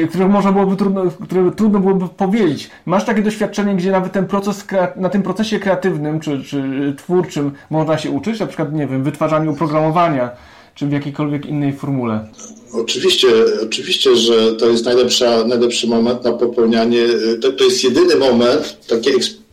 które 0.08 0.28
można 0.28 0.52
byłoby 0.52 0.76
trudno, 0.76 1.02
które 1.24 1.50
trudno 1.50 1.80
byłoby 1.80 2.08
powiedzieć. 2.08 2.70
Masz 2.86 3.04
takie 3.04 3.22
doświadczenie, 3.22 3.74
gdzie 3.74 3.90
nawet 3.90 4.12
ten 4.12 4.26
proces, 4.26 4.64
na 4.96 5.08
tym 5.08 5.22
procesie 5.22 5.58
kreatywnym 5.58 6.20
czy, 6.20 6.42
czy 6.44 6.94
twórczym 6.98 7.52
można 7.70 7.98
się 7.98 8.10
uczyć, 8.10 8.40
na 8.40 8.46
przykład, 8.46 8.72
nie 8.72 8.86
wiem, 8.86 9.02
wytwarzaniu 9.02 9.50
oprogramowania, 9.50 10.30
czy 10.74 10.86
w 10.86 10.92
jakiejkolwiek 10.92 11.46
innej 11.46 11.72
formule? 11.72 12.26
Oczywiście, 12.72 13.28
oczywiście, 13.62 14.16
że 14.16 14.52
to 14.52 14.66
jest 14.66 14.84
najlepsza, 14.84 15.44
najlepszy 15.44 15.86
moment 15.86 16.24
na 16.24 16.32
popełnianie, 16.32 17.06
to, 17.42 17.52
to 17.52 17.64
jest 17.64 17.84
jedyny 17.84 18.16
moment, 18.16 18.86
taki 18.88 19.10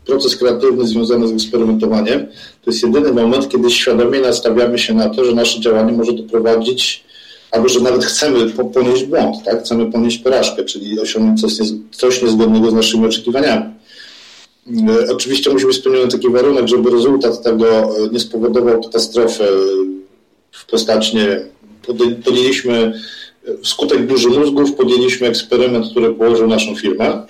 proces 0.10 0.36
kreatywny 0.36 0.88
związany 0.88 1.28
z 1.28 1.32
eksperymentowaniem, 1.32 2.28
to 2.66 2.72
jest 2.72 2.84
jedyny 2.84 3.14
moment, 3.14 3.50
kiedy 3.50 3.70
świadomie 3.70 4.20
nastawiamy 4.20 4.80
się 4.80 4.94
na 4.94 5.10
to, 5.10 5.26
że 5.26 5.32
nasze 5.32 5.60
działanie 5.60 5.92
może 5.94 6.14
doprowadzić, 6.14 7.04
albo 7.52 7.70
że 7.70 7.80
nawet 7.80 8.06
chcemy 8.06 8.50
ponieść 8.74 9.04
błąd, 9.04 9.36
tak? 9.46 9.64
chcemy 9.64 9.92
ponieść 9.92 10.18
porażkę, 10.18 10.64
czyli 10.64 11.00
osiągnąć 11.00 11.42
coś, 11.42 11.54
coś 11.92 12.22
niezgodnego 12.22 12.72
z 12.72 12.74
naszymi 12.74 13.06
oczekiwaniami. 13.06 13.66
E, 15.08 15.14
oczywiście 15.14 15.50
musi 15.50 15.66
być 15.66 15.76
spełniony 15.76 16.12
taki 16.12 16.30
warunek, 16.30 16.68
żeby 16.68 16.90
rezultat 16.90 17.44
tego 17.44 17.68
e, 17.68 18.10
nie 18.12 18.20
spowodował 18.20 18.82
katastrofy 18.82 19.44
w 20.52 20.66
postaci, 20.66 21.16
nie 21.16 21.42
podjęliśmy 22.26 22.94
wskutek 23.64 24.08
burzy 24.08 24.30
mózgów, 24.30 24.74
podjęliśmy 24.74 25.28
eksperyment, 25.28 25.86
który 25.92 26.14
położył 26.14 26.48
naszą 26.48 26.76
firmę. 26.76 27.24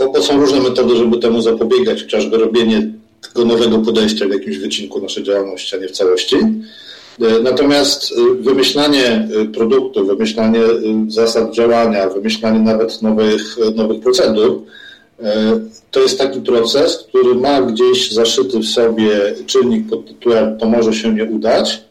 E, 0.00 0.06
bo, 0.06 0.12
bo 0.12 0.22
są 0.22 0.40
różne 0.40 0.60
metody, 0.60 0.96
żeby 0.96 1.18
temu 1.18 1.42
zapobiegać, 1.42 2.02
chociażby 2.02 2.38
robienie 2.38 2.92
tego 3.28 3.44
nowego 3.44 3.78
podejścia 3.78 4.26
w 4.26 4.30
jakimś 4.30 4.58
wycinku 4.58 5.00
naszej 5.00 5.24
działalności, 5.24 5.76
a 5.76 5.78
nie 5.78 5.88
w 5.88 5.90
całości. 5.90 6.36
E, 6.36 7.40
natomiast 7.42 8.12
e, 8.12 8.42
wymyślanie 8.42 9.28
produktu, 9.54 10.06
wymyślanie 10.06 10.60
zasad 11.08 11.54
działania, 11.54 12.08
wymyślanie 12.08 12.58
nawet 12.58 13.02
nowych, 13.02 13.56
nowych 13.74 14.00
procedur, 14.00 14.62
to 15.90 16.00
jest 16.00 16.18
taki 16.18 16.40
proces, 16.40 17.04
który 17.08 17.34
ma 17.34 17.62
gdzieś 17.62 18.12
zaszyty 18.12 18.58
w 18.58 18.66
sobie 18.66 19.34
czynnik 19.46 19.88
pod 19.90 20.06
tytułem 20.06 20.58
to 20.58 20.66
może 20.66 20.92
się 20.92 21.14
nie 21.14 21.24
udać, 21.24 21.82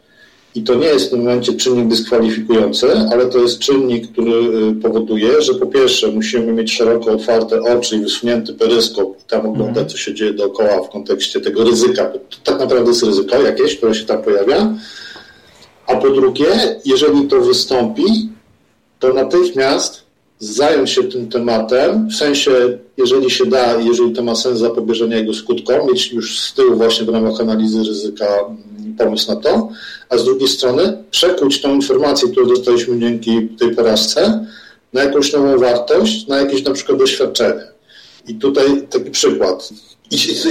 i 0.56 0.64
to 0.64 0.76
nie 0.76 0.88
jest 0.88 1.08
w 1.08 1.10
tym 1.10 1.20
momencie 1.20 1.54
czynnik 1.54 1.88
dyskwalifikujący, 1.88 2.88
ale 3.12 3.26
to 3.26 3.38
jest 3.38 3.60
czynnik, 3.60 4.12
który 4.12 4.32
y, 4.32 4.82
powoduje, 4.82 5.42
że 5.42 5.54
po 5.54 5.66
pierwsze 5.66 6.08
musimy 6.08 6.54
mieć 6.54 6.74
szeroko 6.74 7.12
otwarte 7.12 7.62
oczy 7.62 7.96
i 7.96 8.00
wysunięty 8.00 8.54
peryskop 8.54 9.20
i 9.20 9.30
tam 9.30 9.40
oglądać, 9.40 9.68
mhm. 9.68 9.90
co 9.90 9.98
się 9.98 10.14
dzieje 10.14 10.34
dookoła 10.34 10.84
w 10.84 10.90
kontekście 10.90 11.42
tego 11.42 11.64
ryzyka. 11.64 12.06
To 12.06 12.20
tak 12.44 12.60
naprawdę 12.60 12.90
jest 12.90 13.04
ryzyko 13.04 13.42
jakieś, 13.42 13.78
które 13.78 13.96
się 13.96 14.06
tam 14.06 14.22
pojawia. 14.22 14.74
A 15.88 15.96
po 15.96 16.10
drugie, 16.10 16.46
jeżeli 16.86 17.28
to 17.28 17.42
wystąpi, 17.42 18.30
to 19.00 19.14
natychmiast 19.14 20.09
zająć 20.40 20.90
się 20.90 21.04
tym 21.04 21.30
tematem, 21.30 22.08
w 22.08 22.16
sensie, 22.16 22.52
jeżeli 22.98 23.32
się 23.32 23.46
da, 23.46 23.76
jeżeli 23.76 24.12
to 24.12 24.24
ma 24.24 24.36
sens 24.36 24.60
zapobieżenia 24.60 25.18
jego 25.18 25.34
skutkom, 25.34 25.88
mieć 25.88 26.12
już 26.12 26.40
z 26.40 26.54
tyłu 26.54 26.76
właśnie 26.76 27.06
w 27.06 27.10
ramach 27.10 27.42
analizy 27.42 27.84
ryzyka 27.84 28.26
pomysł 28.98 29.32
na 29.32 29.36
to, 29.36 29.70
a 30.10 30.18
z 30.18 30.26
drugiej 30.26 30.48
strony 30.48 31.04
przekuć 31.12 31.62
tą 31.62 31.76
informację, 31.76 32.30
którą 32.30 32.48
dostaliśmy 32.48 33.00
dzięki 33.00 33.48
tej 33.60 33.76
porażce, 33.76 34.46
na 34.94 35.04
jakąś 35.04 35.34
nową 35.34 35.58
wartość, 35.58 36.28
na 36.28 36.38
jakieś 36.38 36.64
na 36.64 36.72
przykład 36.72 36.98
doświadczenie. 36.98 37.62
I 38.28 38.36
tutaj 38.36 38.88
taki 38.90 39.12
przykład. 39.12 39.70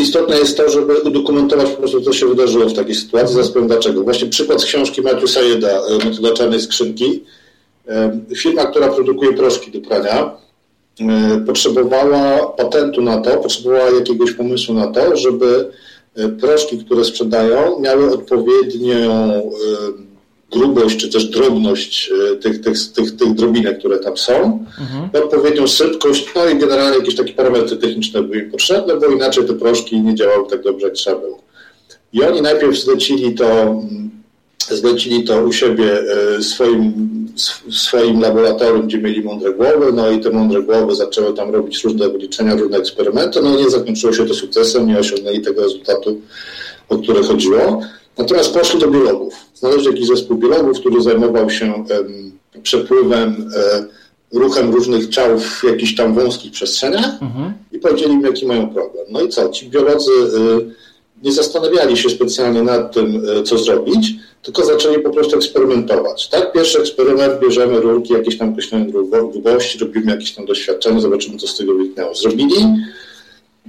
Istotne 0.01 0.39
jest 0.39 0.57
to, 0.57 0.71
żeby 0.71 0.95
udokumentować 1.01 1.71
po 1.71 1.77
prostu, 1.77 2.01
co 2.01 2.13
się 2.13 2.27
wydarzyło 2.27 2.69
w 2.69 2.75
takiej 2.75 2.95
sytuacji. 2.95 3.35
Zaraz 3.35 3.51
powiem 3.51 3.69
dlaczego. 3.69 4.03
Właśnie 4.03 4.29
przykład 4.29 4.63
z 4.63 4.65
książki 4.65 5.03
Matthew 5.03 5.31
Sayeda, 5.31 5.69
e, 5.69 6.05
Metoda 6.05 6.33
Czarnej 6.33 6.61
Skrzynki. 6.61 7.25
Firma, 8.37 8.67
która 8.67 8.89
produkuje 8.89 9.33
proszki 9.33 9.71
do 9.71 9.89
prania, 9.89 10.37
e, 11.01 11.41
potrzebowała 11.47 12.47
patentu 12.47 13.03
na 13.03 13.21
to, 13.21 13.31
potrzebowała 13.31 13.91
jakiegoś 13.91 14.33
pomysłu 14.33 14.75
na 14.75 14.87
to, 14.87 15.17
żeby 15.17 15.71
E, 16.19 16.29
proszki, 16.29 16.79
które 16.79 17.05
sprzedają, 17.05 17.81
miały 17.81 18.13
odpowiednią 18.13 18.97
e, 18.97 19.43
grubość 20.51 20.97
czy 20.97 21.09
też 21.09 21.25
drobność 21.25 22.13
tych, 22.41 22.61
tych, 22.61 22.93
tych, 22.93 23.17
tych 23.17 23.35
drobinek, 23.35 23.79
które 23.79 23.99
tam 23.99 24.17
są, 24.17 24.65
mhm. 24.81 25.25
odpowiednią 25.25 25.67
szybkość, 25.67 26.27
no 26.35 26.49
i 26.49 26.59
generalnie 26.59 26.99
jakieś 26.99 27.17
takie 27.17 27.33
parametry 27.33 27.77
techniczne 27.77 28.23
były 28.23 28.39
im 28.39 28.51
potrzebne, 28.51 28.97
bo 28.97 29.07
inaczej 29.07 29.45
te 29.45 29.55
proszki 29.55 30.01
nie 30.01 30.15
działały 30.15 30.51
tak 30.51 30.63
dobrze, 30.63 30.87
jak 30.87 30.97
trzeba 30.97 31.21
było. 31.21 31.43
I 32.13 32.23
oni 32.23 32.43
najpierw 32.43 32.79
zlecili 32.79 33.35
to, 33.35 33.63
mm, 33.63 34.11
zlecili 34.71 35.25
to 35.25 35.43
u 35.43 35.53
siebie 35.53 36.03
swoim 36.41 37.09
w 37.71 37.75
swoim 37.75 38.21
laboratorium, 38.21 38.87
gdzie 38.87 38.99
mieli 38.99 39.23
mądre 39.23 39.53
głowy, 39.53 39.93
no 39.93 40.11
i 40.11 40.21
te 40.21 40.31
mądre 40.31 40.63
głowy 40.63 40.95
zaczęły 40.95 41.35
tam 41.35 41.51
robić 41.51 41.85
różne 41.85 42.09
wyliczenia, 42.09 42.55
różne 42.55 42.79
eksperymenty, 42.79 43.43
no 43.43 43.59
i 43.59 43.63
nie 43.63 43.71
zakończyło 43.71 44.13
się 44.13 44.27
to 44.27 44.35
sukcesem, 44.35 44.87
nie 44.87 44.99
osiągnęli 44.99 45.41
tego 45.41 45.63
rezultatu, 45.63 46.21
o 46.89 46.99
które 46.99 47.23
chodziło. 47.23 47.81
Natomiast 48.19 48.55
poszli 48.55 48.81
do 48.81 48.91
biologów. 48.91 49.35
Znaleźli 49.55 49.87
jakiś 49.87 50.07
zespół 50.07 50.37
biologów, 50.37 50.81
który 50.81 51.03
zajmował 51.03 51.51
się 51.51 51.85
przepływem 52.63 53.29
um, 53.29 53.89
ruchem 54.33 54.71
różnych 54.71 55.09
ciał 55.09 55.39
w 55.39 55.65
jakichś 55.65 55.95
tam 55.95 56.15
wąskich 56.15 56.53
przestrzeniach 56.53 57.23
mhm. 57.23 57.53
i 57.73 57.79
powiedzieli 57.79 58.13
im, 58.13 58.23
jaki 58.23 58.47
mają 58.47 58.69
problem. 58.71 59.07
No 59.11 59.21
i 59.21 59.29
co? 59.29 59.49
Ci 59.49 59.71
biolodzy 59.71 60.11
y, 60.11 60.75
nie 61.23 61.33
zastanawiali 61.33 61.97
się 61.97 62.11
specjalnie 62.11 62.63
nad 62.63 62.95
tym, 62.95 63.29
y, 63.29 63.43
co 63.43 63.59
zrobić, 63.59 64.15
tylko 64.49 64.65
zaczęli 64.65 64.99
po 64.99 65.11
prostu 65.11 65.37
eksperymentować. 65.37 66.29
Tak, 66.29 66.53
pierwszy 66.53 66.79
eksperyment, 66.79 67.41
bierzemy 67.41 67.81
rurki 67.81 68.13
jakieś 68.13 68.39
tam 68.39 68.53
określonej 68.53 68.93
grubości, 69.33 69.79
robimy 69.79 70.13
jakieś 70.13 70.33
tam 70.33 70.47
doświadczenie, 70.47 71.01
zobaczymy, 71.01 71.39
co 71.39 71.47
z 71.47 71.57
tego 71.57 71.75
wyniknęło. 71.75 72.15
Zrobili, 72.15 72.55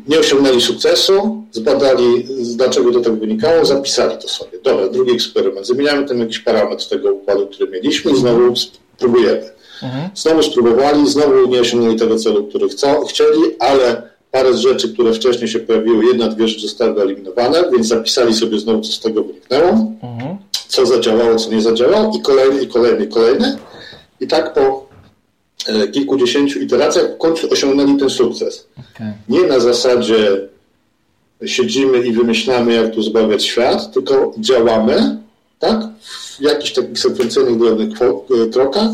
nie 0.07 0.19
osiągnęli 0.19 0.61
sukcesu, 0.61 1.43
zbadali, 1.51 2.25
dlaczego 2.55 2.91
to 2.91 2.99
tak 2.99 3.15
wynikało, 3.15 3.65
zapisali 3.65 4.17
to 4.21 4.27
sobie. 4.27 4.59
Dobra, 4.63 4.89
drugi 4.89 5.11
eksperyment. 5.11 5.67
Zmieniamy 5.67 6.07
tam 6.07 6.19
jakiś 6.19 6.39
parametr 6.39 6.89
tego 6.89 7.13
układu, 7.13 7.47
który 7.47 7.71
mieliśmy 7.71 8.11
i 8.11 8.15
znowu 8.15 8.55
spróbujemy. 8.55 9.49
Mhm. 9.83 10.09
Znowu 10.15 10.43
spróbowali, 10.43 11.09
znowu 11.09 11.47
nie 11.47 11.61
osiągnęli 11.61 11.95
tego 11.95 12.19
celu, 12.19 12.43
który 12.43 12.69
chcą, 12.69 13.05
chcieli, 13.05 13.41
ale 13.59 14.09
parę 14.31 14.53
z 14.53 14.59
rzeczy, 14.59 14.93
które 14.93 15.13
wcześniej 15.13 15.47
się 15.47 15.59
pojawiły, 15.59 16.05
jedna, 16.05 16.27
dwie 16.27 16.47
rzeczy 16.47 16.61
zostały 16.61 16.93
wyeliminowane, 16.93 17.63
więc 17.71 17.87
zapisali 17.87 18.33
sobie 18.33 18.59
znowu, 18.59 18.81
co 18.81 18.91
z 18.91 18.99
tego 18.99 19.23
wyniknęło. 19.23 19.69
Mhm 19.69 20.37
co 20.69 20.85
zadziałało, 20.85 21.35
co 21.35 21.51
nie 21.51 21.61
zadziałało 21.61 22.17
i 22.17 22.21
kolejny, 22.21 22.61
i 22.61 22.67
kolejny, 22.67 23.05
i 23.05 23.07
kolejny. 23.07 23.57
I 24.19 24.27
tak 24.27 24.53
po 24.53 24.89
e, 25.67 25.87
kilkudziesięciu 25.87 26.59
iteracjach 26.59 27.05
w 27.15 27.17
końcu 27.17 27.51
osiągnęli 27.51 27.97
ten 27.97 28.09
sukces. 28.09 28.67
Okay. 28.95 29.13
Nie 29.29 29.43
na 29.43 29.59
zasadzie 29.59 30.47
siedzimy 31.45 32.07
i 32.07 32.11
wymyślamy, 32.11 32.73
jak 32.73 32.93
tu 32.93 33.01
zbawiać 33.01 33.43
świat, 33.45 33.93
tylko 33.93 34.33
działamy, 34.37 35.17
tak, 35.59 35.79
w 36.37 36.41
jakichś 36.41 36.73
takich 36.73 36.99
sekwencyjnych, 36.99 37.57
drobnych 37.57 38.01
e, 38.01 38.49
krokach 38.49 38.91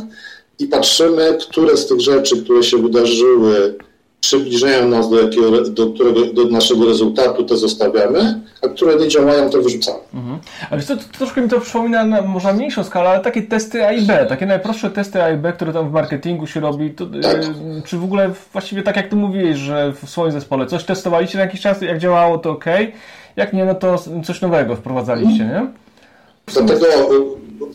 i 0.59 0.67
patrzymy, 0.67 1.37
które 1.41 1.77
z 1.77 1.87
tych 1.87 2.01
rzeczy, 2.01 2.43
które 2.43 2.63
się 2.63 2.77
wydarzyły 2.77 3.75
przybliżają 4.19 4.89
nas 4.89 5.09
do, 5.09 5.21
jakiego, 5.21 5.61
do, 5.61 5.87
którego, 5.87 6.25
do 6.25 6.45
naszego 6.45 6.85
rezultatu, 6.85 7.43
to 7.43 7.57
zostawiamy, 7.57 8.41
a 8.61 8.67
które 8.67 8.95
nie 8.95 9.07
działają, 9.07 9.49
to 9.49 9.61
wyrzucamy. 9.61 9.97
Mhm. 10.13 10.39
Ale 10.69 10.81
to, 10.81 10.97
to, 10.97 11.03
troszkę 11.17 11.41
mi 11.41 11.49
to 11.49 11.59
przypomina 11.59 12.03
na 12.03 12.21
może 12.21 12.53
mniejszą 12.53 12.83
skalę, 12.83 13.09
ale 13.09 13.19
takie 13.19 13.41
testy 13.41 13.85
A 13.85 13.91
i 13.91 14.01
B, 14.01 14.25
takie 14.29 14.45
najprostsze 14.45 14.89
testy 14.91 15.23
A 15.23 15.29
i 15.29 15.37
B, 15.37 15.53
które 15.53 15.73
tam 15.73 15.89
w 15.89 15.91
marketingu 15.91 16.47
się 16.47 16.59
robi, 16.59 16.91
to, 16.91 17.05
tak. 17.05 17.35
y, 17.35 17.81
czy 17.85 17.97
w 17.97 18.03
ogóle 18.03 18.31
właściwie 18.53 18.83
tak 18.83 18.95
jak 18.95 19.07
ty 19.07 19.15
mówiłeś, 19.15 19.57
że 19.57 19.93
w 19.93 20.09
swoim 20.09 20.31
zespole 20.31 20.65
coś 20.65 20.83
testowaliście 20.83 21.37
na 21.37 21.43
jakiś 21.43 21.61
czas, 21.61 21.81
jak 21.81 21.99
działało, 21.99 22.37
to 22.37 22.51
ok, 22.51 22.65
jak 23.35 23.53
nie, 23.53 23.65
no 23.65 23.75
to 23.75 24.03
coś 24.23 24.41
nowego 24.41 24.75
wprowadzaliście, 24.75 25.45
nie? 25.45 25.67
Dlatego 26.53 26.85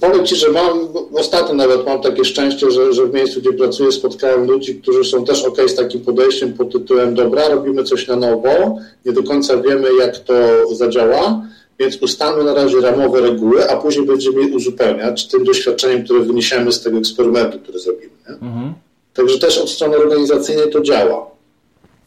powiem 0.00 0.26
Ci, 0.26 0.36
że 0.36 0.50
mam, 0.50 0.88
ostatnio 1.14 1.54
nawet 1.54 1.86
mam 1.86 2.00
takie 2.00 2.24
szczęście, 2.24 2.70
że, 2.70 2.92
że 2.92 3.06
w 3.06 3.14
miejscu, 3.14 3.40
gdzie 3.40 3.52
pracuję, 3.52 3.92
spotkałem 3.92 4.46
ludzi, 4.46 4.74
którzy 4.74 5.04
są 5.04 5.24
też 5.24 5.44
ok 5.44 5.56
z 5.66 5.74
takim 5.74 6.00
podejściem 6.00 6.52
pod 6.52 6.72
tytułem 6.72 7.14
dobra, 7.14 7.48
robimy 7.48 7.84
coś 7.84 8.08
na 8.08 8.16
nowo, 8.16 8.78
nie 9.06 9.12
do 9.12 9.22
końca 9.22 9.56
wiemy, 9.56 9.88
jak 10.00 10.18
to 10.18 10.34
zadziała, 10.74 11.42
więc 11.78 12.02
ustalmy 12.02 12.44
na 12.44 12.54
razie 12.54 12.80
ramowe 12.80 13.20
reguły, 13.20 13.70
a 13.70 13.76
później 13.76 14.06
będziemy 14.06 14.40
je 14.40 14.56
uzupełniać 14.56 15.28
tym 15.28 15.44
doświadczeniem, 15.44 16.04
które 16.04 16.20
wyniesiemy 16.20 16.72
z 16.72 16.82
tego 16.82 16.98
eksperymentu, 16.98 17.58
który 17.58 17.78
zrobimy. 17.78 18.12
Mhm. 18.28 18.74
Także 19.14 19.38
też 19.38 19.58
od 19.58 19.70
strony 19.70 19.96
organizacyjnej 19.96 20.70
to 20.70 20.80
działa. 20.80 21.30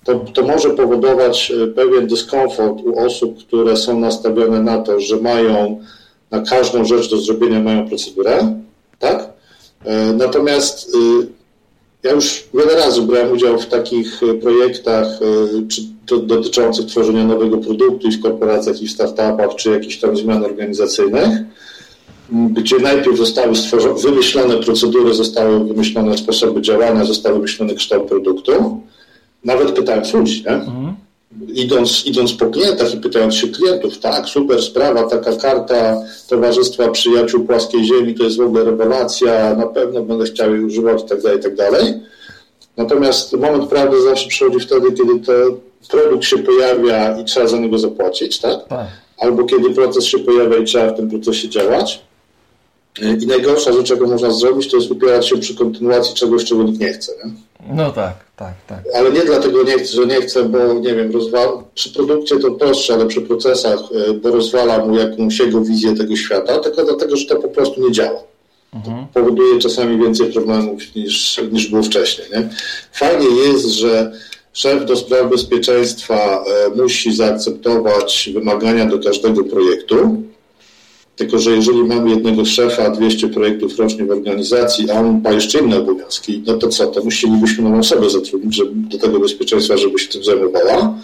To, 0.03 0.15
to 0.33 0.43
może 0.43 0.69
powodować 0.69 1.51
e, 1.51 1.67
pewien 1.67 2.07
dyskomfort 2.07 2.81
u 2.85 2.99
osób, 2.99 3.39
które 3.39 3.77
są 3.77 3.99
nastawione 3.99 4.61
na 4.61 4.81
to, 4.81 4.99
że 4.99 5.17
mają 5.17 5.83
na 6.33 6.41
każdą 6.41 6.85
rzecz 6.85 7.09
do 7.09 7.17
zrobienia 7.17 7.59
mają 7.59 7.87
procedurę, 7.89 8.59
tak? 8.99 9.29
E, 9.85 10.13
natomiast 10.13 10.95
y, 10.95 11.27
ja 12.03 12.11
już 12.11 12.43
wiele 12.53 12.75
razy 12.75 13.01
brałem 13.01 13.31
udział 13.31 13.59
w 13.59 13.65
takich 13.65 14.21
projektach 14.41 15.07
e, 15.07 15.67
czy 15.67 15.81
dotyczących 16.21 16.85
tworzenia 16.85 17.25
nowego 17.25 17.57
produktu 17.57 18.07
i 18.07 18.11
w 18.11 18.21
korporacjach, 18.21 18.81
i 18.81 18.87
w 18.87 18.91
startupach, 18.91 19.55
czy 19.55 19.71
jakichś 19.71 19.97
tam 19.97 20.17
zmian 20.17 20.45
organizacyjnych, 20.45 21.29
gdzie 22.31 22.79
najpierw 22.79 23.17
zostały 23.17 23.55
stworzone, 23.55 23.99
wymyślone 23.99 24.57
procedury, 24.57 25.13
zostały 25.13 25.65
wymyślone 25.65 26.17
sposoby 26.17 26.61
działania, 26.61 27.05
został 27.05 27.33
wymyślony 27.33 27.75
kształt 27.75 28.07
produktu. 28.07 28.81
Nawet 29.43 29.71
pytając 29.71 30.13
ludzi, 30.13 30.43
nie? 30.47 30.93
Idąc, 31.53 32.05
idąc 32.05 32.33
po 32.33 32.45
klientach 32.45 32.93
i 32.93 32.97
pytając 32.97 33.35
się 33.35 33.47
klientów, 33.47 33.99
tak, 33.99 34.25
super 34.29 34.61
sprawa, 34.61 35.03
taka 35.03 35.35
karta 35.35 36.01
Towarzystwa 36.27 36.89
Przyjaciół 36.89 37.45
Płaskiej 37.45 37.85
Ziemi 37.85 38.15
to 38.15 38.23
jest 38.23 38.37
w 38.37 38.41
ogóle 38.41 38.63
rewelacja, 38.63 39.55
na 39.55 39.67
pewno 39.67 40.01
będę 40.01 40.25
chciał 40.25 40.55
jej 40.55 40.63
używać 40.63 41.01
i 41.03 41.05
tak 41.05 41.21
dalej, 41.21 41.39
i 41.39 41.43
tak 41.43 41.55
dalej. 41.55 41.93
Natomiast 42.77 43.33
moment 43.33 43.69
prawdy 43.69 44.01
zawsze 44.01 44.29
przychodzi 44.29 44.59
wtedy, 44.59 44.91
kiedy 44.91 45.19
ten 45.19 45.57
produkt 45.89 46.23
się 46.23 46.37
pojawia 46.37 47.19
i 47.19 47.25
trzeba 47.25 47.47
za 47.47 47.57
niego 47.57 47.79
zapłacić, 47.79 48.39
tak? 48.39 48.67
tak? 48.67 48.87
Albo 49.17 49.43
kiedy 49.43 49.69
proces 49.69 50.05
się 50.05 50.19
pojawia 50.19 50.57
i 50.57 50.63
trzeba 50.63 50.93
w 50.93 50.95
tym 50.95 51.09
procesie 51.09 51.49
działać. 51.49 52.01
I 53.21 53.27
najgorsza 53.27 53.73
rzecz, 53.73 53.89
jaką 53.89 54.07
można 54.07 54.31
zrobić, 54.31 54.71
to 54.71 54.77
jest 54.77 54.91
upierać 54.91 55.27
się 55.27 55.37
przy 55.37 55.55
kontynuacji 55.55 56.15
czegoś, 56.15 56.45
czego 56.45 56.63
nikt 56.63 56.79
nie 56.79 56.93
chce. 56.93 57.11
Nie? 57.25 57.31
No 57.71 57.91
tak, 57.91 58.13
tak, 58.35 58.53
tak. 58.67 58.79
Ale 58.95 59.11
nie 59.11 59.21
dlatego 59.21 59.63
nie 59.63 59.73
chcę, 59.73 59.87
że 59.87 60.05
nie 60.05 60.21
chcę, 60.21 60.43
bo 60.43 60.73
nie 60.73 60.95
wiem, 60.95 61.11
rozwal... 61.11 61.49
przy 61.75 61.93
produkcie 61.93 62.39
to 62.39 62.51
prostsze, 62.51 62.93
ale 62.93 63.05
przy 63.05 63.21
procesach, 63.21 63.79
e, 64.09 64.13
bo 64.13 64.31
rozwala 64.31 64.85
mu 64.85 64.95
jakąś 64.95 65.39
jego 65.39 65.61
wizję 65.61 65.95
tego 65.95 66.15
świata, 66.15 66.59
tylko 66.59 66.83
dlatego, 66.83 67.17
że 67.17 67.25
to 67.25 67.35
po 67.35 67.47
prostu 67.47 67.81
nie 67.81 67.91
działa. 67.91 68.23
Mhm. 68.73 69.07
Powoduje 69.13 69.59
czasami 69.59 70.03
więcej 70.03 70.33
problemów 70.33 70.95
niż, 70.95 71.41
niż 71.51 71.67
było 71.67 71.83
wcześniej. 71.83 72.27
Nie? 72.31 72.49
Fajnie 72.93 73.27
jest, 73.27 73.65
że 73.65 74.11
szef 74.53 74.85
do 74.85 74.95
spraw 74.95 75.29
bezpieczeństwa 75.29 76.43
e, 76.75 76.81
musi 76.81 77.15
zaakceptować 77.15 78.29
wymagania 78.33 78.85
do 78.85 78.99
każdego 78.99 79.43
projektu, 79.43 80.23
tylko, 81.15 81.39
że 81.39 81.51
jeżeli 81.51 81.83
mamy 81.83 82.09
jednego 82.09 82.45
szefa, 82.45 82.89
200 82.89 83.27
projektów 83.27 83.79
rocznie 83.79 84.05
w 84.05 84.11
organizacji, 84.11 84.91
a 84.91 84.99
on 84.99 85.21
ma 85.23 85.31
jeszcze 85.31 85.59
inne 85.59 85.77
obowiązki, 85.77 86.43
no 86.45 86.53
to 86.53 86.67
co, 86.67 86.87
to 86.87 87.03
musielibyśmy 87.03 87.63
nową 87.63 87.79
osobę 87.79 88.09
zatrudnić 88.09 88.55
żeby, 88.55 88.71
do 88.75 88.97
tego 88.97 89.19
bezpieczeństwa, 89.19 89.77
żeby 89.77 89.99
się 89.99 90.07
tym 90.07 90.23
zajmowała. 90.23 90.99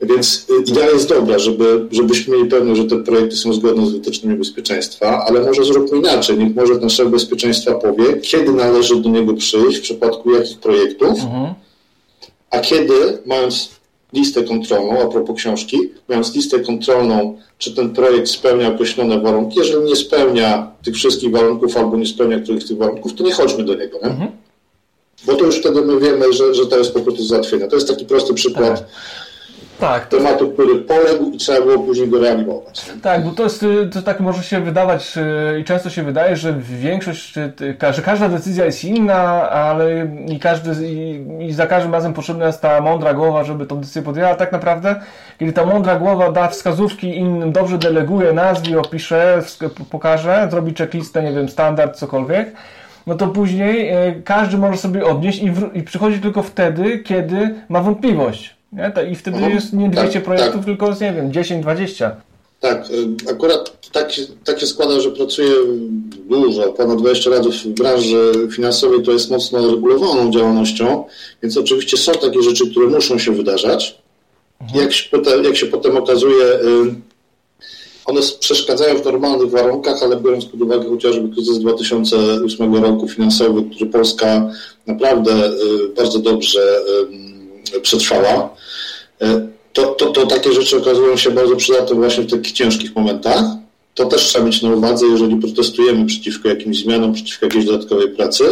Więc 0.00 0.46
y, 0.50 0.70
idea 0.70 0.90
jest 0.90 1.08
dobra, 1.08 1.38
żeby, 1.38 1.88
żebyśmy 1.90 2.36
mieli 2.36 2.48
pewność, 2.48 2.80
że 2.80 2.86
te 2.86 2.96
projekty 2.96 3.36
są 3.36 3.52
zgodne 3.52 3.86
z 3.86 3.92
wytycznymi 3.92 4.36
bezpieczeństwa, 4.36 5.24
ale 5.26 5.40
może 5.40 5.64
zróbmy 5.64 5.98
inaczej. 5.98 6.38
Niech 6.38 6.54
może 6.54 6.78
ten 6.78 6.90
szef 6.90 7.08
bezpieczeństwa 7.08 7.74
powie, 7.74 8.16
kiedy 8.22 8.52
należy 8.52 8.96
do 8.96 9.08
niego 9.08 9.34
przyjść, 9.34 9.78
w 9.78 9.82
przypadku 9.82 10.30
jakich 10.30 10.58
projektów, 10.58 11.18
mhm. 11.20 11.54
a 12.50 12.60
kiedy, 12.60 13.18
mając 13.26 13.70
listę 14.14 14.44
kontrolną, 14.44 15.00
a 15.02 15.06
propos 15.06 15.36
książki, 15.36 15.78
mając 16.08 16.34
listę 16.34 16.60
kontrolną, 16.60 17.38
czy 17.58 17.74
ten 17.74 17.94
projekt 17.94 18.28
spełnia 18.28 18.68
określone 18.68 19.20
warunki. 19.20 19.58
Jeżeli 19.58 19.84
nie 19.84 19.96
spełnia 19.96 20.70
tych 20.84 20.94
wszystkich 20.94 21.30
warunków 21.30 21.76
albo 21.76 21.96
nie 21.96 22.06
spełnia 22.06 22.40
których 22.40 22.68
tych 22.68 22.76
warunków, 22.76 23.14
to 23.14 23.24
nie 23.24 23.32
chodźmy 23.32 23.64
do 23.64 23.74
niego. 23.74 23.98
Nie? 24.02 24.10
Mhm. 24.10 24.30
Bo 25.26 25.34
to 25.34 25.44
już 25.44 25.58
wtedy 25.58 25.82
my 25.82 26.00
wiemy, 26.00 26.32
że, 26.32 26.54
że 26.54 26.66
to 26.66 26.78
jest 26.78 26.94
po 26.94 27.00
prostu 27.00 27.24
załatwienie. 27.24 27.66
To 27.66 27.76
jest 27.76 27.88
taki 27.88 28.04
prosty 28.04 28.34
przykład. 28.34 28.84
Tak 29.80 30.06
to... 30.06 30.16
tematu, 30.16 30.50
który 30.50 30.74
poległ 30.74 31.30
i 31.30 31.36
trzeba 31.36 31.60
było 31.60 31.78
później 31.78 32.08
go 32.08 32.20
reanimować. 32.20 32.88
Nie? 32.88 33.00
Tak, 33.00 33.24
bo 33.24 33.30
to 33.30 33.42
jest, 33.42 33.62
y, 33.62 33.86
to 33.92 34.02
tak 34.02 34.20
może 34.20 34.42
się 34.42 34.60
wydawać 34.60 35.18
y, 35.56 35.60
i 35.60 35.64
często 35.64 35.90
się 35.90 36.02
wydaje, 36.02 36.36
że 36.36 36.54
większość, 36.60 37.38
y, 37.38 37.92
że 37.92 38.02
każda 38.02 38.28
decyzja 38.28 38.64
jest 38.64 38.84
inna, 38.84 39.50
ale 39.50 40.08
i, 40.28 40.38
każdy, 40.38 40.88
i, 40.88 41.26
i 41.40 41.52
za 41.52 41.66
każdym 41.66 41.92
razem 41.92 42.12
potrzebna 42.12 42.46
jest 42.46 42.60
ta 42.60 42.80
mądra 42.80 43.14
głowa, 43.14 43.44
żeby 43.44 43.66
tą 43.66 43.76
decyzję 43.76 44.02
podjęła. 44.02 44.30
A 44.30 44.34
tak 44.34 44.52
naprawdę, 44.52 45.00
kiedy 45.38 45.52
ta 45.52 45.66
mądra 45.66 45.96
głowa 45.96 46.32
da 46.32 46.48
wskazówki 46.48 47.16
innym, 47.16 47.52
dobrze 47.52 47.78
deleguje, 47.78 48.32
nazwie, 48.32 48.80
opisze, 48.80 49.42
pokaże, 49.90 50.48
zrobi 50.50 50.74
checklistę, 50.74 51.22
nie 51.22 51.32
wiem, 51.32 51.48
standard, 51.48 51.96
cokolwiek, 51.96 52.52
no 53.06 53.14
to 53.14 53.26
później 53.26 53.92
każdy 54.24 54.58
może 54.58 54.78
sobie 54.78 55.04
odnieść 55.04 55.42
i, 55.42 55.52
i 55.74 55.82
przychodzi 55.82 56.20
tylko 56.20 56.42
wtedy, 56.42 56.98
kiedy 56.98 57.54
ma 57.68 57.80
wątpliwość. 57.80 58.56
Nie? 58.74 59.10
I 59.12 59.16
wtedy 59.16 59.36
Aha, 59.36 59.48
jest 59.48 59.72
nie 59.72 59.90
200 59.90 60.12
tak, 60.12 60.24
projektów, 60.24 60.56
tak. 60.56 60.64
tylko 60.64 60.90
nie 61.00 61.12
wiem, 61.12 61.32
10, 61.32 61.62
20. 61.62 62.16
Tak, 62.60 62.90
y, 62.90 63.30
akurat 63.30 63.90
tak, 63.92 64.12
tak 64.44 64.60
się 64.60 64.66
składa, 64.66 65.00
że 65.00 65.10
pracuję 65.10 65.50
dużo, 66.28 66.62
ponad 66.62 66.98
20 66.98 67.30
lat 67.30 67.46
w 67.46 67.66
branży 67.68 68.32
finansowej, 68.52 69.02
to 69.02 69.12
jest 69.12 69.30
mocno 69.30 69.70
regulowaną 69.70 70.30
działalnością, 70.30 71.04
więc 71.42 71.56
oczywiście 71.56 71.96
są 71.96 72.12
takie 72.12 72.42
rzeczy, 72.42 72.70
które 72.70 72.86
muszą 72.86 73.18
się 73.18 73.32
wydarzać. 73.32 73.98
Mhm. 74.60 74.80
Jak, 74.80 74.92
się 74.92 75.10
potem, 75.10 75.44
jak 75.44 75.56
się 75.56 75.66
potem 75.66 75.96
okazuje, 75.96 76.44
y, 76.44 76.94
one 78.06 78.20
przeszkadzają 78.40 78.96
w 78.96 79.04
normalnych 79.04 79.50
warunkach, 79.50 80.02
ale 80.02 80.16
biorąc 80.16 80.44
pod 80.44 80.62
uwagę 80.62 80.88
chociażby 80.88 81.34
kryzys 81.34 81.58
2008 81.58 82.74
roku 82.74 83.08
finansowy, 83.08 83.62
który 83.70 83.90
Polska 83.90 84.50
naprawdę 84.86 85.46
y, 85.46 85.52
bardzo 85.96 86.18
dobrze 86.18 86.80
przetrwała, 87.82 88.54
E, 89.22 89.48
to, 89.72 89.86
to, 89.86 90.06
to 90.10 90.26
takie 90.26 90.52
rzeczy 90.52 90.76
okazują 90.76 91.16
się 91.16 91.30
bardzo 91.30 91.56
przydatne 91.56 91.96
właśnie 91.96 92.24
w 92.24 92.30
takich 92.30 92.52
ciężkich 92.52 92.96
momentach. 92.96 93.44
To 93.94 94.06
też 94.06 94.22
trzeba 94.22 94.44
mieć 94.44 94.62
na 94.62 94.70
uwadze, 94.70 95.06
jeżeli 95.06 95.36
protestujemy 95.36 96.06
przeciwko 96.06 96.48
jakimś 96.48 96.78
zmianom, 96.78 97.12
przeciwko 97.12 97.46
jakiejś 97.46 97.64
dodatkowej 97.64 98.08
pracy. 98.08 98.44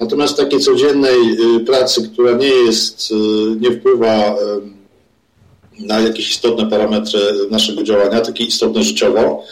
Natomiast 0.00 0.36
takiej 0.36 0.60
codziennej 0.60 1.16
y, 1.56 1.60
pracy, 1.60 2.10
która 2.12 2.32
nie 2.32 2.48
jest, 2.48 3.10
y, 3.10 3.14
nie 3.60 3.70
wpływa 3.70 4.34
na 5.78 6.00
jakieś 6.00 6.30
istotne 6.30 6.70
parametry 6.70 7.20
naszego 7.50 7.82
działania, 7.82 8.20
takie 8.20 8.44
istotne 8.44 8.82
życiowo, 8.82 9.44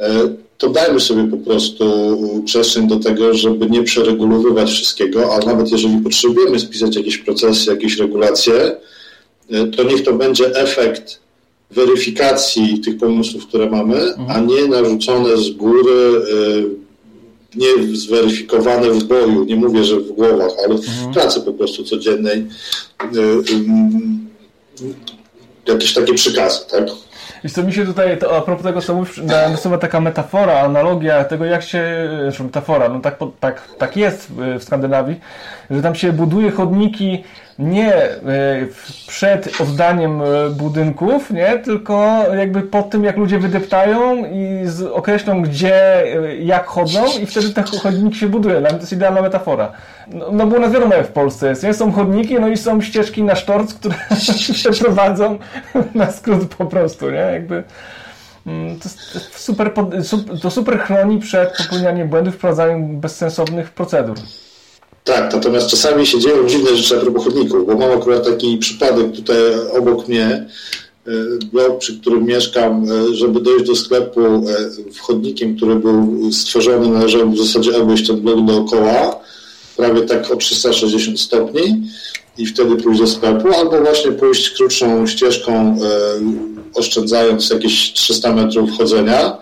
e, 0.00 0.28
to 0.58 0.68
dajmy 0.68 1.00
sobie 1.00 1.30
po 1.30 1.36
prostu 1.36 1.84
przestrzeń 2.44 2.88
do 2.88 2.96
tego, 2.96 3.34
żeby 3.34 3.66
nie 3.66 3.82
przeregulowywać 3.82 4.70
wszystkiego, 4.70 5.34
a 5.34 5.38
nawet 5.38 5.70
jeżeli 5.70 5.98
potrzebujemy 5.98 6.60
spisać 6.60 6.96
jakieś 6.96 7.18
procesy, 7.18 7.70
jakieś 7.70 7.98
regulacje, 7.98 8.76
E, 9.50 9.66
to 9.66 9.82
niech 9.82 10.02
to 10.02 10.12
będzie 10.12 10.56
efekt 10.56 11.20
weryfikacji 11.70 12.80
tych 12.80 12.98
pomysłów, 12.98 13.46
które 13.46 13.70
mamy, 13.70 13.96
mhm. 13.96 14.30
a 14.30 14.40
nie 14.40 14.68
narzucone 14.68 15.36
z 15.36 15.50
góry, 15.50 16.22
e, 16.32 16.88
nie 17.54 17.96
zweryfikowane 17.96 18.90
w 18.90 19.04
boju, 19.04 19.44
nie 19.44 19.56
mówię, 19.56 19.84
że 19.84 20.00
w 20.00 20.12
głowach, 20.12 20.52
ale 20.64 20.78
w 20.78 20.88
mhm. 20.88 21.12
pracy 21.12 21.40
po 21.40 21.52
prostu 21.52 21.84
codziennej 21.84 22.46
e, 23.00 23.06
jakieś 25.66 25.94
takie 25.94 26.14
przykazy, 26.14 26.60
tak? 26.70 26.88
I 27.44 27.48
co 27.48 27.62
mi 27.62 27.72
się 27.72 27.84
tutaj, 27.84 28.18
to, 28.18 28.36
a 28.36 28.40
propos 28.40 28.64
tego, 28.64 28.82
co 28.82 28.94
mówisz, 28.94 29.20
nasuwa 29.50 29.78
taka 29.78 30.00
metafora, 30.00 30.60
analogia 30.60 31.24
tego, 31.24 31.44
jak 31.44 31.62
się, 31.62 31.84
znaczy 32.22 32.42
metafora, 32.42 32.88
no 32.88 33.00
tak, 33.00 33.18
tak, 33.40 33.62
tak 33.78 33.96
jest 33.96 34.32
w 34.32 34.64
Skandynawii, 34.64 35.20
że 35.70 35.82
tam 35.82 35.94
się 35.94 36.12
buduje 36.12 36.50
chodniki 36.50 37.24
nie 37.58 37.94
e, 37.94 38.18
przed 39.06 39.60
oddaniem 39.60 40.22
e, 40.22 40.50
budynków, 40.50 41.30
nie, 41.30 41.58
tylko 41.58 42.24
jakby 42.36 42.62
po 42.62 42.82
tym, 42.82 43.04
jak 43.04 43.16
ludzie 43.16 43.38
wydeptają 43.38 44.16
i 44.16 44.66
określą, 44.92 45.42
gdzie, 45.42 46.02
e, 46.02 46.36
jak 46.36 46.66
chodzą 46.66 47.04
i 47.22 47.26
wtedy 47.26 47.50
ten 47.50 47.64
chodnik 47.64 48.14
się 48.14 48.28
buduje. 48.28 48.62
To 48.62 48.76
jest 48.76 48.92
idealna 48.92 49.22
metafora. 49.22 49.72
No, 50.12 50.26
no 50.32 50.46
bo 50.46 50.58
na 50.58 50.68
wiadomo 50.68 50.94
w 51.04 51.08
Polsce 51.08 51.48
jest, 51.48 51.62
nie? 51.62 51.74
Są 51.74 51.92
chodniki, 51.92 52.34
no 52.34 52.48
i 52.48 52.56
są 52.56 52.80
ścieżki 52.80 53.22
na 53.22 53.34
sztorc, 53.34 53.74
które 53.74 53.94
się 54.62 54.70
prowadzą 54.70 55.38
na 55.94 56.10
skrót 56.10 56.54
po 56.54 56.66
prostu, 56.66 57.10
nie? 57.10 57.18
Jakby... 57.18 57.64
Mm, 58.46 58.78
to, 58.80 58.88
super, 59.30 59.72
to 60.42 60.50
super 60.50 60.78
chroni 60.78 61.18
przed 61.18 61.56
popełnianiem 61.56 62.08
błędów, 62.08 62.34
wprowadzaniem 62.34 63.00
bezsensownych 63.00 63.70
procedur. 63.70 64.16
Tak, 65.08 65.32
natomiast 65.34 65.70
czasami 65.70 66.06
się 66.06 66.20
dzieją 66.20 66.48
dziwne 66.48 66.76
rzeczy 66.76 66.96
a 66.96 67.00
propos 67.00 67.24
chodników, 67.24 67.66
bo 67.66 67.74
mam 67.74 67.98
akurat 67.98 68.24
taki 68.24 68.58
przypadek 68.58 69.12
tutaj 69.12 69.36
obok 69.78 70.08
mnie, 70.08 70.46
blok, 71.52 71.78
przy 71.78 72.00
którym 72.00 72.24
mieszkam, 72.26 72.86
żeby 73.12 73.40
dojść 73.40 73.66
do 73.66 73.76
sklepu 73.76 74.20
wchodnikiem, 74.94 75.56
który 75.56 75.74
był 75.74 76.32
stworzony, 76.32 76.88
należało 76.88 77.26
w 77.26 77.38
zasadzie 77.38 77.76
obejść 77.76 78.06
ten 78.06 78.20
blok 78.20 78.46
dookoła, 78.46 79.20
prawie 79.76 80.02
tak 80.02 80.30
o 80.30 80.36
360 80.36 81.20
stopni 81.20 81.82
i 82.38 82.46
wtedy 82.46 82.76
pójść 82.76 83.00
do 83.00 83.06
sklepu, 83.06 83.54
albo 83.54 83.80
właśnie 83.80 84.12
pójść 84.12 84.50
krótszą 84.50 85.06
ścieżką, 85.06 85.78
oszczędzając 86.74 87.50
jakieś 87.50 87.92
300 87.92 88.34
metrów 88.34 88.70
chodzenia. 88.78 89.38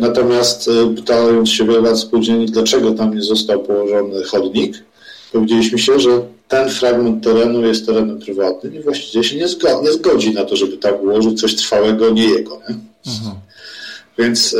Natomiast 0.00 0.70
pytając 0.96 1.48
się 1.50 1.64
wiele 1.64 1.80
lat 1.80 1.98
spółdzielni, 1.98 2.46
dlaczego 2.46 2.90
tam 2.90 3.14
nie 3.14 3.22
został 3.22 3.62
położony 3.62 4.24
chodnik, 4.24 4.84
powiedzieliśmy 5.32 5.78
się, 5.78 6.00
że 6.00 6.22
ten 6.48 6.70
fragment 6.70 7.24
terenu 7.24 7.66
jest 7.66 7.86
terenem 7.86 8.18
prywatnym 8.18 8.74
i 8.74 8.80
właściwie 8.80 9.24
się 9.24 9.36
nie, 9.36 9.48
zgodzi, 9.48 9.84
nie 9.84 9.92
zgodzi 9.92 10.34
na 10.34 10.44
to, 10.44 10.56
żeby 10.56 10.76
tam 10.76 10.94
ułożyć 11.00 11.40
coś 11.40 11.54
trwałego, 11.54 12.10
nie 12.10 12.24
jego. 12.24 12.60
Nie? 12.68 12.76
Mhm. 13.12 13.34
Więc 14.18 14.52
y, 14.52 14.58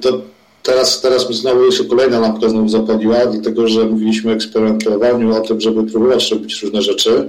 to 0.00 0.20
teraz, 0.62 1.00
teraz 1.00 1.28
mi 1.28 1.36
znowu 1.36 1.72
się 1.72 1.84
kolejna 1.84 2.20
lampka 2.20 2.48
znowu 2.48 2.68
zapaliła, 2.68 3.26
dlatego 3.26 3.68
że 3.68 3.84
mówiliśmy 3.84 4.30
o 4.30 4.34
eksperymentowaniu, 4.34 5.36
o 5.36 5.40
tym, 5.40 5.60
żeby 5.60 5.84
próbować 5.84 6.30
robić 6.30 6.62
różne 6.62 6.82
rzeczy. 6.82 7.28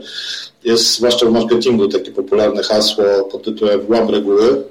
Jest 0.64 0.96
zwłaszcza 0.96 1.26
w 1.26 1.32
marketingu 1.32 1.88
takie 1.88 2.12
popularne 2.12 2.64
hasło 2.64 3.04
pod 3.32 3.44
tytułem 3.44 3.80
łam 3.90 4.10
reguły. 4.10 4.64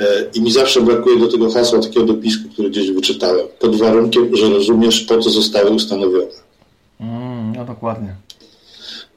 Y, 0.00 0.04
I 0.34 0.42
mi 0.42 0.52
zawsze 0.52 0.80
brakuje 0.80 1.18
do 1.18 1.28
tego 1.28 1.50
hasła 1.50 1.78
takiego 1.78 2.06
dopisku, 2.06 2.48
który 2.52 2.70
gdzieś 2.70 2.90
wyczytałem, 2.90 3.46
pod 3.58 3.76
warunkiem, 3.76 4.36
że 4.36 4.48
rozumiesz, 4.48 5.00
po 5.00 5.18
co 5.18 5.30
zostały 5.30 5.70
ustanowione. 5.70 6.32
Mm, 7.00 7.52
no 7.56 7.64
dokładnie. 7.64 8.14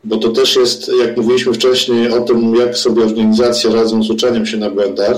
Bo 0.04 0.18
to 0.18 0.30
też 0.30 0.56
jest, 0.56 0.92
jak 1.00 1.18
mówiliśmy 1.18 1.54
wcześniej 1.54 2.12
o 2.12 2.22
tym, 2.22 2.56
jak 2.56 2.78
sobie 2.78 3.04
organizacje 3.04 3.70
radzą 3.70 4.04
z 4.04 4.10
uczeniem 4.10 4.46
się 4.46 4.58
na 4.58 4.70
błędach, 4.70 5.18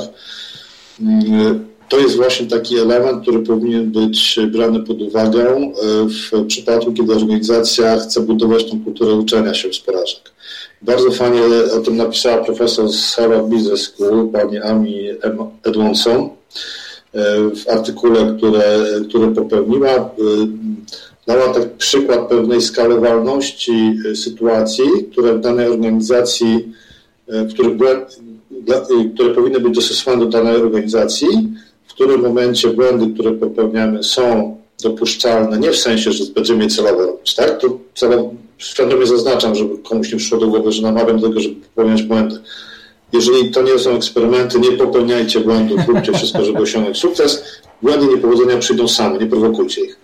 mm, 1.02 1.68
to 1.90 2.00
jest 2.00 2.16
właśnie 2.16 2.48
taki 2.48 2.78
element, 2.78 3.22
który 3.22 3.40
powinien 3.40 3.92
być 3.92 4.40
brany 4.48 4.80
pod 4.84 5.02
uwagę 5.02 5.48
e, 5.48 5.72
w 6.06 6.46
przypadku, 6.48 6.94
kiedy 6.94 7.14
organizacja 7.14 8.00
chce 8.00 8.22
budować 8.22 8.72
tą 8.72 8.84
kulturę 8.84 9.14
uczenia 9.14 9.54
się 9.54 9.74
z 9.74 9.80
porażek. 9.80 10.32
Bardzo 10.82 11.12
fajnie 11.12 11.42
o 11.78 11.80
tym 11.80 11.98
napisała 11.98 12.44
profesor 12.44 12.90
z 12.90 13.16
Harvard 13.16 13.46
Business 13.46 13.82
School, 13.82 14.30
pani 14.30 14.58
Amy 14.58 15.18
Edmondson, 15.64 16.16
e, 16.22 16.30
w 17.56 17.70
artykule, 17.70 18.36
które, 18.38 18.86
który 19.10 19.28
popełniła. 19.28 19.90
E, 19.90 20.10
dała 21.28 21.54
tak 21.54 21.74
przykład 21.74 22.30
pewnej 22.30 22.62
skalowalności 22.62 23.94
sytuacji, 24.16 24.86
które 25.12 25.34
w 25.34 25.42
danej 25.42 25.68
organizacji, 25.68 26.74
które, 27.50 27.70
powinny 29.36 29.60
być 29.60 29.76
dostosowane 29.76 30.26
do 30.26 30.32
danej 30.32 30.56
organizacji, 30.56 31.28
którym 31.98 32.22
momencie 32.22 32.68
błędy, 32.68 33.14
które 33.14 33.32
popełniamy 33.32 34.04
są 34.04 34.58
dopuszczalne, 34.84 35.60
nie 35.60 35.72
w 35.72 35.78
sensie, 35.78 36.12
że 36.12 36.24
będziemy 36.36 36.64
je 36.64 36.70
celowo 36.70 37.06
robić, 37.06 37.36
tak? 37.36 37.62
To 37.62 37.80
celowo, 37.96 38.34
świadomie 38.58 39.08
zaznaczam, 39.08 39.56
żeby 39.56 39.78
komuś 39.78 40.12
nie 40.12 40.18
przyszło 40.18 40.38
do 40.38 40.48
głowy, 40.48 40.72
że 40.72 40.82
namawiam 40.82 41.20
do 41.20 41.28
tego, 41.28 41.40
żeby 41.40 41.56
popełniać 41.56 42.04
błędy. 42.04 42.40
Jeżeli 43.14 43.52
to 43.52 43.62
nie 43.62 43.80
są 43.80 43.96
eksperymenty, 43.96 44.60
nie 44.60 44.72
popełniajcie 44.72 45.40
błędów, 45.40 45.88
róbcie 45.88 46.14
wszystko, 46.14 46.46
żeby 46.46 46.60
osiągnąć 46.60 46.98
sukces. 46.98 47.44
Błędy 47.82 48.08
niepowodzenia 48.08 48.58
przyjdą 48.58 48.88
same, 48.88 49.18
nie 49.18 49.26
prowokujcie 49.26 49.82
ich. 49.82 50.00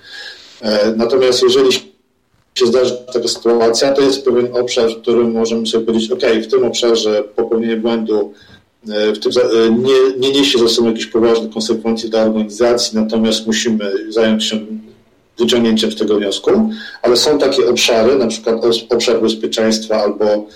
E, 0.61 0.93
natomiast 0.95 1.43
jeżeli 1.43 1.71
się 2.55 2.65
zdarzy 2.65 2.97
taka 3.13 3.27
sytuacja, 3.27 3.91
to 3.91 4.01
jest 4.01 4.25
pewien 4.25 4.57
obszar, 4.57 4.89
w 4.89 5.01
którym 5.01 5.31
możemy 5.31 5.67
sobie 5.67 5.85
powiedzieć, 5.85 6.11
ok, 6.11 6.23
w 6.43 6.47
tym 6.47 6.63
obszarze 6.63 7.23
popełnienie 7.35 7.77
błędu 7.77 8.33
w 8.85 9.19
tym, 9.19 9.31
e, 9.31 9.69
nie, 9.69 10.27
nie 10.27 10.39
niesie 10.39 10.59
za 10.59 10.67
sobą 10.67 10.87
jakichś 10.87 11.05
poważnych 11.05 11.53
konsekwencji 11.53 12.09
dla 12.09 12.23
organizacji, 12.23 12.99
natomiast 12.99 13.47
musimy 13.47 13.91
zająć 14.09 14.43
się 14.43 14.59
wyciągnięciem 15.39 15.91
z 15.91 15.95
tego 15.95 16.17
wniosku, 16.17 16.69
ale 17.01 17.17
są 17.17 17.39
takie 17.39 17.69
obszary, 17.69 18.15
na 18.15 18.27
przykład 18.27 18.55
obszar 18.89 19.21
bezpieczeństwa 19.21 19.95
albo 19.95 20.47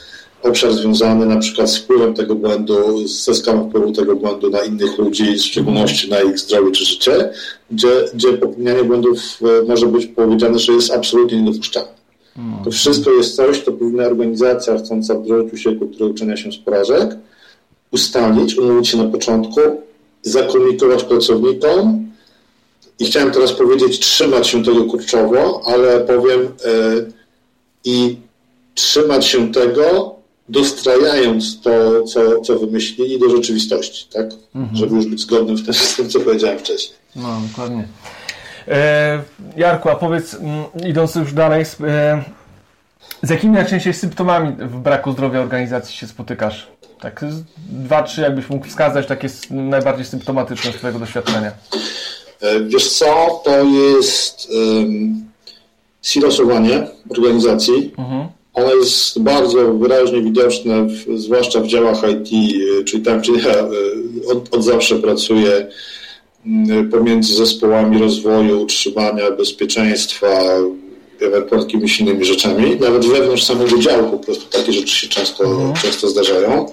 obszar 0.44 0.74
związany 0.74 1.26
na 1.26 1.38
przykład 1.38 1.70
z 1.70 1.78
wpływem 1.78 2.14
tego 2.14 2.36
błędu, 2.36 3.08
ze 3.08 3.36
skalą 3.36 3.70
wpływu 3.70 3.92
tego 3.92 4.16
błędu 4.16 4.50
na 4.50 4.62
innych 4.62 4.98
ludzi, 4.98 5.36
w 5.36 5.42
szczególności 5.42 6.10
na 6.10 6.22
ich 6.22 6.40
zdrowie 6.40 6.72
czy 6.72 6.86
życie, 6.86 7.30
gdzie, 7.72 7.90
gdzie 8.14 8.34
popełnianie 8.34 8.84
błędów 8.84 9.20
e, 9.42 9.68
może 9.68 9.88
być 9.88 10.06
powiedziane, 10.06 10.60
że 10.60 10.74
jest 10.74 10.92
absolutnie 10.92 11.42
niedopuszczalne. 11.42 11.98
Mm. 12.38 12.64
To 12.64 12.72
wszystko 12.72 13.12
jest 13.12 13.36
coś, 13.36 13.62
co 13.62 13.72
powinna 13.72 14.06
organizacja 14.06 14.78
chcąca 14.78 15.16
wdrożyć 15.16 15.54
u 15.54 15.58
siebie 15.58 15.76
kulturę 15.76 16.06
uczenia 16.06 16.38
się 16.38 16.52
z 16.52 16.58
porażek, 16.58 17.16
ustalić, 17.92 18.58
umówić 18.58 18.88
się 18.88 18.98
na 18.98 19.06
początku, 19.06 19.60
zakomunikować 20.22 21.04
pracownikom 21.04 22.08
i 23.00 23.06
chciałem 23.06 23.32
teraz 23.32 23.54
powiedzieć, 23.54 24.00
trzymać 24.00 24.48
się 24.48 24.64
tego 24.64 24.86
kurczowo, 24.86 25.62
ale 25.66 26.00
powiem 26.00 26.42
yy, 26.42 27.12
i 27.84 28.18
trzymać 28.74 29.26
się 29.26 29.52
tego, 29.52 30.16
dostrajając 30.50 31.62
to, 31.62 32.04
co, 32.04 32.42
co 32.42 32.60
wymyślili 32.60 33.20
do 33.20 33.30
rzeczywistości, 33.30 34.08
tak? 34.14 34.26
Mhm. 34.56 34.78
Żeby 34.78 34.96
już 34.96 35.06
być 35.06 35.22
zgodnym 35.22 35.58
z 35.58 35.96
tym, 35.96 36.10
co 36.10 36.20
powiedziałem 36.20 36.60
wcześniej. 36.60 36.98
No, 37.16 37.42
dokładnie. 37.50 37.88
E, 38.68 39.24
Jarku, 39.58 39.90
a 39.90 39.96
powiedz, 39.96 40.34
mm, 40.34 40.66
idąc 40.90 41.16
już 41.16 41.34
dalej, 41.34 41.66
e, 41.84 42.24
z 43.24 43.30
jakimi 43.30 43.54
najczęściej 43.54 43.94
symptomami 43.94 44.54
w 44.60 44.80
braku 44.80 45.12
zdrowia 45.12 45.40
organizacji 45.40 45.98
się 45.98 46.08
spotykasz? 46.08 46.68
Tak, 47.00 47.26
dwa, 47.70 48.04
trzy 48.04 48.22
jakbyś 48.22 48.50
mógł 48.50 48.68
wskazać, 48.68 49.08
takie 49.08 49.30
najbardziej 49.50 50.06
symptomatyczne 50.06 50.72
z 50.72 50.76
Twojego 50.76 51.00
doświadczenia. 51.00 51.52
E, 52.42 52.60
wiesz 52.60 52.90
co, 52.90 53.42
to 53.46 53.64
jest 53.64 54.50
um, 54.52 55.26
silosowanie 56.02 56.88
organizacji. 57.10 57.94
Mhm 57.98 58.28
ono 58.58 58.76
jest 58.76 59.20
bardzo 59.20 59.74
wyraźnie 59.74 60.22
widoczne, 60.22 60.84
w, 60.84 61.20
zwłaszcza 61.20 61.62
w 61.62 61.68
działach 61.68 61.98
IT, 62.12 62.34
y, 62.82 62.84
czyli 62.84 63.04
tam, 63.04 63.20
gdzie 63.20 63.32
ja 63.34 63.54
y, 63.54 64.32
od, 64.32 64.56
od 64.56 64.64
zawsze 64.64 64.96
pracuję 64.96 65.68
pomiędzy 66.92 67.36
zespołami 67.36 68.00
rozwoju, 68.00 68.62
utrzymania, 68.62 69.32
bezpieczeństwa, 69.32 70.28
jakimiś 71.52 72.00
innymi 72.00 72.26
rzeczami. 72.26 72.78
Nawet 72.80 73.06
wewnątrz 73.06 73.44
samego 73.44 73.78
działu 73.78 74.12
po 74.12 74.18
prostu 74.18 74.46
takie 74.46 74.74
rzeczy 74.74 74.96
się 74.96 75.08
często, 75.08 75.44
mhm. 75.44 75.74
często 75.74 76.08
zdarzają. 76.08 76.66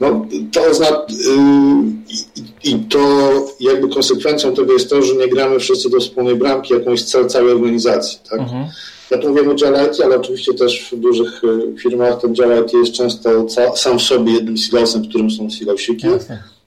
No, 0.00 0.26
to 0.52 0.62
oznacza, 0.70 1.06
yy, 1.08 2.72
i 2.72 2.78
to 2.78 3.30
jakby 3.60 3.88
konsekwencją 3.88 4.54
tego 4.54 4.72
jest 4.72 4.90
to, 4.90 5.02
że 5.02 5.14
nie 5.14 5.28
gramy 5.28 5.58
wszyscy 5.58 5.90
do 5.90 6.00
wspólnej 6.00 6.36
bramki, 6.36 6.74
jakąś 6.74 7.02
cel 7.02 7.26
całej 7.26 7.52
organizacji. 7.52 8.18
Tak? 8.30 8.40
Mhm. 8.40 8.66
Ja 9.10 9.18
tu 9.18 9.28
mówię 9.28 9.50
o 9.50 9.54
dziale 9.54 9.86
IT, 9.86 10.00
ale 10.00 10.16
oczywiście 10.16 10.54
też 10.54 10.88
w 10.92 10.96
dużych 10.96 11.44
y, 11.44 11.78
firmach 11.78 12.20
ten 12.20 12.34
dział 12.34 12.62
IT 12.64 12.72
jest 12.72 12.92
często 12.92 13.46
sam 13.76 13.98
w 13.98 14.02
sobie 14.02 14.32
jednym 14.32 14.56
silosem, 14.56 15.02
w 15.02 15.08
którym 15.08 15.30
są 15.30 15.50
silosiki, 15.50 16.06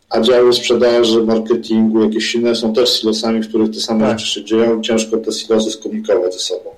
a 0.09 0.21
działy 0.21 0.53
sprzedaży, 0.53 1.23
marketingu, 1.23 2.03
jakieś 2.03 2.35
inne 2.35 2.55
są 2.55 2.73
też 2.73 2.99
silosami, 2.99 3.41
w 3.41 3.49
których 3.49 3.71
te 3.71 3.79
same 3.79 4.07
tak. 4.07 4.19
rzeczy 4.19 4.31
się 4.31 4.43
dzieją. 4.43 4.81
Ciężko 4.81 5.17
te 5.17 5.31
silosy 5.31 5.71
skomunikować 5.71 6.33
ze 6.33 6.39
sobą. 6.39 6.69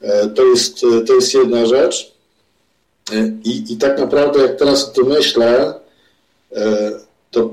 E, 0.00 0.28
to 0.28 0.44
jest, 0.44 0.84
e, 0.84 1.04
to 1.04 1.14
jest 1.14 1.34
jedna 1.34 1.66
rzecz. 1.66 2.12
E, 3.12 3.32
I, 3.44 3.72
I 3.72 3.76
tak 3.76 3.98
naprawdę, 3.98 4.40
jak 4.40 4.56
teraz 4.56 4.88
o 4.88 4.92
tym 4.92 5.06
myślę, 5.06 5.74
to, 7.30 7.50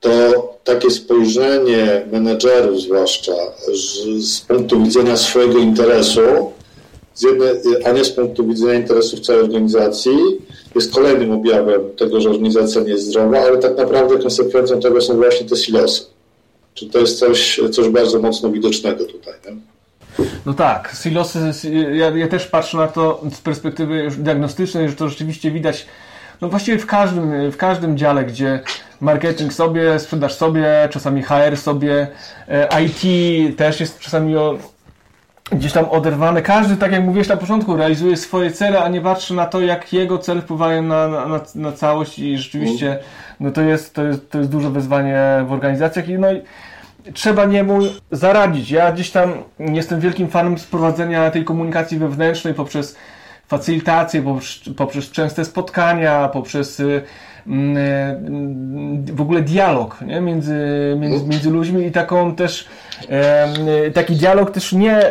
to 0.00 0.10
takie 0.64 0.90
spojrzenie 0.90 2.06
menedżerów 2.12 2.80
zwłaszcza 2.80 3.32
z, 3.74 4.24
z 4.24 4.40
punktu 4.40 4.82
widzenia 4.82 5.16
swojego 5.16 5.58
interesu, 5.58 6.20
jednej, 7.22 7.84
a 7.84 7.92
nie 7.92 8.04
z 8.04 8.10
punktu 8.10 8.46
widzenia 8.46 8.74
interesów 8.74 9.20
całej 9.20 9.42
organizacji, 9.42 10.12
jest 10.74 10.94
kolejnym 10.94 11.30
objawem 11.30 11.80
tego, 11.96 12.20
że 12.20 12.30
organizacja 12.30 12.80
nie 12.80 12.90
jest 12.90 13.06
zdrowa, 13.06 13.38
ale 13.38 13.58
tak 13.58 13.76
naprawdę 13.76 14.18
konsekwencją 14.18 14.80
tego 14.80 15.00
są 15.00 15.16
właśnie 15.16 15.46
te 15.46 15.56
silosy. 15.56 16.02
Czy 16.74 16.86
to 16.86 16.98
jest 16.98 17.18
coś, 17.18 17.60
coś 17.72 17.88
bardzo 17.88 18.18
mocno 18.18 18.50
widocznego 18.50 19.04
tutaj. 19.04 19.34
Nie? 19.46 19.56
No 20.46 20.54
tak, 20.54 20.96
silosy, 21.02 21.52
ja, 21.92 22.10
ja 22.10 22.28
też 22.28 22.46
patrzę 22.46 22.76
na 22.76 22.88
to 22.88 23.22
z 23.32 23.40
perspektywy 23.40 24.08
diagnostycznej, 24.18 24.88
że 24.88 24.96
to 24.96 25.08
rzeczywiście 25.08 25.50
widać 25.50 25.86
no 26.40 26.48
właściwie 26.48 26.78
w 26.78 26.86
każdym, 26.86 27.50
w 27.50 27.56
każdym 27.56 27.98
dziale, 27.98 28.24
gdzie 28.24 28.60
marketing 29.00 29.52
sobie, 29.52 29.98
sprzedaż 29.98 30.34
sobie, 30.34 30.88
czasami 30.90 31.22
HR 31.22 31.56
sobie, 31.56 32.08
e, 32.48 32.82
IT 32.82 33.02
też 33.56 33.80
jest 33.80 34.00
czasami 34.00 34.36
o, 34.36 34.58
gdzieś 35.52 35.72
tam 35.72 35.84
oderwane. 35.90 36.42
Każdy, 36.42 36.76
tak 36.76 36.92
jak 36.92 37.04
mówiłeś 37.04 37.28
na 37.28 37.36
początku, 37.36 37.76
realizuje 37.76 38.16
swoje 38.16 38.50
cele, 38.50 38.82
a 38.82 38.88
nie 38.88 39.00
patrzy 39.00 39.34
na 39.34 39.46
to, 39.46 39.60
jak 39.60 39.92
jego 39.92 40.18
cele 40.18 40.42
wpływają 40.42 40.82
na, 40.82 41.08
na, 41.08 41.40
na 41.54 41.72
całość 41.72 42.18
i 42.18 42.38
rzeczywiście 42.38 42.98
no 43.40 43.50
to, 43.50 43.62
jest, 43.62 43.94
to, 43.94 44.04
jest, 44.04 44.30
to 44.30 44.38
jest 44.38 44.50
duże 44.50 44.70
wyzwanie 44.70 45.18
w 45.46 45.52
organizacjach 45.52 46.08
i 46.08 46.18
no 46.18 46.32
i 46.32 46.42
trzeba 47.14 47.44
niemu 47.44 47.78
zaradzić. 48.10 48.70
Ja 48.70 48.92
gdzieś 48.92 49.10
tam 49.10 49.32
jestem 49.58 50.00
wielkim 50.00 50.28
fanem 50.28 50.58
sprowadzenia 50.58 51.30
tej 51.30 51.44
komunikacji 51.44 51.98
wewnętrznej 51.98 52.54
poprzez 52.54 52.96
facylitację, 53.48 54.22
poprzez, 54.22 54.74
poprzez 54.76 55.10
częste 55.10 55.44
spotkania, 55.44 56.28
poprzez 56.28 56.82
mm, 57.46 59.04
w 59.04 59.20
ogóle 59.20 59.40
dialog 59.40 60.00
nie? 60.06 60.20
Między, 60.20 60.56
między, 60.98 61.26
między 61.26 61.50
ludźmi 61.50 61.86
i 61.86 61.92
taką 61.92 62.34
też 62.34 62.68
taki 63.94 64.16
dialog 64.16 64.50
też 64.50 64.72
nie 64.72 65.02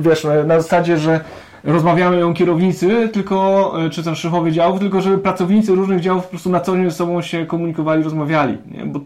wiesz, 0.00 0.26
na 0.46 0.60
zasadzie, 0.60 0.98
że 0.98 1.20
rozmawiamy 1.64 2.18
ją 2.18 2.34
kierownicy, 2.34 3.08
tylko, 3.12 3.72
czy 3.90 4.04
tam 4.04 4.14
szefowie 4.14 4.52
działów, 4.52 4.80
tylko 4.80 5.00
żeby 5.00 5.18
pracownicy 5.18 5.74
różnych 5.74 6.00
działów 6.00 6.24
po 6.24 6.30
prostu 6.30 6.50
na 6.50 6.60
co 6.60 6.76
dzień 6.76 6.84
ze 6.84 6.96
sobą 6.96 7.22
się 7.22 7.46
komunikowali, 7.46 8.02
rozmawiali. 8.02 8.58
Nie? 8.70 8.86
Bo, 8.86 9.00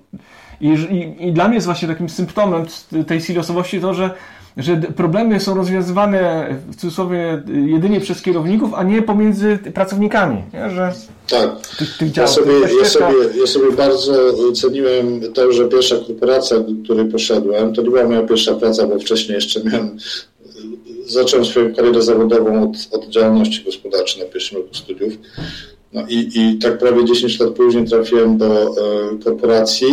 i, 0.60 0.68
i, 0.68 1.28
I 1.28 1.32
dla 1.32 1.48
mnie 1.48 1.54
jest 1.54 1.66
właśnie 1.66 1.88
takim 1.88 2.08
symptomem 2.08 2.66
tej 3.06 3.20
silosowości 3.20 3.80
to, 3.80 3.94
że 3.94 4.10
że 4.56 4.76
problemy 4.76 5.40
są 5.40 5.54
rozwiązywane 5.54 6.48
w 6.70 6.76
cudzysłowie 6.76 7.42
jedynie 7.66 8.00
przez 8.00 8.22
kierowników, 8.22 8.74
a 8.74 8.82
nie 8.82 9.02
pomiędzy 9.02 9.58
pracownikami. 9.74 10.42
Nie? 10.54 10.70
Że 10.70 10.92
tak. 11.30 11.50
Tych, 11.78 11.98
tych 11.98 12.16
ja, 12.16 12.26
sobie, 12.26 12.52
ja, 12.80 12.84
sobie, 12.84 13.14
ja 13.40 13.46
sobie 13.46 13.72
bardzo 13.72 14.12
ceniłem 14.52 15.20
to, 15.34 15.52
że 15.52 15.68
pierwsza 15.68 15.96
korporacja, 15.96 16.58
do 16.58 16.84
której 16.84 17.06
poszedłem, 17.06 17.74
to 17.74 17.82
nie 17.82 17.90
była 17.90 18.04
moja 18.04 18.22
pierwsza 18.22 18.54
praca, 18.54 18.86
bo 18.86 18.98
wcześniej 18.98 19.34
jeszcze 19.34 19.64
miałem 19.64 19.98
zacząłem 21.06 21.44
swoją 21.44 21.74
karierę 21.74 22.02
zawodową 22.02 22.70
od, 22.70 22.76
od 22.90 23.08
działalności 23.08 23.64
gospodarczej 23.64 24.22
na 24.22 24.28
pierwszym 24.28 24.58
roku 24.58 24.74
studiów. 24.74 25.12
No 25.92 26.02
i, 26.08 26.30
i 26.34 26.58
tak 26.58 26.78
prawie 26.78 27.04
10 27.04 27.40
lat 27.40 27.50
później 27.50 27.84
trafiłem 27.84 28.38
do 28.38 28.46
e, 28.46 28.72
korporacji, 29.24 29.86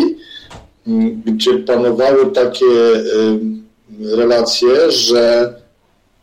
gdzie 1.26 1.54
panowały 1.54 2.32
takie 2.32 2.66
e, 2.66 4.16
relacje, 4.16 4.92
że 4.92 5.54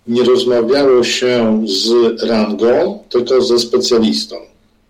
nie 0.07 0.25
rozmawiało 0.25 1.05
się 1.05 1.65
z 1.67 2.23
rangą, 2.23 2.99
tylko 3.09 3.43
ze 3.43 3.59
specjalistą. 3.59 4.37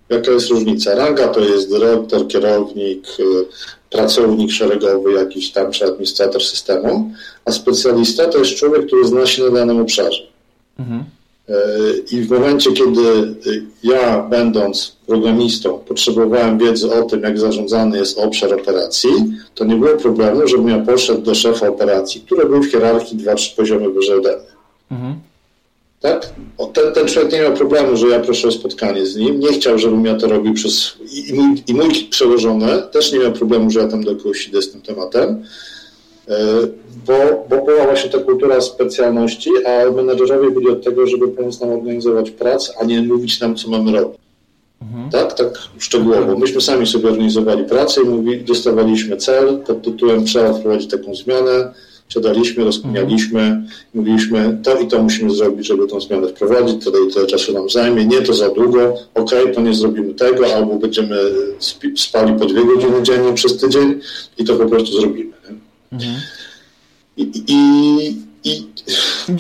Jaka 0.09 0.31
jest 0.31 0.51
różnica? 0.51 0.95
Ranga 0.95 1.29
to 1.29 1.41
jest 1.41 1.71
dyrektor, 1.71 2.29
kierownik, 2.29 3.07
e, 3.21 3.23
pracownik 3.91 4.53
szeregowy 4.53 5.13
jakiś 5.13 5.53
tam, 5.53 5.73
czy 5.73 5.85
administrator 5.85 6.43
systemu, 6.43 7.11
a 7.45 7.53
specjalista 7.53 8.27
to 8.27 8.39
jest 8.39 8.55
człowiek, 8.55 8.87
który 8.87 9.09
zna 9.09 9.27
się 9.27 9.43
na 9.43 9.51
danym 9.51 9.81
obszarze. 9.81 10.23
Mhm. 10.79 11.05
I 12.13 12.21
w 12.21 12.31
momencie, 12.31 12.73
kiedy 12.73 13.35
ja, 13.83 14.23
będąc 14.23 14.97
programistą, 15.11 15.79
potrzebowałem 15.79 16.59
wiedzy 16.59 16.93
o 16.93 17.03
tym, 17.03 17.23
jak 17.23 17.39
zarządzany 17.39 17.99
jest 17.99 18.19
obszar 18.19 18.55
operacji, 18.55 19.11
to 19.55 19.65
nie 19.65 19.77
było 19.77 19.97
problemu, 19.97 20.49
żebym 20.49 20.69
ja 20.69 20.79
poszedł 20.79 21.23
do 21.23 21.35
szefa 21.35 21.69
operacji, 21.69 22.21
który 22.21 22.47
był 22.47 22.63
w 22.63 22.71
hierarchii 22.71 23.19
dwa, 23.19 23.35
trzy 23.35 23.57
poziomy 23.57 23.91
wyżej 23.91 24.19
ode 24.19 24.37
mnie. 24.37 24.47
Mhm. 24.91 25.15
Tak? 26.01 26.33
O, 26.59 26.67
ten, 26.67 26.93
ten 26.93 27.07
człowiek 27.09 27.33
nie 27.33 27.41
miał 27.41 27.53
problemu, 27.53 27.97
że 27.97 28.07
ja 28.07 28.21
proszę 28.21 28.49
o 28.49 28.53
spotkanie 28.53 29.07
z 29.07 29.17
nim. 29.17 29.41
Nie 29.41 29.49
chciał, 29.49 29.79
żebym 29.79 30.05
ja 30.05 30.15
to 30.15 30.29
robił 30.29 30.55
przez. 30.55 30.93
I, 31.29 31.35
mój, 31.35 31.63
i 31.67 31.75
mój 31.75 31.89
przełożony 32.11 32.83
też 32.93 33.13
nie 33.13 33.19
miał 33.19 33.33
problemu, 33.33 33.71
że 33.71 33.81
ja 33.81 33.89
tam 33.89 34.05
do 34.05 34.17
kogoś 34.17 34.49
idę 34.49 34.63
z 34.63 34.73
tym 34.73 34.83
tematem. 34.83 35.45
E, 36.29 36.37
bo, 37.07 37.47
bo 37.49 37.65
była 37.65 37.85
właśnie 37.85 38.11
ta 38.11 38.19
kultura 38.19 38.61
specjalności, 38.61 39.51
a 39.67 39.91
menedżerowie 39.91 40.51
byli 40.51 40.69
od 40.69 40.85
tego, 40.85 41.07
żeby 41.07 41.29
pomóc 41.29 41.61
nam 41.61 41.71
organizować 41.71 42.31
pracę, 42.31 42.73
a 42.81 42.85
nie 42.85 43.03
mówić 43.03 43.41
nam, 43.41 43.57
co 43.57 43.71
mamy 43.71 43.93
robić. 43.93 44.30
Mhm. 44.83 45.11
Tak, 45.11 45.35
tak 45.35 45.49
szczegółowo. 45.79 46.39
Myśmy 46.39 46.61
sami 46.61 46.87
sobie 46.87 47.09
organizowali 47.09 47.65
pracę 47.65 48.03
i 48.03 48.05
mówi, 48.05 48.41
dostawaliśmy 48.41 49.17
cel 49.17 49.59
pod 49.67 49.83
tytułem 49.83 50.25
trzeba 50.25 50.53
wprowadzić 50.53 50.91
taką 50.91 51.15
zmianę, 51.15 51.73
siadaliśmy, 52.09 52.65
rozkminialiśmy, 52.65 53.41
mhm. 53.41 53.67
mówiliśmy 53.95 54.59
to 54.63 54.81
i 54.81 54.87
to 54.87 55.03
musimy 55.03 55.31
zrobić, 55.35 55.67
żeby 55.67 55.87
tą 55.87 56.01
zmianę 56.01 56.29
wprowadzić, 56.29 56.85
tyle 56.85 56.97
i 57.09 57.13
tyle 57.13 57.27
czasu 57.27 57.53
nam 57.53 57.71
zajmie, 57.71 58.05
nie 58.05 58.23
to 58.23 58.35
za 58.35 58.49
długo, 58.49 58.95
ok, 59.15 59.31
to 59.55 59.61
nie 59.61 59.75
zrobimy 59.75 60.15
tego, 60.15 60.55
albo 60.55 60.75
będziemy 60.75 61.17
spali 61.97 62.39
po 62.39 62.47
dwie 62.47 62.65
godziny 62.65 63.03
dziennie 63.03 63.33
przez 63.33 63.57
tydzień 63.57 64.01
i 64.39 64.45
to 64.45 64.57
po 64.57 64.67
prostu 64.67 65.01
zrobimy. 65.01 65.33
Mhm. 65.93 66.15
I, 67.17 67.31
i, 67.47 68.30
i 68.45 68.67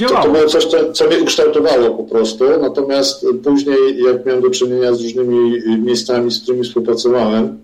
to, 0.08 0.22
to 0.22 0.28
było 0.30 0.46
coś, 0.46 0.64
co, 0.64 0.92
co 0.92 1.06
mnie 1.06 1.18
ukształtowało 1.18 1.90
po 1.90 2.02
prostu, 2.04 2.44
natomiast 2.60 3.26
później, 3.44 4.02
jak 4.06 4.26
miałem 4.26 4.42
do 4.42 4.50
czynienia 4.50 4.94
z 4.94 5.02
różnymi 5.02 5.62
miejscami, 5.78 6.30
z 6.30 6.42
którymi 6.42 6.64
współpracowałem, 6.64 7.58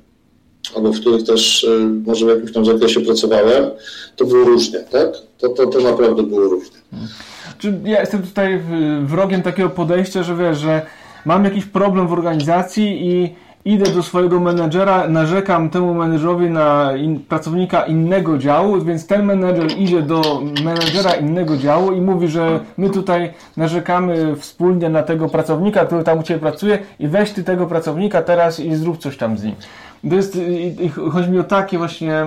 albo 0.76 0.93
w 0.93 1.01
których 1.01 1.24
też 1.24 1.64
e, 1.64 1.68
może 2.07 2.26
w 2.26 2.28
jakimś 2.28 2.53
tam 2.53 2.64
zakresie 2.64 3.01
pracowałem, 3.01 3.70
to 4.16 4.24
było 4.24 4.45
różnie, 4.45 4.78
tak? 4.78 5.09
To, 5.39 5.49
to, 5.49 5.66
to 5.66 5.80
naprawdę 5.80 6.22
było 6.22 6.41
różnie. 6.41 6.76
Czy 7.59 7.80
ja 7.84 8.01
jestem 8.01 8.22
tutaj 8.22 8.62
wrogiem 9.03 9.43
takiego 9.43 9.70
podejścia, 9.70 10.22
że 10.22 10.37
wiesz, 10.37 10.59
że 10.59 10.87
mam 11.24 11.45
jakiś 11.45 11.64
problem 11.64 12.09
w 12.09 12.12
organizacji 12.12 13.07
i 13.07 13.34
idę 13.67 13.91
do 13.91 14.03
swojego 14.03 14.41
menedżera, 14.41 15.09
narzekam 15.09 15.71
temu 15.71 15.95
menedżerowi 15.95 16.51
na 16.51 16.97
in, 16.97 17.21
pracownika 17.21 17.83
innego 17.83 18.39
działu, 18.39 18.81
więc 18.81 19.07
ten 19.07 19.25
menedżer 19.27 19.79
idzie 19.79 20.03
do 20.03 20.43
menedżera 20.64 21.14
innego 21.14 21.57
działu 21.57 21.93
i 21.93 22.01
mówi, 22.01 22.29
że 22.29 22.61
my 22.79 22.91
tutaj 22.91 23.33
narzekamy 23.57 24.37
wspólnie 24.37 24.89
na 24.89 25.03
tego 25.03 25.29
pracownika, 25.29 25.87
który 25.87 26.05
tam 26.05 26.19
u 26.19 26.23
Ciebie 26.23 26.41
pracuje 26.41 26.79
i 26.99 27.09
weź 27.09 27.31
Ty 27.31 27.45
tego 27.45 27.67
pracownika 27.67 28.23
teraz 28.23 28.61
i 28.61 28.75
zrób 28.75 28.99
coś 28.99 29.17
tam 29.17 29.39
z 29.39 29.45
nim. 29.45 29.55
To 30.11 30.17
jest, 30.17 30.39
chodzi 31.12 31.31
mi 31.31 31.39
o 31.39 31.45
takie 31.45 31.79
właśnie 31.79 32.27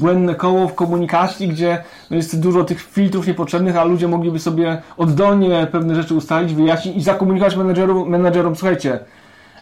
błędne 0.00 0.34
koło 0.34 0.68
w 0.68 0.74
komunikacji, 0.74 1.48
gdzie 1.48 1.82
jest 2.10 2.40
dużo 2.40 2.64
tych 2.64 2.80
filtrów 2.82 3.26
niepotrzebnych, 3.26 3.76
a 3.76 3.84
ludzie 3.84 4.08
mogliby 4.08 4.38
sobie 4.38 4.82
oddolnie 4.96 5.66
pewne 5.72 5.94
rzeczy 5.94 6.14
ustalić, 6.14 6.54
wyjaśnić 6.54 6.96
i 6.96 7.02
zakomunikować 7.02 7.56
menedżerom, 7.56 8.08
menedżerom 8.08 8.56
słuchajcie, 8.56 8.98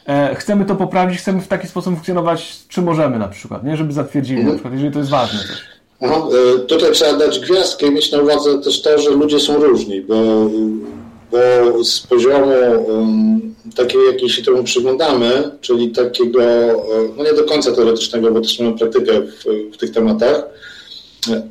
e, 0.07 0.35
chcemy 0.35 0.65
to 0.65 0.77
poprawić, 0.77 1.19
chcemy 1.19 1.41
w 1.41 1.49
taki 1.49 1.67
sposób 1.69 1.95
funkcjonować, 1.95 2.59
czy 2.69 2.83
możemy 2.83 3.19
na 3.19 3.29
przykład, 3.29 3.65
nie? 3.65 3.77
Żeby 3.77 3.93
zatwierdzili 3.93 4.45
na 4.45 4.53
przykład, 4.53 4.73
jeżeli 4.73 4.93
to 4.93 4.99
jest 4.99 5.11
ważne 5.11 5.39
też. 5.39 5.63
Aha, 6.03 6.23
e, 6.57 6.59
tutaj 6.59 6.93
trzeba 6.93 7.19
dać 7.19 7.39
gwiazdkę 7.39 7.87
i 7.87 7.91
mieć 7.91 8.13
na 8.13 8.19
uwadze 8.19 8.61
też 8.61 8.83
to, 8.83 8.99
że 8.99 9.11
ludzie 9.11 9.41
są 9.41 9.57
różni, 9.57 10.01
bo, 10.01 10.15
bo 11.31 11.85
z 11.85 12.01
poziomu 12.01 12.53
um, 12.87 13.55
takiego, 13.77 14.05
jaki 14.05 14.31
się 14.31 14.43
temu 14.43 14.65
przyglądamy, 14.65 15.51
czyli 15.61 15.91
takiego, 15.91 16.43
e, 16.43 16.77
no 17.17 17.25
nie 17.25 17.33
do 17.33 17.45
końca 17.45 17.73
teoretycznego, 17.73 18.31
bo 18.31 18.41
też 18.41 18.61
mamy 18.61 18.79
praktykę 18.79 19.13
w, 19.21 19.45
w 19.75 19.77
tych 19.77 19.91
tematach, 19.91 20.45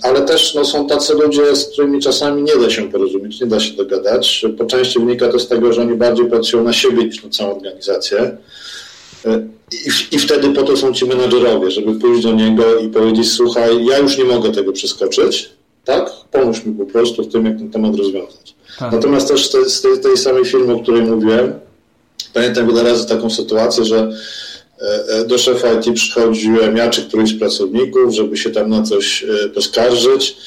ale 0.01 0.21
też 0.21 0.55
no, 0.55 0.65
są 0.65 0.87
tacy 0.87 1.13
ludzie, 1.13 1.55
z 1.55 1.65
którymi 1.65 1.99
czasami 1.99 2.43
nie 2.43 2.55
da 2.55 2.69
się 2.69 2.91
porozumieć, 2.91 3.41
nie 3.41 3.47
da 3.47 3.59
się 3.59 3.73
dogadać. 3.73 4.45
Po 4.57 4.65
części 4.65 4.99
wynika 4.99 5.29
to 5.29 5.39
z 5.39 5.47
tego, 5.47 5.73
że 5.73 5.81
oni 5.81 5.95
bardziej 5.95 6.25
pracują 6.25 6.63
na 6.63 6.73
siebie 6.73 7.05
niż 7.05 7.23
na 7.23 7.29
całą 7.29 7.55
organizację. 7.55 8.37
I, 9.71 10.15
I, 10.15 10.19
wtedy 10.19 10.49
po 10.49 10.63
to 10.63 10.77
są 10.77 10.93
ci 10.93 11.05
menadżerowie, 11.05 11.71
żeby 11.71 11.99
pójść 11.99 12.23
do 12.23 12.33
niego 12.33 12.79
i 12.79 12.89
powiedzieć: 12.89 13.31
Słuchaj, 13.31 13.85
ja 13.85 13.97
już 13.97 14.17
nie 14.17 14.23
mogę 14.23 14.51
tego 14.51 14.73
przeskoczyć, 14.73 15.49
tak? 15.85 16.11
Pomóż 16.31 16.65
mi 16.65 16.73
po 16.73 16.85
prostu 16.85 17.23
w 17.23 17.31
tym, 17.31 17.45
jak 17.45 17.57
ten 17.57 17.71
temat 17.71 17.95
rozwiązać. 17.95 18.55
Tak. 18.79 18.91
Natomiast 18.91 19.27
też 19.27 19.49
z 19.49 19.81
tej, 19.81 19.99
tej 19.99 20.17
samej 20.17 20.45
firmy, 20.45 20.73
o 20.73 20.79
której 20.79 21.01
mówiłem, 21.01 21.53
pamiętam 22.33 22.67
wiele 22.67 22.83
razy 22.83 23.07
taką 23.07 23.29
sytuację, 23.29 23.85
że 23.85 24.11
do 25.27 25.37
szefa 25.37 25.67
IT 25.73 25.95
przychodziłem 25.95 26.77
ja 26.77 26.89
czy 26.89 27.01
któryś 27.01 27.29
z 27.29 27.39
pracowników, 27.39 28.13
żeby 28.13 28.37
się 28.37 28.49
tam 28.49 28.69
na 28.69 28.83
coś 28.83 29.23
e, 29.23 29.49
poskarżyć. 29.49 30.37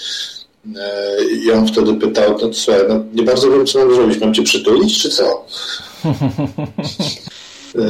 I 1.46 1.50
on 1.52 1.66
wtedy 1.66 1.94
pytał, 1.94 2.38
no 2.42 2.52
słuchaj, 2.52 2.82
no 2.88 3.04
nie 3.14 3.22
bardzo 3.22 3.50
wiem, 3.50 3.66
co 3.66 3.78
mam 3.78 3.94
zrobić, 3.94 4.20
mam 4.20 4.34
cię 4.34 4.42
przytulić, 4.42 5.02
czy 5.02 5.08
co? 5.08 5.46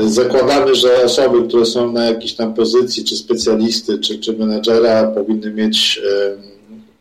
Zakładamy, 0.06 0.74
że 0.74 1.04
osoby, 1.04 1.48
które 1.48 1.66
są 1.66 1.92
na 1.92 2.04
jakiejś 2.04 2.34
tam 2.34 2.54
pozycji, 2.54 3.04
czy 3.04 3.16
specjalisty, 3.16 3.98
czy, 3.98 4.18
czy 4.18 4.32
menedżera, 4.32 5.06
powinny 5.06 5.50
mieć 5.50 6.02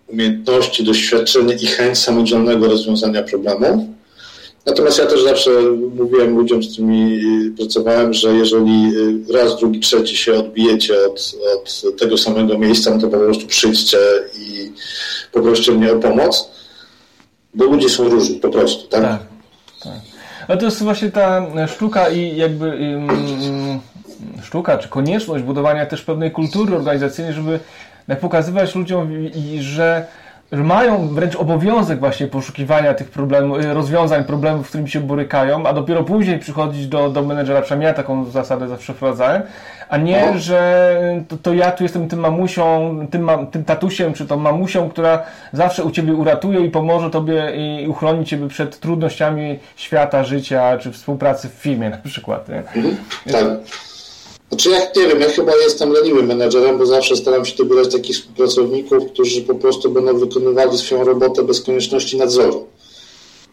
umiejętności, 0.08 0.84
doświadczenie 0.84 1.54
i 1.54 1.68
chęć 1.68 1.98
samodzielnego 1.98 2.68
rozwiązania 2.68 3.24
problemów 3.24 3.82
Natomiast 4.66 5.00
ja 5.00 5.06
też 5.06 5.24
zawsze 5.24 5.50
mówiłem 5.96 6.38
ludziom, 6.38 6.64
z 6.64 6.74
którymi 6.74 7.20
pracowałem, 7.58 8.14
że 8.14 8.34
jeżeli 8.34 8.92
raz, 9.34 9.60
drugi, 9.60 9.80
trzeci 9.80 10.18
się 10.18 10.34
odbijecie 10.34 10.94
od, 11.06 11.32
od 11.88 12.00
tego 12.00 12.18
samego 12.18 12.58
miejsca, 12.58 12.92
no 12.92 13.02
to 13.02 13.08
po 13.08 13.18
prostu 13.18 13.48
przyjdźcie 13.48 13.98
i 14.40 14.72
poproście 15.32 15.72
mnie 15.72 15.92
o 15.92 15.96
pomoc, 15.96 16.50
bo 17.54 17.66
ludzie 17.66 17.90
są 17.90 18.10
różni 18.10 18.36
po 18.36 18.50
prostu, 18.50 18.88
tak? 18.88 19.02
Tak. 19.02 19.20
tak. 19.84 19.94
Ale 20.48 20.58
to 20.58 20.66
jest 20.66 20.84
właśnie 20.84 21.12
ta 21.12 21.48
sztuka 21.68 22.10
i 22.10 22.36
jakby 22.38 22.66
um, 22.66 23.80
sztuka, 24.44 24.78
czy 24.78 24.90
konieczność 24.90 25.44
budowania 25.44 25.86
też 25.86 26.02
pewnej 26.02 26.32
kultury 26.32 26.76
organizacyjnej, 26.76 27.34
żeby 27.34 27.60
pokazywać 28.22 28.76
ludziom, 28.76 29.10
że 29.60 30.06
że 30.52 30.64
mają 30.64 31.08
wręcz 31.08 31.36
obowiązek 31.36 32.00
właśnie 32.00 32.28
poszukiwania 32.28 32.94
tych 32.94 33.10
problemów, 33.10 33.60
y, 33.66 33.74
rozwiązań 33.74 34.24
problemów, 34.24 34.66
z 34.66 34.70
którymi 34.70 34.90
się 34.90 35.00
borykają, 35.00 35.66
a 35.66 35.74
dopiero 35.74 36.04
później 36.04 36.40
przychodzić 36.40 36.88
do, 36.88 37.10
do 37.10 37.24
menedżera, 37.24 37.62
przynajmniej 37.62 37.88
ja 37.88 37.94
taką 37.94 38.26
zasadę 38.26 38.68
zawsze 38.68 38.94
wprowadzałem, 38.94 39.42
a 39.90 39.98
nie, 39.98 40.32
no. 40.32 40.40
że 40.40 41.24
to, 41.28 41.38
to, 41.38 41.54
ja 41.54 41.72
tu 41.72 41.84
jestem 41.84 42.08
tym 42.08 42.20
mamusią, 42.20 42.98
tym, 43.12 43.30
tym 43.52 43.64
tatusiem, 43.64 44.14
czy 44.14 44.26
tą 44.26 44.38
mamusią, 44.38 44.90
która 44.90 45.24
zawsze 45.54 45.84
u 45.84 45.92
ciebie 45.92 46.14
uratuje 46.14 46.60
i 46.66 46.70
pomoże 46.70 47.10
tobie 47.10 47.52
i 47.56 47.88
uchroni 47.88 48.26
ciebie 48.26 48.48
przed 48.48 48.80
trudnościami 48.80 49.60
świata, 49.76 50.24
życia, 50.24 50.78
czy 50.78 50.92
współpracy 50.92 51.50
w 51.50 51.54
firmie 51.54 51.90
na 51.90 51.98
przykład. 51.98 52.50
Nie? 52.50 52.58
Mhm. 52.58 52.98
Tak. 53.32 53.46
Znaczy 54.52 54.70
ja 54.70 54.80
nie 54.96 55.08
wiem, 55.08 55.22
ja 55.22 55.30
chyba 55.30 55.52
jestem 55.56 55.92
leniwym 55.92 56.26
menedżerem, 56.26 56.78
bo 56.78 56.86
zawsze 56.86 57.16
staram 57.16 57.46
się 57.46 57.58
dobierać 57.58 57.92
takich 57.92 58.16
współpracowników, 58.16 59.06
którzy 59.14 59.42
po 59.42 59.56
prostu 59.56 59.92
będą 59.92 60.18
wykonywali 60.18 60.78
swoją 60.78 61.04
robotę 61.04 61.44
bez 61.44 61.62
konieczności 61.62 62.18
nadzoru. 62.18 62.68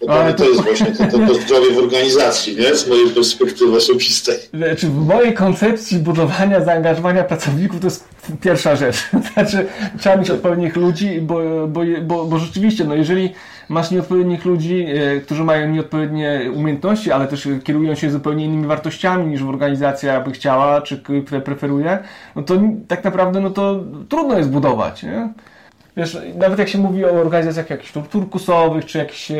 Bo 0.00 0.06
to, 0.06 0.32
to 0.32 0.44
jest 0.44 0.62
właśnie 0.62 0.86
to, 0.86 1.04
to, 1.04 1.18
to 1.26 1.34
zdrowie 1.34 1.72
w 1.74 1.78
organizacji, 1.78 2.56
nie? 2.56 2.74
Z 2.74 2.88
mojej 2.88 3.10
perspektywy 3.10 3.76
osobistej. 3.76 4.36
Znaczy, 4.54 4.86
w 4.86 5.06
mojej 5.06 5.34
koncepcji 5.34 5.98
budowania 5.98 6.64
zaangażowania 6.64 7.24
pracowników 7.24 7.80
to 7.80 7.86
jest 7.86 8.08
pierwsza 8.40 8.76
rzecz. 8.76 8.96
Znaczy, 9.34 9.66
trzeba 9.98 10.16
mieć 10.16 10.30
odpowiednich 10.30 10.76
ludzi, 10.76 11.20
bo, 11.20 11.40
bo, 11.68 11.80
bo, 12.02 12.24
bo 12.24 12.38
rzeczywiście, 12.38 12.84
no 12.84 12.94
jeżeli 12.94 13.34
masz 13.68 13.90
nieodpowiednich 13.90 14.44
ludzi, 14.44 14.86
e, 14.88 15.20
którzy 15.20 15.44
mają 15.44 15.68
nieodpowiednie 15.68 16.50
umiejętności, 16.54 17.12
ale 17.12 17.26
też 17.26 17.48
kierują 17.64 17.94
się 17.94 18.10
zupełnie 18.10 18.44
innymi 18.44 18.66
wartościami 18.66 19.26
niż 19.26 19.42
organizacja 19.42 20.20
by 20.20 20.32
chciała, 20.32 20.82
czy 20.82 21.02
preferuje, 21.44 21.98
no 22.36 22.42
to 22.42 22.54
tak 22.88 23.04
naprawdę 23.04 23.40
no 23.40 23.50
to 23.50 23.84
trudno 24.08 24.38
jest 24.38 24.50
budować, 24.50 25.02
nie? 25.02 25.28
Wiesz, 25.96 26.18
nawet 26.36 26.58
jak 26.58 26.68
się 26.68 26.78
mówi 26.78 27.04
o 27.04 27.10
organizacjach 27.10 27.70
jakichś 27.70 27.92
turkusowych, 28.10 28.84
czy 28.84 28.98
jakichś, 28.98 29.30
e, 29.30 29.36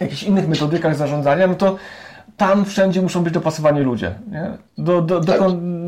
jakichś 0.00 0.22
innych 0.22 0.48
metodykach 0.48 0.96
zarządzania, 0.96 1.46
no 1.46 1.54
to 1.54 1.76
tam 2.36 2.64
wszędzie 2.64 3.02
muszą 3.02 3.22
być 3.24 3.34
dopasowani 3.34 3.80
ludzie, 3.80 4.14
nie? 4.30 4.50
Do, 4.78 5.02
do, 5.02 5.20
do, 5.20 5.32
tak, 5.32 5.40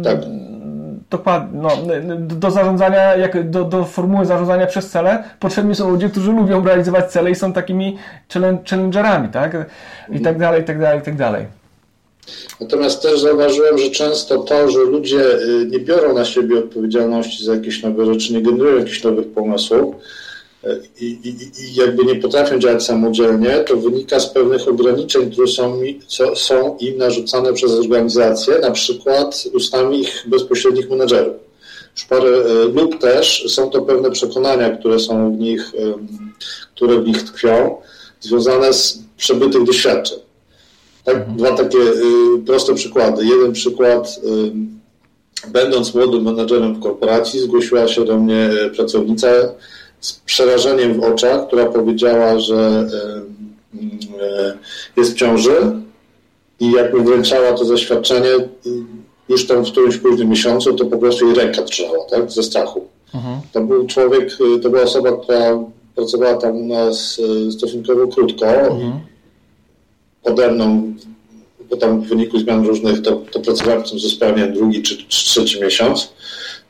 tak 0.04 0.18
dokładnie, 1.10 1.60
no, 1.62 2.16
do 2.16 2.50
zarządzania, 2.50 3.16
jak, 3.16 3.50
do, 3.50 3.64
do 3.64 3.84
formuły 3.84 4.26
zarządzania 4.26 4.66
przez 4.66 4.90
cele 4.90 5.24
potrzebni 5.40 5.74
są 5.74 5.90
ludzie, 5.90 6.08
którzy 6.08 6.32
lubią 6.32 6.64
realizować 6.64 7.12
cele 7.12 7.30
i 7.30 7.34
są 7.34 7.52
takimi 7.52 7.98
challengerami, 8.68 9.28
tak? 9.28 9.56
I 10.12 10.20
tak 10.20 10.38
dalej, 10.38 10.62
i 10.62 10.64
tak 10.64 10.80
dalej, 10.80 10.98
i 11.00 11.02
tak 11.02 11.16
dalej. 11.16 11.46
Natomiast 12.60 13.02
też 13.02 13.20
zauważyłem, 13.20 13.78
że 13.78 13.90
często 13.90 14.38
to, 14.38 14.70
że 14.70 14.78
ludzie 14.78 15.20
y, 15.20 15.66
nie 15.70 15.78
biorą 15.78 16.14
na 16.14 16.24
siebie 16.24 16.58
odpowiedzialności 16.58 17.44
za 17.44 17.54
jakieś 17.54 17.82
nowe 17.82 18.06
rzeczy, 18.06 18.32
nie 18.32 18.42
generują 18.42 18.78
jakichś 18.78 19.04
nowych 19.04 19.32
pomysłów, 19.32 19.94
i, 21.00 21.04
i, 21.04 21.62
i 21.64 21.74
jakby 21.74 22.04
nie 22.04 22.14
potrafią 22.14 22.58
działać 22.58 22.84
samodzielnie, 22.84 23.64
to 23.68 23.76
wynika 23.76 24.20
z 24.20 24.30
pewnych 24.30 24.68
ograniczeń, 24.68 25.30
które 25.30 25.48
są, 25.48 25.80
co, 26.06 26.36
są 26.36 26.76
im 26.80 26.98
narzucane 26.98 27.52
przez 27.52 27.72
organizacje, 27.72 28.58
na 28.58 28.70
przykład 28.70 29.44
ustami 29.54 30.00
ich 30.00 30.24
bezpośrednich 30.26 30.90
menedżerów. 30.90 31.34
E, 32.10 32.16
lub 32.74 32.98
też 32.98 33.44
są 33.48 33.70
to 33.70 33.82
pewne 33.82 34.10
przekonania, 34.10 34.70
które 34.70 34.98
są 34.98 35.36
w 35.36 35.38
nich, 35.38 35.72
które 36.74 37.00
w 37.00 37.06
nich 37.06 37.22
tkwią, 37.22 37.76
związane 38.20 38.72
z 38.72 38.98
przebytych 39.16 39.64
doświadczeń. 39.64 40.18
Tak, 41.04 41.16
mhm. 41.16 41.36
Dwa 41.36 41.56
takie 41.56 41.78
y, 41.78 42.44
proste 42.46 42.74
przykłady. 42.74 43.26
Jeden 43.26 43.52
przykład, 43.52 44.20
będąc 45.48 45.94
młodym 45.94 46.22
menedżerem 46.22 46.74
w 46.74 46.80
korporacji, 46.80 47.40
zgłosiła 47.40 47.88
się 47.88 48.04
do 48.04 48.18
mnie 48.18 48.50
pracownica, 48.76 49.28
z 50.02 50.12
przerażeniem 50.12 51.00
w 51.00 51.04
oczach, 51.04 51.46
która 51.46 51.66
powiedziała, 51.66 52.38
że 52.38 52.88
e, 54.20 54.54
jest 54.96 55.12
w 55.12 55.16
ciąży 55.16 55.56
i 56.60 56.72
jak 56.72 56.94
mi 56.94 57.04
wręczała 57.04 57.52
to 57.52 57.64
zaświadczenie 57.64 58.30
już 59.28 59.46
tam 59.46 59.64
w 59.64 59.70
którymś 59.70 59.96
późnym 59.96 60.28
miesiącu, 60.28 60.74
to 60.74 60.84
po 60.84 60.98
prostu 60.98 61.26
jej 61.26 61.34
ręka 61.34 61.62
drżała, 61.62 62.04
tak, 62.10 62.30
ze 62.30 62.42
strachu. 62.42 62.88
Mhm. 63.14 63.40
To 63.52 63.60
był 63.60 63.86
człowiek, 63.86 64.36
to 64.62 64.70
była 64.70 64.82
osoba, 64.82 65.12
która 65.16 65.58
pracowała 65.94 66.34
tam 66.34 66.56
u 66.56 66.66
nas 66.66 67.20
e, 67.48 67.52
stosunkowo 67.52 68.08
krótko. 68.08 68.46
Mhm. 68.46 68.92
Pode 70.22 70.52
mną, 70.52 70.94
bo 71.70 71.76
tam 71.76 72.00
w 72.00 72.08
wyniku 72.08 72.38
zmian 72.38 72.66
różnych, 72.66 73.02
to, 73.02 73.22
to 73.30 73.40
pracowałem 73.40 73.84
w 73.84 73.90
tym 73.90 73.98
zupełnie 73.98 74.46
drugi 74.46 74.82
czy, 74.82 74.96
czy 74.96 75.24
trzeci 75.26 75.60
miesiąc. 75.60 76.12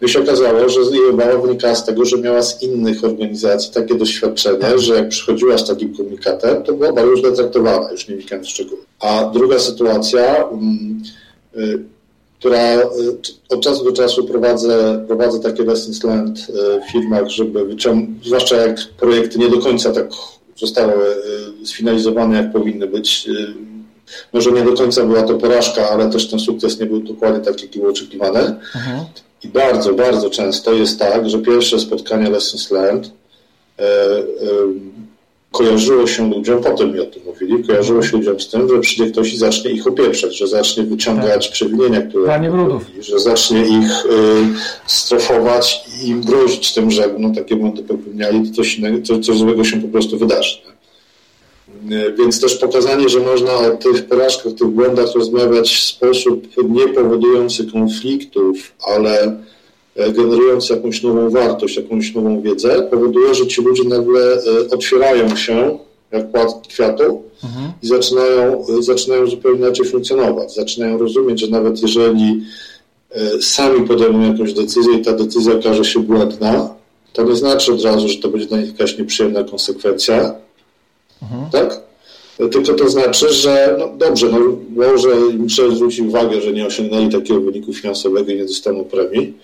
I 0.03 0.09
się 0.09 0.23
okazało, 0.23 0.69
że 0.69 0.81
jej 0.81 1.11
obawa 1.11 1.39
wynikała 1.39 1.75
z 1.75 1.85
tego, 1.85 2.05
że 2.05 2.19
miała 2.19 2.43
z 2.43 2.63
innych 2.63 3.05
organizacji 3.05 3.73
takie 3.73 3.95
doświadczenie, 3.95 4.59
tak. 4.59 4.79
że 4.79 4.95
jak 4.95 5.09
przychodziła 5.09 5.59
z 5.59 5.69
takim 5.69 5.97
komunikatem, 5.97 6.63
to 6.63 6.73
była 6.73 7.01
już 7.01 7.23
detraktowana, 7.23 7.93
już 7.93 8.09
nie 8.09 8.17
wnikam 8.17 8.45
w 8.45 8.49
szczegóły. 8.49 8.81
A 9.01 9.31
druga 9.35 9.59
sytuacja, 9.59 10.49
mm, 10.49 11.03
y, 11.57 11.79
która 12.39 12.79
y, 12.79 12.85
od 13.49 13.61
czasu 13.61 13.85
do 13.85 13.93
czasu 13.93 14.25
prowadzę, 14.25 15.05
prowadzę 15.07 15.41
takie 15.41 15.65
lessons 15.65 16.05
learned 16.05 16.39
y, 16.39 16.53
w 16.89 16.93
firmach, 16.93 17.29
żeby 17.29 17.65
wyciągnąć, 17.65 18.27
zwłaszcza 18.27 18.57
jak 18.57 18.77
projekty 19.01 19.39
nie 19.39 19.49
do 19.49 19.59
końca 19.59 19.93
tak 19.93 20.09
zostały 20.57 20.93
sfinalizowane, 21.65 22.37
jak 22.37 22.53
powinny 22.53 22.87
być. 22.87 23.29
Może 24.33 24.53
nie 24.53 24.63
do 24.63 24.73
końca 24.73 25.05
była 25.05 25.23
to 25.23 25.35
porażka, 25.35 25.91
ale 25.91 26.11
też 26.11 26.31
ten 26.31 26.41
sukces 26.41 26.81
nie 26.81 26.87
był 26.87 27.01
dokładnie 27.01 27.41
taki, 27.41 27.67
jaki 27.67 27.79
był 27.79 27.91
oczekiwany. 27.91 28.41
Mhm. 28.75 29.05
I 29.45 29.49
bardzo, 29.49 29.95
bardzo 29.95 30.31
często 30.31 30.73
jest 30.73 30.99
tak, 30.99 31.31
że 31.31 31.39
pierwsze 31.39 31.81
spotkanie 31.81 32.31
Lessons 32.31 32.71
Learned 32.71 33.11
e, 33.79 33.83
e, 33.83 34.23
kojarzyło 35.53 36.07
się 36.07 36.31
ludziom, 36.31 36.63
potem 36.63 36.93
mi 36.93 37.01
o 37.01 37.07
tym 37.07 37.23
mówili, 37.27 37.65
kojarzyło 37.65 38.03
się 38.03 38.17
ludziom 38.17 38.41
z 38.41 38.49
tym, 38.49 38.69
że 38.69 38.81
przyjdzie 38.81 39.13
ktoś 39.13 39.33
i 39.33 39.37
zacznie 39.37 39.71
ich 39.71 39.87
opieprzać, 39.87 40.39
że 40.39 40.47
zacznie 40.47 40.83
wyciągać 40.83 41.47
tak. 41.47 41.53
przewinienia, 41.53 42.03
które 42.03 42.39
robili, 42.49 43.03
że 43.03 43.19
zacznie 43.19 43.63
ich 43.63 44.07
y, 44.07 44.09
strefować 44.87 45.85
i 46.03 46.09
im 46.09 46.21
grozić 46.23 46.75
tym, 46.75 46.91
że 46.91 47.15
no, 47.19 47.35
takie 47.35 47.57
błędy 47.57 47.83
popełniali, 47.83 48.49
to 48.49 48.55
coś, 48.55 48.79
innego, 48.79 49.03
coś, 49.03 49.27
coś 49.27 49.39
złego 49.39 49.65
się 49.65 49.81
po 49.81 49.89
prostu 49.89 50.19
wydarzy. 50.19 50.72
E, 51.91 52.13
więc 52.13 52.41
też 52.41 52.57
pokazanie, 52.57 53.09
że 53.09 53.21
można 53.21 53.55
o 53.55 53.71
tych 53.71 54.07
porażkach, 54.07 54.53
tych 54.53 54.69
błędach 54.69 55.15
rozmawiać 55.15 55.77
w 55.77 55.85
sposób 55.85 56.47
nie 56.69 56.89
powodujący 56.89 57.67
konfliktów, 57.67 58.73
ale 58.97 59.37
e, 59.97 60.13
generujący 60.13 60.75
jakąś 60.75 61.03
nową 61.03 61.31
wartość, 61.31 61.77
jakąś 61.77 62.15
nową 62.15 62.43
wiedzę, 62.43 62.89
powoduje, 62.91 63.35
że 63.35 63.47
ci 63.47 63.63
ludzie 63.63 63.85
nagle 63.85 64.21
e, 64.21 64.41
otwierają 64.71 65.37
się 65.37 65.79
jak 66.13 66.31
płat 66.31 66.67
kwiatu 66.69 67.23
mhm. 67.45 67.73
i 67.83 67.87
zaczynają, 67.87 68.65
zaczynają 68.81 69.27
zupełnie 69.27 69.59
inaczej 69.59 69.87
funkcjonować. 69.87 70.55
Zaczynają 70.55 70.99
rozumieć, 70.99 71.41
że 71.41 71.47
nawet 71.47 71.83
jeżeli 71.83 72.43
sami 73.41 73.89
podejmą 73.89 74.33
jakąś 74.33 74.53
decyzję 74.53 74.95
i 74.95 75.03
ta 75.03 75.13
decyzja 75.13 75.55
okaże 75.55 75.85
się 75.85 76.01
błędna, 76.01 76.75
to 77.13 77.23
nie 77.23 77.37
znaczy 77.37 77.73
od 77.73 77.83
razu, 77.83 78.09
że 78.09 78.19
to 78.19 78.29
będzie 78.29 78.47
dla 78.47 78.59
nich 78.59 78.69
jakaś 78.69 78.99
nieprzyjemna 78.99 79.45
konsekwencja, 79.45 80.35
Mhm. 81.23 81.51
Tak? 81.51 81.81
Tylko 82.37 82.75
to 82.75 82.89
znaczy, 82.89 83.33
że 83.33 83.77
no 83.79 83.89
dobrze, 83.97 84.29
no 84.29 84.39
może 84.77 85.09
im 85.33 85.49
trzeba 85.49 85.75
zwrócić 85.75 86.01
uwagę, 86.01 86.41
że 86.41 86.53
nie 86.53 86.67
osiągnęli 86.67 87.09
takiego 87.13 87.41
wyniku 87.41 87.73
finansowego 87.73 88.33
i 88.33 88.37
nie 88.37 88.45
dostaną 88.45 88.85
premii, 88.85 89.35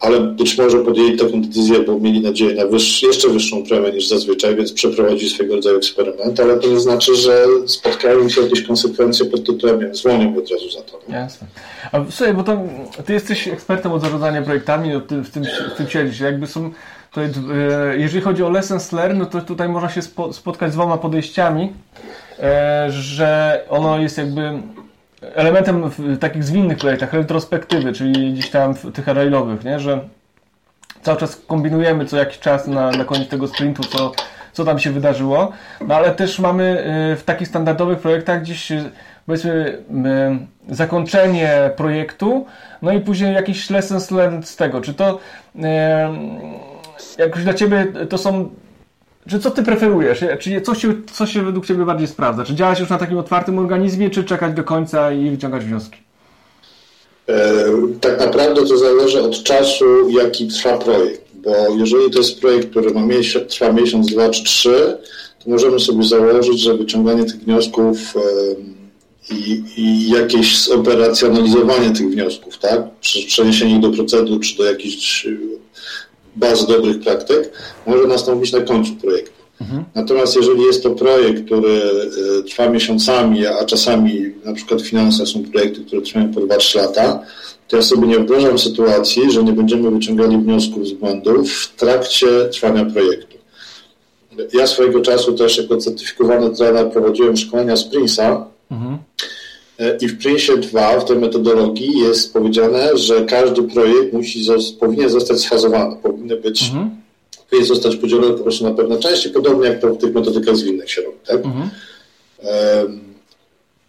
ale 0.00 0.20
być 0.20 0.58
może 0.58 0.78
podjęli 0.78 1.16
taką 1.16 1.42
decyzję, 1.42 1.80
bo 1.80 1.98
mieli 1.98 2.20
nadzieję 2.20 2.54
na 2.54 2.66
wyższ, 2.66 3.02
jeszcze 3.02 3.28
wyższą 3.28 3.62
premię 3.66 3.92
niż 3.92 4.08
zazwyczaj, 4.08 4.56
więc 4.56 4.72
przeprowadzili 4.72 5.30
swego 5.30 5.54
rodzaju 5.54 5.76
eksperyment, 5.76 6.40
ale 6.40 6.56
to 6.56 6.68
nie 6.68 6.80
znaczy, 6.80 7.16
że 7.16 7.46
spotkają 7.66 8.28
się 8.28 8.40
jakieś 8.40 8.62
konsekwencje 8.62 9.26
pod 9.26 9.44
tytułem, 9.44 9.94
zwolnią 9.94 10.36
od 10.38 10.50
razu 10.50 10.70
za 10.70 10.80
to. 10.80 11.00
Jasne. 11.08 11.46
A 11.92 12.04
słuchaj, 12.10 12.34
bo 12.34 12.42
to, 12.42 12.62
ty 13.06 13.12
jesteś 13.12 13.48
ekspertem 13.48 13.92
od 13.92 14.02
zarządzania 14.02 14.42
projektami, 14.42 14.88
no 14.88 15.00
ty 15.00 15.22
w 15.22 15.30
tym, 15.30 15.44
w 15.74 15.76
tym 15.76 15.88
siedzisz. 15.88 16.20
Jakby 16.20 16.46
są 16.46 16.70
to, 17.16 17.22
e, 17.22 17.96
jeżeli 17.96 18.20
chodzi 18.20 18.42
o 18.42 18.50
lessons 18.50 18.92
learned, 18.92 19.18
no 19.18 19.26
to 19.26 19.40
tutaj 19.40 19.68
można 19.68 19.88
się 19.88 20.02
spotkać 20.32 20.70
z 20.70 20.74
dwoma 20.74 20.98
podejściami, 20.98 21.72
e, 22.42 22.86
że 22.90 23.60
ono 23.68 23.98
jest 23.98 24.18
jakby 24.18 24.52
elementem 25.34 25.90
w 25.90 26.18
takich 26.18 26.44
zwinnych 26.44 26.78
projektach, 26.78 27.12
retrospektywy, 27.12 27.92
czyli 27.92 28.32
gdzieś 28.32 28.50
tam 28.50 28.74
tych 28.74 29.06
railowych, 29.06 29.64
nie? 29.64 29.80
że 29.80 30.00
cały 31.02 31.18
czas 31.18 31.42
kombinujemy 31.46 32.06
co 32.06 32.16
jakiś 32.16 32.38
czas 32.38 32.66
na, 32.66 32.90
na 32.90 33.04
koniec 33.04 33.28
tego 33.28 33.48
sprintu, 33.48 33.82
co, 33.82 34.12
co 34.52 34.64
tam 34.64 34.78
się 34.78 34.90
wydarzyło, 34.90 35.52
no 35.80 35.94
ale 35.94 36.10
też 36.10 36.38
mamy 36.38 36.64
e, 36.64 37.16
w 37.16 37.24
takich 37.24 37.48
standardowych 37.48 37.98
projektach 37.98 38.42
gdzieś 38.42 38.72
powiedzmy 39.26 39.78
zakończenie 40.68 41.70
projektu, 41.76 42.46
no 42.82 42.92
i 42.92 43.00
później 43.00 43.34
jakiś 43.34 43.70
lessons 43.70 44.10
learned 44.10 44.48
z 44.48 44.56
tego, 44.56 44.80
czy 44.80 44.94
to 44.94 45.18
jakoś 47.18 47.42
dla 47.42 47.54
Ciebie 47.54 47.92
to 48.08 48.18
są 48.18 48.50
czy 49.28 49.38
co 49.38 49.50
ty 49.50 49.62
preferujesz? 49.62 50.24
Czy 50.40 50.60
co 50.60 50.74
się, 50.74 50.94
co 51.12 51.26
się 51.26 51.42
według 51.42 51.66
Ciebie 51.66 51.84
bardziej 51.84 52.08
sprawdza? 52.08 52.44
Czy 52.44 52.54
działać 52.54 52.80
już 52.80 52.88
na 52.88 52.98
takim 52.98 53.18
otwartym 53.18 53.58
organizmie, 53.58 54.10
czy 54.10 54.24
czekać 54.24 54.54
do 54.54 54.64
końca 54.64 55.12
i 55.12 55.30
wyciągać 55.30 55.64
wnioski? 55.64 55.98
E, 57.28 57.64
tak 58.00 58.20
naprawdę 58.20 58.66
to 58.66 58.76
zależy 58.76 59.22
od 59.22 59.42
czasu, 59.42 60.10
jaki 60.10 60.48
trwa 60.48 60.78
projekt, 60.78 61.22
bo 61.34 61.54
jeżeli 61.76 62.10
to 62.10 62.18
jest 62.18 62.40
projekt, 62.40 62.70
który 62.70 62.90
ma 62.90 63.06
miesiąc, 63.06 63.52
trwa 63.52 63.72
miesiąc, 63.72 64.06
dwa 64.06 64.30
czy 64.30 64.44
trzy, 64.44 64.98
to 65.44 65.50
możemy 65.50 65.80
sobie 65.80 66.04
założyć, 66.04 66.60
że 66.60 66.74
wyciąganie 66.74 67.24
tych 67.24 67.40
wniosków 67.40 68.14
i, 69.30 69.62
i 69.76 70.10
jakieś 70.10 70.64
zoperacjonalizowanie 70.64 71.90
tych 71.90 72.10
wniosków, 72.10 72.58
tak? 72.58 72.80
Przeniesienie 73.26 73.74
ich 73.74 73.80
do 73.80 73.90
procedur 73.90 74.40
czy 74.40 74.56
do 74.56 74.64
jakichś 74.64 75.26
baz 76.36 76.66
dobrych 76.66 77.00
praktyk 77.00 77.52
może 77.86 78.06
nastąpić 78.06 78.52
na 78.52 78.60
końcu 78.60 78.92
projektu. 78.92 79.36
Mhm. 79.60 79.84
Natomiast 79.94 80.36
jeżeli 80.36 80.62
jest 80.62 80.82
to 80.82 80.90
projekt, 80.90 81.44
który 81.44 81.80
y, 82.38 82.42
trwa 82.42 82.68
miesiącami, 82.68 83.46
a 83.46 83.64
czasami 83.64 84.32
na 84.44 84.52
przykład 84.52 84.82
finanse 84.82 85.26
są 85.26 85.42
projekty, 85.42 85.84
które 85.84 86.02
trwają 86.02 86.34
po 86.34 86.40
2-3 86.40 86.76
lata, 86.76 87.22
to 87.68 87.76
ja 87.76 87.82
sobie 87.82 88.06
nie 88.06 88.14
wyobrażam 88.14 88.58
sytuacji, 88.58 89.30
że 89.30 89.44
nie 89.44 89.52
będziemy 89.52 89.90
wyciągali 89.90 90.38
wniosków 90.38 90.86
z 90.88 90.92
błędów 90.92 91.52
w 91.52 91.76
trakcie 91.76 92.26
trwania 92.52 92.84
projektu. 92.84 93.36
Ja 94.52 94.66
swojego 94.66 95.00
czasu 95.00 95.32
też 95.32 95.58
jako 95.58 95.76
certyfikowany 95.76 96.56
trener 96.56 96.90
prowadziłem 96.90 97.36
szkolenia 97.36 97.76
z 97.76 97.90
Prince'a 97.90 98.44
mhm. 98.70 98.98
E, 99.78 99.96
i 100.00 100.08
w 100.08 100.18
Prince'ie 100.18 100.58
2 100.58 101.00
w 101.00 101.04
tej 101.04 101.18
metodologii 101.18 101.98
jest 101.98 102.32
powiedziane, 102.32 102.96
że 102.96 103.24
każdy 103.24 103.62
projekt 103.62 104.12
musi 104.12 104.46
powinien 104.80 105.10
zostać 105.10 105.40
sfazowany, 105.40 105.96
powinny 106.02 106.36
być 106.36 106.62
mhm. 106.62 106.90
powinien 107.50 107.68
zostać 107.68 107.96
podzielony 107.96 108.34
po 108.34 108.42
prostu 108.42 108.64
na 108.64 108.74
pewne 108.74 108.98
części, 108.98 109.30
podobnie 109.30 109.68
jak 109.68 109.80
to 109.80 109.94
w 109.94 109.98
tych 109.98 110.14
metodykach 110.14 110.56
zwinnych 110.56 110.90
się 110.90 111.02
robi. 111.02 111.18
Tak? 111.26 111.36
Mhm. 111.36 111.70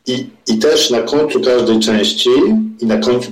I, 0.07 0.25
I 0.47 0.57
też 0.57 0.89
na 0.89 1.01
końcu 1.01 1.41
każdej 1.41 1.79
części 1.79 2.29
i 2.79 2.85
na 2.85 2.97
końcu, 2.97 3.31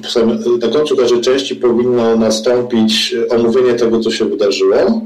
na 0.62 0.68
końcu 0.68 0.98
każdej 0.98 1.22
części 1.22 1.56
powinno 1.56 2.16
nastąpić 2.16 3.16
omówienie 3.30 3.74
tego, 3.74 4.00
co 4.00 4.12
się 4.12 4.26
wydarzyło. 4.26 5.02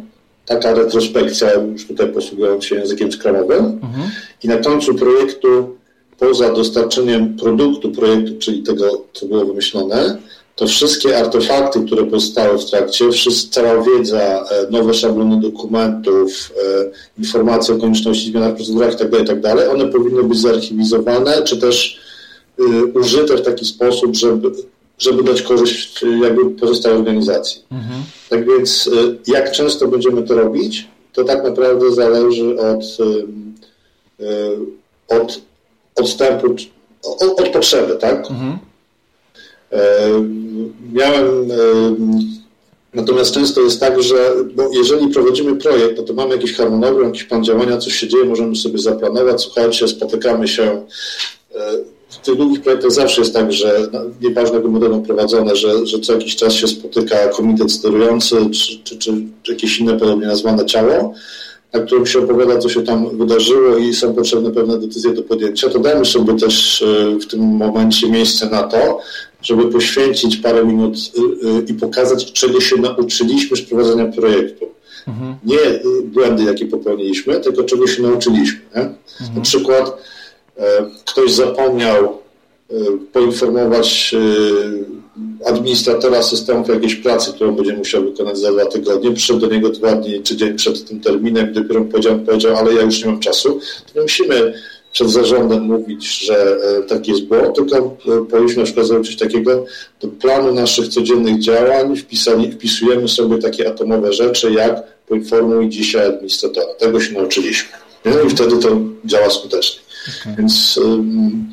Taka 0.46 0.74
retrospekcja, 0.74 1.54
już 1.54 1.88
tutaj 1.88 2.08
posługując 2.08 2.66
się 2.66 2.76
językiem 2.76 3.12
skramowym. 3.12 3.66
Mhm. 3.84 4.10
I 4.44 4.48
na 4.48 4.58
końcu 4.58 4.96
projektu, 4.96 5.79
poza 6.20 6.54
dostarczeniem 6.54 7.38
produktu 7.38 7.92
projektu, 7.92 8.34
czyli 8.40 8.64
tego, 8.64 9.02
co 9.14 9.26
było 9.26 9.46
wymyślone, 9.46 10.18
to 10.60 10.68
wszystkie 10.68 11.18
artefakty, 11.18 11.86
które 11.86 12.04
powstały 12.04 12.58
w 12.58 12.66
trakcie, 12.66 13.06
cała 13.52 13.84
wiedza, 13.84 14.20
e, 14.20 14.68
nowe 14.70 14.94
szablony 14.94 15.42
dokumentów, 15.42 16.52
e, 16.58 17.20
informacje 17.20 17.76
o 17.76 17.78
konieczności 17.78 18.32
zmian 18.32 18.52
w 18.52 18.56
procedurach 18.56 18.92
itd., 18.92 19.18
tak 19.18 19.20
itd., 19.20 19.56
tak 19.56 19.70
one 19.70 19.86
powinny 19.86 20.24
być 20.24 20.40
zarchiwizowane, 20.40 21.44
czy 21.44 21.58
też 21.58 22.00
y, 22.60 22.86
użyte 22.86 23.38
w 23.38 23.42
taki 23.42 23.66
sposób, 23.66 24.16
żeby, 24.16 24.52
żeby 24.98 25.24
dać 25.24 25.42
korzyść 25.42 26.02
jakby 26.22 26.50
pozostałej 26.50 26.98
organizacji. 26.98 27.62
Mhm. 27.72 28.02
Tak 28.30 28.48
więc 28.48 28.90
jak 29.28 29.52
często 29.52 29.88
będziemy 29.88 30.24
to 30.24 30.36
robić, 30.36 30.88
to 31.14 31.24
tak 31.24 31.44
naprawdę 31.44 31.92
zależy 31.92 32.58
od, 32.60 32.84
od 35.08 35.42
odstępu, 36.00 36.56
od, 37.04 37.40
od 37.40 37.50
potrzeby, 37.50 37.96
tak? 37.96 38.32
Mhm. 38.32 38.58
E, 39.72 40.10
miałem, 40.94 41.52
e, 41.52 41.56
natomiast 42.94 43.34
często 43.34 43.62
jest 43.62 43.80
tak, 43.80 44.04
że 44.04 44.36
bo 44.56 44.70
jeżeli 44.74 45.08
prowadzimy 45.08 45.56
projekt, 45.56 45.98
no 45.98 46.04
to 46.04 46.14
mamy 46.14 46.36
jakiś 46.36 46.54
harmonogram, 46.54 47.06
jakiś 47.06 47.24
plan 47.24 47.44
działania, 47.44 47.78
coś 47.78 47.94
się 47.94 48.08
dzieje, 48.08 48.26
możemy 48.26 48.56
sobie 48.56 48.78
zaplanować, 48.78 49.42
słuchajcie, 49.42 49.88
spotykamy 49.88 50.48
się. 50.48 50.86
E, 51.56 51.60
w 52.10 52.18
tych 52.18 52.36
długich 52.36 52.62
projektach 52.62 52.92
zawsze 52.92 53.22
jest 53.22 53.34
tak, 53.34 53.52
że 53.52 53.88
no, 53.94 54.00
nieważne 54.22 54.56
jak 54.56 54.68
będą 54.68 55.04
prowadzone, 55.04 55.56
że, 55.56 55.86
że 55.86 56.00
co 56.00 56.14
jakiś 56.14 56.36
czas 56.36 56.54
się 56.54 56.68
spotyka 56.68 57.28
komitet 57.28 57.72
sterujący 57.72 58.36
czy, 58.50 58.84
czy, 58.84 58.98
czy, 58.98 59.14
czy 59.44 59.52
jakieś 59.52 59.80
inne 59.80 60.00
podobnie 60.00 60.28
nazwane 60.28 60.66
ciało 60.66 61.14
na 61.74 61.80
którym 61.80 62.06
się 62.06 62.20
opowiada, 62.20 62.58
co 62.58 62.70
się 62.70 62.84
tam 62.84 63.18
wydarzyło 63.18 63.78
i 63.78 63.94
są 63.94 64.14
potrzebne 64.14 64.52
pewne 64.52 64.80
decyzje 64.80 65.14
do 65.14 65.24
podjęcia, 65.24 65.70
to 65.70 65.80
dajmy 65.80 66.06
sobie 66.06 66.34
też 66.34 66.86
w 67.22 67.26
tym 67.26 67.42
momencie 67.42 68.10
miejsce 68.10 68.50
na 68.50 68.64
to, 68.64 69.00
żeby 69.42 69.72
poświęcić 69.72 70.38
parę 70.38 70.66
minut 70.66 70.96
y, 70.98 71.48
y, 71.48 71.66
i 71.68 71.74
pokazać, 71.74 72.34
czego 72.34 72.62
się 72.62 72.76
nauczyliśmy 72.76 73.58
z 73.58 73.62
prowadzenia 73.62 74.06
projektu. 74.06 74.66
Mhm. 75.08 75.36
Nie 75.46 75.58
błędy, 76.04 76.44
jakie 76.44 76.66
popełniliśmy, 76.66 77.40
tylko 77.40 77.64
czego 77.64 77.88
się 77.88 78.02
nauczyliśmy. 78.02 78.60
Mhm. 78.74 78.96
Na 79.36 79.42
przykład 79.42 79.98
e, 80.58 80.86
ktoś 81.06 81.32
zapomniał 81.32 82.20
poinformować 83.14 84.16
administratora 85.46 86.24
systemu 86.24 86.66
o 86.70 86.74
jakiejś 86.74 86.96
pracy, 86.96 87.34
którą 87.34 87.56
będzie 87.56 87.74
musiał 87.74 88.04
wykonać 88.04 88.38
za 88.38 88.52
dwa 88.52 88.66
tygodnie, 88.66 89.12
przyszedł 89.12 89.40
do 89.40 89.48
niego 89.48 89.70
dwa 89.70 89.96
dni 89.96 90.24
czy 90.24 90.36
dzień 90.36 90.56
przed 90.56 90.88
tym 90.88 91.00
terminem, 91.00 91.54
dopiero 91.54 91.82
powiedział, 91.82 92.20
powiedział, 92.20 92.58
ale 92.58 92.74
ja 92.74 92.82
już 92.82 93.04
nie 93.04 93.12
mam 93.12 93.20
czasu, 93.20 93.60
to 93.86 93.96
nie 93.96 94.02
musimy 94.02 94.54
przed 94.92 95.10
zarządem 95.10 95.64
mówić, 95.64 96.26
że 96.26 96.58
e, 96.78 96.84
taki 96.84 97.12
jest 97.12 97.24
błąd, 97.24 97.56
tylko 97.56 97.78
e, 97.78 98.26
powinniśmy 98.30 98.58
na 98.58 98.66
przykład 98.66 98.88
zrobić 98.88 99.08
coś 99.08 99.18
takiego, 99.18 99.66
do 100.02 100.08
planu 100.08 100.54
naszych 100.54 100.88
codziennych 100.88 101.40
działań 101.40 101.96
wpisali, 101.98 102.52
wpisujemy 102.52 103.08
sobie 103.08 103.38
takie 103.38 103.70
atomowe 103.70 104.14
rzeczy, 104.14 104.52
jak 104.52 104.84
poinformuj 105.08 105.70
dzisiaj 105.70 106.08
administratora. 106.08 106.74
Tego 106.80 107.02
się 107.02 107.14
nauczyliśmy. 107.14 107.70
No 108.06 108.22
i 108.22 108.30
wtedy 108.30 108.58
to 108.58 108.80
działa 109.06 109.30
skutecznie. 109.30 109.80
Okay. 110.22 110.36
Więc 110.38 110.78
um, 110.78 111.52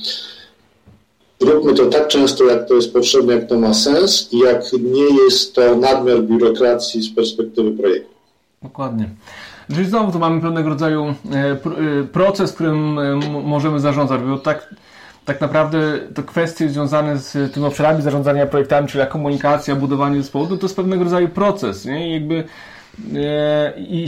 róbmy 1.40 1.74
to 1.74 1.86
tak 1.86 2.08
często, 2.08 2.44
jak 2.44 2.68
to 2.68 2.74
jest 2.74 2.92
potrzebne, 2.92 3.34
jak 3.34 3.48
to 3.48 3.58
ma 3.58 3.74
sens 3.74 4.28
i 4.32 4.38
jak 4.38 4.62
nie 4.72 5.24
jest 5.24 5.54
to 5.54 5.76
nadmiar 5.76 6.22
biurokracji 6.22 7.02
z 7.02 7.14
perspektywy 7.14 7.70
projektu. 7.70 8.14
Dokładnie. 8.62 9.08
Czyli 9.74 9.84
znowu 9.84 10.12
tu 10.12 10.18
mamy 10.18 10.40
pewnego 10.40 10.68
rodzaju 10.68 11.04
e, 11.04 11.34
e, 11.34 11.56
proces, 12.12 12.52
którym 12.52 12.98
e, 12.98 13.16
możemy 13.42 13.80
zarządzać, 13.80 14.20
bo 14.20 14.38
tak, 14.38 14.74
tak 15.24 15.40
naprawdę 15.40 15.98
te 16.14 16.22
kwestie 16.22 16.68
związane 16.68 17.18
z 17.18 17.52
tymi 17.52 17.66
obszarami 17.66 18.02
zarządzania 18.02 18.46
projektami, 18.46 18.88
czyli 18.88 19.06
komunikacja, 19.06 19.76
budowanie 19.76 20.22
zespołu, 20.22 20.46
to, 20.46 20.56
to 20.56 20.66
jest 20.66 20.76
pewnego 20.76 21.04
rodzaju 21.04 21.28
proces. 21.28 21.84
Nie? 21.84 22.08
I 22.08 22.12
jakby 22.12 22.44
i 23.78 24.06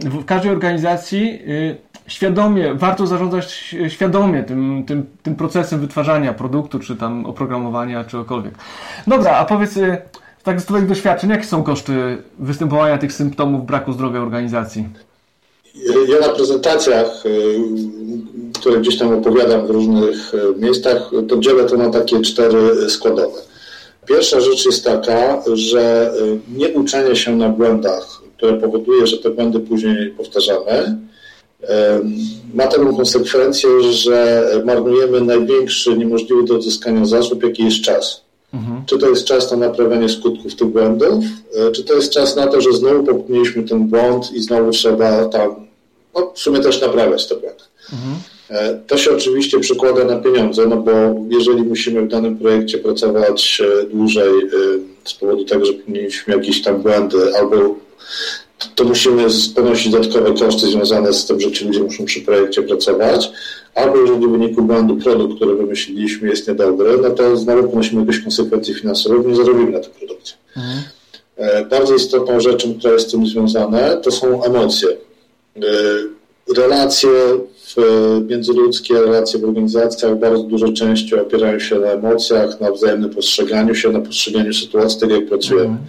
w 0.00 0.24
każdej 0.24 0.50
organizacji 0.50 1.42
świadomie, 2.08 2.74
warto 2.74 3.06
zarządzać 3.06 3.74
świadomie 3.88 4.42
tym, 4.42 4.84
tym, 4.86 5.06
tym 5.22 5.34
procesem 5.34 5.80
wytwarzania 5.80 6.34
produktu, 6.34 6.78
czy 6.78 6.96
tam 6.96 7.26
oprogramowania, 7.26 8.04
czy 8.04 8.10
czegokolwiek. 8.10 8.54
Dobra, 9.06 9.36
a 9.36 9.44
powiedz 9.44 9.74
tak 10.42 10.60
z 10.60 10.64
Twoich 10.64 10.86
doświadczeń, 10.86 11.30
jakie 11.30 11.44
są 11.44 11.62
koszty 11.62 11.92
występowania 12.38 12.98
tych 12.98 13.12
symptomów 13.12 13.66
braku 13.66 13.92
zdrowia 13.92 14.20
organizacji? 14.20 14.88
Ja 16.08 16.26
na 16.26 16.34
prezentacjach, 16.34 17.26
y, 17.26 17.58
które 18.60 18.80
gdzieś 18.80 18.98
tam 18.98 19.14
opowiadam 19.14 19.66
w 19.66 19.70
różnych 19.70 20.34
y, 20.34 20.60
miejscach, 20.60 21.10
to 21.28 21.38
dzielę 21.38 21.64
to 21.64 21.76
na 21.76 21.90
takie 21.90 22.20
cztery 22.20 22.90
składowe. 22.90 23.40
Pierwsza 24.06 24.40
rzecz 24.40 24.66
jest 24.66 24.84
taka, 24.84 25.42
że 25.52 26.12
y, 26.22 26.38
nie 26.58 26.68
uczenie 26.68 27.16
się 27.16 27.36
na 27.36 27.48
błędach, 27.48 28.22
które 28.36 28.54
powoduje, 28.54 29.06
że 29.06 29.18
te 29.18 29.30
błędy 29.30 29.60
później 29.60 30.10
powtarzamy, 30.10 30.98
ma 32.54 32.66
taką 32.66 32.96
konsekwencję, 32.96 33.82
że 33.82 34.44
marnujemy 34.64 35.20
największy, 35.20 35.98
niemożliwy 35.98 36.44
do 36.44 36.54
odzyskania 36.54 37.04
zasób, 37.04 37.42
jaki 37.42 37.64
jest 37.64 37.80
czas. 37.80 38.28
Mhm. 38.54 38.82
Czy 38.86 38.98
to 38.98 39.08
jest 39.08 39.24
czas 39.24 39.50
na 39.50 39.56
naprawianie 39.56 40.08
skutków 40.08 40.54
tych 40.54 40.68
błędów, 40.68 41.24
e, 41.54 41.72
czy 41.72 41.84
to 41.84 41.94
jest 41.94 42.12
czas 42.12 42.36
na 42.36 42.46
to, 42.46 42.60
że 42.60 42.72
znowu 42.72 43.04
popełniliśmy 43.04 43.62
ten 43.62 43.88
błąd 43.88 44.32
i 44.32 44.42
znowu 44.42 44.70
trzeba 44.70 45.24
tam 45.24 45.54
no, 46.14 46.32
w 46.34 46.38
sumie 46.38 46.60
też 46.60 46.80
naprawiać 46.80 47.28
te 47.28 47.34
błędy. 47.34 47.64
Mhm. 47.92 48.14
E, 48.50 48.80
to 48.86 48.96
się 48.96 49.10
oczywiście 49.10 49.60
przekłada 49.60 50.04
na 50.04 50.16
pieniądze, 50.16 50.66
no 50.66 50.76
bo 50.76 50.90
jeżeli 51.28 51.62
musimy 51.62 52.02
w 52.02 52.08
danym 52.08 52.38
projekcie 52.38 52.78
pracować 52.78 53.62
e, 53.64 53.86
dłużej 53.86 54.32
z 55.04 55.14
powodu 55.14 55.44
tego, 55.44 55.64
że 55.64 55.72
popełniliśmy 55.72 56.34
jakieś 56.34 56.62
tam 56.62 56.82
błędy 56.82 57.36
albo 57.36 57.74
to 58.74 58.84
musimy 58.84 59.26
ponosić 59.54 59.92
dodatkowe 59.92 60.34
koszty 60.34 60.66
związane 60.66 61.12
z 61.12 61.26
tym, 61.26 61.40
że 61.40 61.52
ci 61.52 61.64
ludzie 61.64 61.80
muszą 61.80 62.04
przy 62.04 62.20
projekcie 62.20 62.62
pracować, 62.62 63.30
albo 63.74 63.96
jeżeli 63.96 64.26
w 64.26 64.30
wyniku 64.30 64.62
błędu 64.62 64.96
produkt, 64.96 65.36
który 65.36 65.54
wymyśliliśmy 65.54 66.28
jest 66.28 66.48
niedobry, 66.48 66.98
no 67.02 67.10
to 67.10 67.36
znowu 67.36 67.68
ponosimy 67.68 68.00
jakieś 68.00 68.22
konsekwencje 68.22 68.74
finansowe 68.74 69.16
i 69.16 69.26
nie 69.26 69.36
zarobimy 69.36 69.70
na 69.70 69.80
tym 69.80 69.92
produkcie. 69.92 70.34
Mhm. 70.56 70.78
E, 71.36 71.64
bardzo 71.64 71.94
istotną 71.94 72.40
rzeczą, 72.40 72.74
która 72.78 72.92
jest 72.92 73.08
z 73.08 73.10
tym 73.10 73.26
związana, 73.26 73.96
to 73.96 74.10
są 74.10 74.44
emocje. 74.44 74.88
E, 74.88 75.62
relacje 76.56 77.10
międzyludzkie, 78.28 78.94
relacje 78.94 79.40
w 79.40 79.44
organizacjach 79.44 80.18
bardzo 80.18 80.42
dużo 80.42 80.72
częściej 80.72 81.20
opierają 81.20 81.58
się 81.58 81.78
na 81.78 81.86
emocjach, 81.86 82.60
na 82.60 82.72
wzajemnym 82.72 83.10
postrzeganiu 83.10 83.74
się, 83.74 83.90
na 83.90 84.00
postrzeganiu 84.00 84.52
sytuacji, 84.52 85.00
tego 85.00 85.14
jak 85.14 85.26
pracujemy. 85.26 85.64
Mhm. 85.64 85.88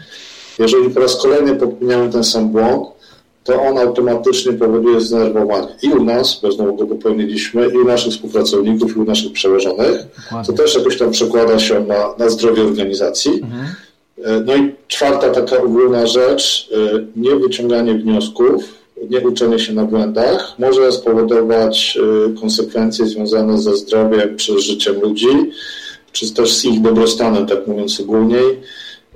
Jeżeli 0.60 0.90
po 0.90 1.00
raz 1.00 1.22
kolejny 1.22 1.56
popełniamy 1.56 2.12
ten 2.12 2.24
sam 2.24 2.50
błąd, 2.50 2.88
to 3.44 3.62
on 3.62 3.78
automatycznie 3.78 4.54
powoduje 4.54 5.02
zdenerwowanie 5.02 5.68
i 5.82 5.88
u 5.88 6.04
nas, 6.04 6.40
bo 6.42 6.52
znowu 6.52 6.76
go 6.76 6.86
popełniliśmy, 6.86 7.68
i 7.68 7.78
u 7.78 7.86
naszych 7.86 8.14
współpracowników, 8.14 8.96
i 8.96 9.00
u 9.00 9.04
naszych 9.04 9.32
przełożonych, 9.32 10.08
co 10.46 10.54
też 10.54 10.76
jakoś 10.76 10.98
tam 10.98 11.12
przekłada 11.12 11.60
się 11.60 11.80
na, 11.80 12.14
na 12.18 12.30
zdrowie 12.30 12.64
organizacji. 12.64 13.32
Mhm. 13.32 13.66
No 14.46 14.56
i 14.56 14.76
czwarta 14.88 15.30
taka 15.30 15.64
ogólna 15.64 16.08
rzecz, 16.08 16.70
nie 17.16 17.36
wyciąganie 17.36 17.94
wniosków, 17.94 18.64
nie 19.10 19.20
uczenie 19.20 19.60
się 19.60 19.74
na 19.74 19.84
błędach 19.84 20.56
może 20.60 20.92
spowodować 20.92 21.98
konsekwencje 22.42 23.06
związane 23.06 23.62
ze 23.62 23.78
zdrowiem 23.78 24.38
czy 24.38 24.60
życiem 24.60 25.02
ludzi, 25.02 25.28
czy 26.12 26.34
też 26.34 26.54
z 26.54 26.66
ich 26.66 26.82
dobrostanem, 26.82 27.48
tak 27.48 27.68
mówiąc 27.68 28.00
ogólniej. 28.00 28.60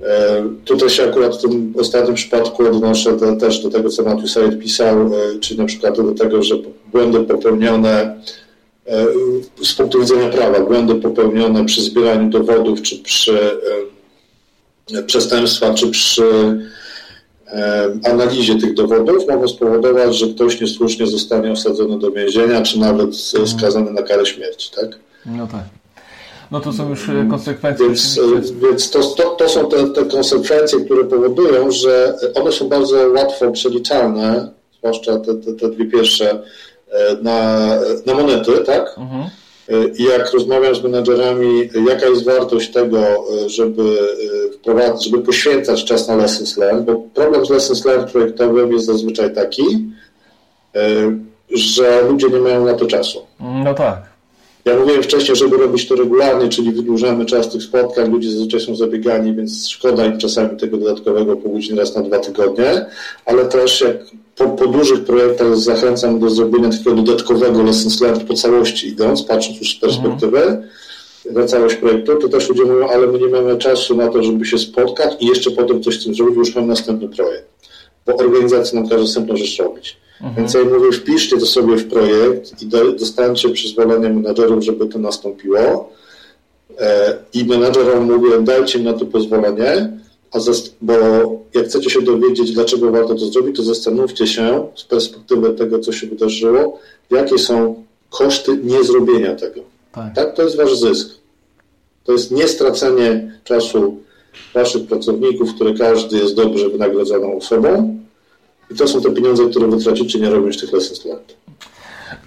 E, 0.02 0.42
tutaj 0.64 0.90
się 0.90 1.04
akurat 1.04 1.36
w 1.36 1.42
tym 1.42 1.74
ostatnim 1.78 2.14
przypadku 2.14 2.66
odnoszę 2.66 3.16
do, 3.16 3.36
też 3.36 3.62
do 3.62 3.70
tego, 3.70 3.90
co 3.90 4.02
Matthew 4.02 4.30
Said 4.30 4.58
pisał, 4.58 5.06
e, 5.06 5.38
czyli 5.40 5.60
na 5.60 5.66
przykład 5.66 5.96
do 5.96 6.14
tego, 6.14 6.42
że 6.42 6.54
błędy 6.92 7.20
popełnione 7.20 8.20
e, 8.86 9.06
z 9.62 9.74
punktu 9.74 10.00
widzenia 10.00 10.28
prawa, 10.28 10.60
błędy 10.60 10.94
popełnione 10.94 11.64
przy 11.64 11.82
zbieraniu 11.82 12.30
dowodów, 12.30 12.82
czy 12.82 12.98
przy 12.98 13.60
przestępstwach, 15.06 15.74
czy 15.74 15.90
przy 15.90 16.24
analizie 18.04 18.58
tych 18.58 18.74
dowodów 18.74 19.28
mogą 19.28 19.48
spowodować, 19.48 20.16
że 20.16 20.26
ktoś 20.26 20.60
niesłusznie 20.60 21.06
zostanie 21.06 21.52
osadzony 21.52 21.98
do 21.98 22.10
więzienia, 22.10 22.62
czy 22.62 22.78
nawet 22.78 23.16
skazany 23.46 23.90
na 23.90 24.02
karę 24.02 24.26
śmierci, 24.26 24.70
tak? 24.76 24.98
No 25.26 25.46
tak 25.46 25.83
no 26.54 26.60
to 26.60 26.72
są 26.72 26.90
już 26.90 27.08
e, 27.08 27.26
konsekwencje. 27.30 27.86
Więc, 27.86 28.18
e, 28.18 28.68
więc 28.68 28.90
to, 28.90 29.02
to, 29.02 29.22
to, 29.30 29.48
są 29.48 29.68
te, 29.68 29.90
te 29.90 30.04
konsekwencje, 30.04 30.80
które 30.80 31.04
powodują, 31.04 31.70
że 31.70 32.14
one 32.34 32.52
są 32.52 32.68
bardzo 32.68 32.96
łatwo 33.08 33.50
przeliczalne, 33.50 34.48
zwłaszcza 34.78 35.18
te, 35.18 35.34
te, 35.34 35.52
te 35.52 35.68
dwie 35.68 35.86
pierwsze, 35.86 36.42
e, 36.92 37.16
na, 37.22 37.68
na 38.06 38.14
monety, 38.14 38.52
tak? 38.66 38.94
Mhm. 38.98 39.24
I 39.98 40.04
jak 40.04 40.32
rozmawiam 40.32 40.74
z 40.74 40.82
menedżerami, 40.82 41.70
jaka 41.88 42.06
jest 42.06 42.24
wartość 42.24 42.72
tego, 42.72 43.04
żeby 43.46 43.98
żeby 45.00 45.18
poświęcać 45.18 45.84
czas 45.84 46.08
na 46.08 46.16
lessons 46.16 46.56
learned, 46.56 46.84
bo 46.84 47.02
problem 47.14 47.46
z 47.46 47.50
lessons 47.50 47.84
learned 47.84 48.12
projektowym 48.12 48.72
jest 48.72 48.86
zazwyczaj 48.86 49.34
taki, 49.34 49.62
że 51.50 52.02
ludzie 52.08 52.28
nie 52.28 52.38
mają 52.38 52.64
na 52.64 52.74
to 52.74 52.86
czasu. 52.86 53.18
No 53.64 53.74
tak. 53.74 54.13
Ja 54.64 54.76
mówiłem 54.76 55.02
wcześniej, 55.02 55.36
żeby 55.36 55.56
robić 55.56 55.88
to 55.88 55.94
regularnie, 55.94 56.48
czyli 56.48 56.72
wydłużamy 56.72 57.26
czas 57.26 57.50
tych 57.50 57.62
spotkań, 57.62 58.10
ludzie 58.10 58.30
zazwyczaj 58.30 58.60
są 58.60 58.76
zabiegani, 58.76 59.34
więc 59.34 59.68
szkoda 59.68 60.06
im 60.06 60.18
czasami 60.18 60.56
tego 60.56 60.76
dodatkowego 60.76 61.36
pół 61.36 61.52
godziny 61.52 61.80
raz 61.80 61.94
na 61.94 62.02
dwa 62.02 62.18
tygodnie, 62.18 62.86
ale 63.24 63.44
też 63.44 63.80
jak 63.80 63.96
po, 64.36 64.48
po 64.48 64.66
dużych 64.66 65.04
projektach 65.04 65.56
zachęcam 65.56 66.18
do 66.18 66.30
zrobienia 66.30 66.68
takiego 66.70 66.92
dodatkowego 66.92 67.62
lessons 67.62 68.00
learned 68.00 68.24
po 68.24 68.34
całości 68.34 68.88
idąc, 68.88 69.22
patrząc 69.22 69.58
już 69.58 69.76
z 69.76 69.80
perspektywy 69.80 70.38
mhm. 70.38 70.64
na 71.30 71.46
całość 71.46 71.76
projektu, 71.76 72.18
to 72.18 72.28
też 72.28 72.48
ludzie 72.48 72.64
mówią, 72.64 72.88
ale 72.88 73.06
my 73.06 73.18
nie 73.18 73.28
mamy 73.28 73.58
czasu 73.58 73.96
na 73.96 74.08
to, 74.08 74.22
żeby 74.22 74.44
się 74.46 74.58
spotkać 74.58 75.16
i 75.20 75.26
jeszcze 75.26 75.50
potem 75.50 75.82
coś 75.82 76.00
z 76.00 76.04
tym 76.04 76.14
zrobić, 76.14 76.36
już 76.36 76.54
mam 76.54 76.66
następny 76.66 77.08
projekt, 77.08 77.48
bo 78.06 78.16
organizacja 78.16 78.80
nam 78.80 78.88
każe 78.88 79.02
następną 79.02 79.36
rzecz 79.36 79.58
robić. 79.58 79.96
Mhm. 80.14 80.34
Więc 80.36 80.54
ja 80.54 80.64
mówię, 80.64 80.92
wpiszcie 80.92 81.38
to 81.38 81.46
sobie 81.46 81.76
w 81.76 81.88
projekt 81.88 82.62
i 82.62 82.66
dostańcie 82.98 83.48
przyzwolenie 83.48 84.08
menadżerów, 84.08 84.64
żeby 84.64 84.86
to 84.86 84.98
nastąpiło. 84.98 85.90
E, 86.80 87.16
I 87.34 87.44
menadżerom 87.44 88.12
mówię, 88.12 88.40
dajcie 88.40 88.78
mi 88.78 88.84
na 88.84 88.92
to 88.92 89.06
pozwolenie, 89.06 89.90
a 90.32 90.38
bo 90.82 90.94
jak 91.54 91.64
chcecie 91.66 91.90
się 91.90 92.02
dowiedzieć, 92.02 92.52
dlaczego 92.52 92.90
warto 92.90 93.14
to 93.14 93.26
zrobić, 93.26 93.56
to 93.56 93.62
zastanówcie 93.62 94.26
się 94.26 94.68
z 94.74 94.84
perspektywy 94.84 95.54
tego, 95.54 95.78
co 95.78 95.92
się 95.92 96.06
wydarzyło, 96.06 96.78
jakie 97.10 97.38
są 97.38 97.84
koszty 98.10 98.56
niezrobienia 98.56 99.34
tego. 99.34 99.60
Tak. 99.92 100.14
tak? 100.14 100.36
To 100.36 100.42
jest 100.42 100.56
wasz 100.56 100.78
zysk. 100.78 101.08
To 102.04 102.12
jest 102.12 102.30
nie 102.30 102.48
stracenie 102.48 103.32
czasu 103.44 103.96
waszych 104.54 104.86
pracowników, 104.86 105.54
które 105.54 105.74
każdy 105.74 106.18
jest 106.18 106.36
dobrze 106.36 106.68
wynagrodzoną 106.68 107.36
osobą, 107.36 107.98
i 108.70 108.74
to 108.74 108.88
są 108.88 109.00
te 109.00 109.10
pieniądze, 109.10 109.44
które 109.50 109.68
wytracicie, 109.68 110.20
nie 110.20 110.30
robiąc 110.30 110.60
tych 110.60 110.72
learned. 110.72 111.36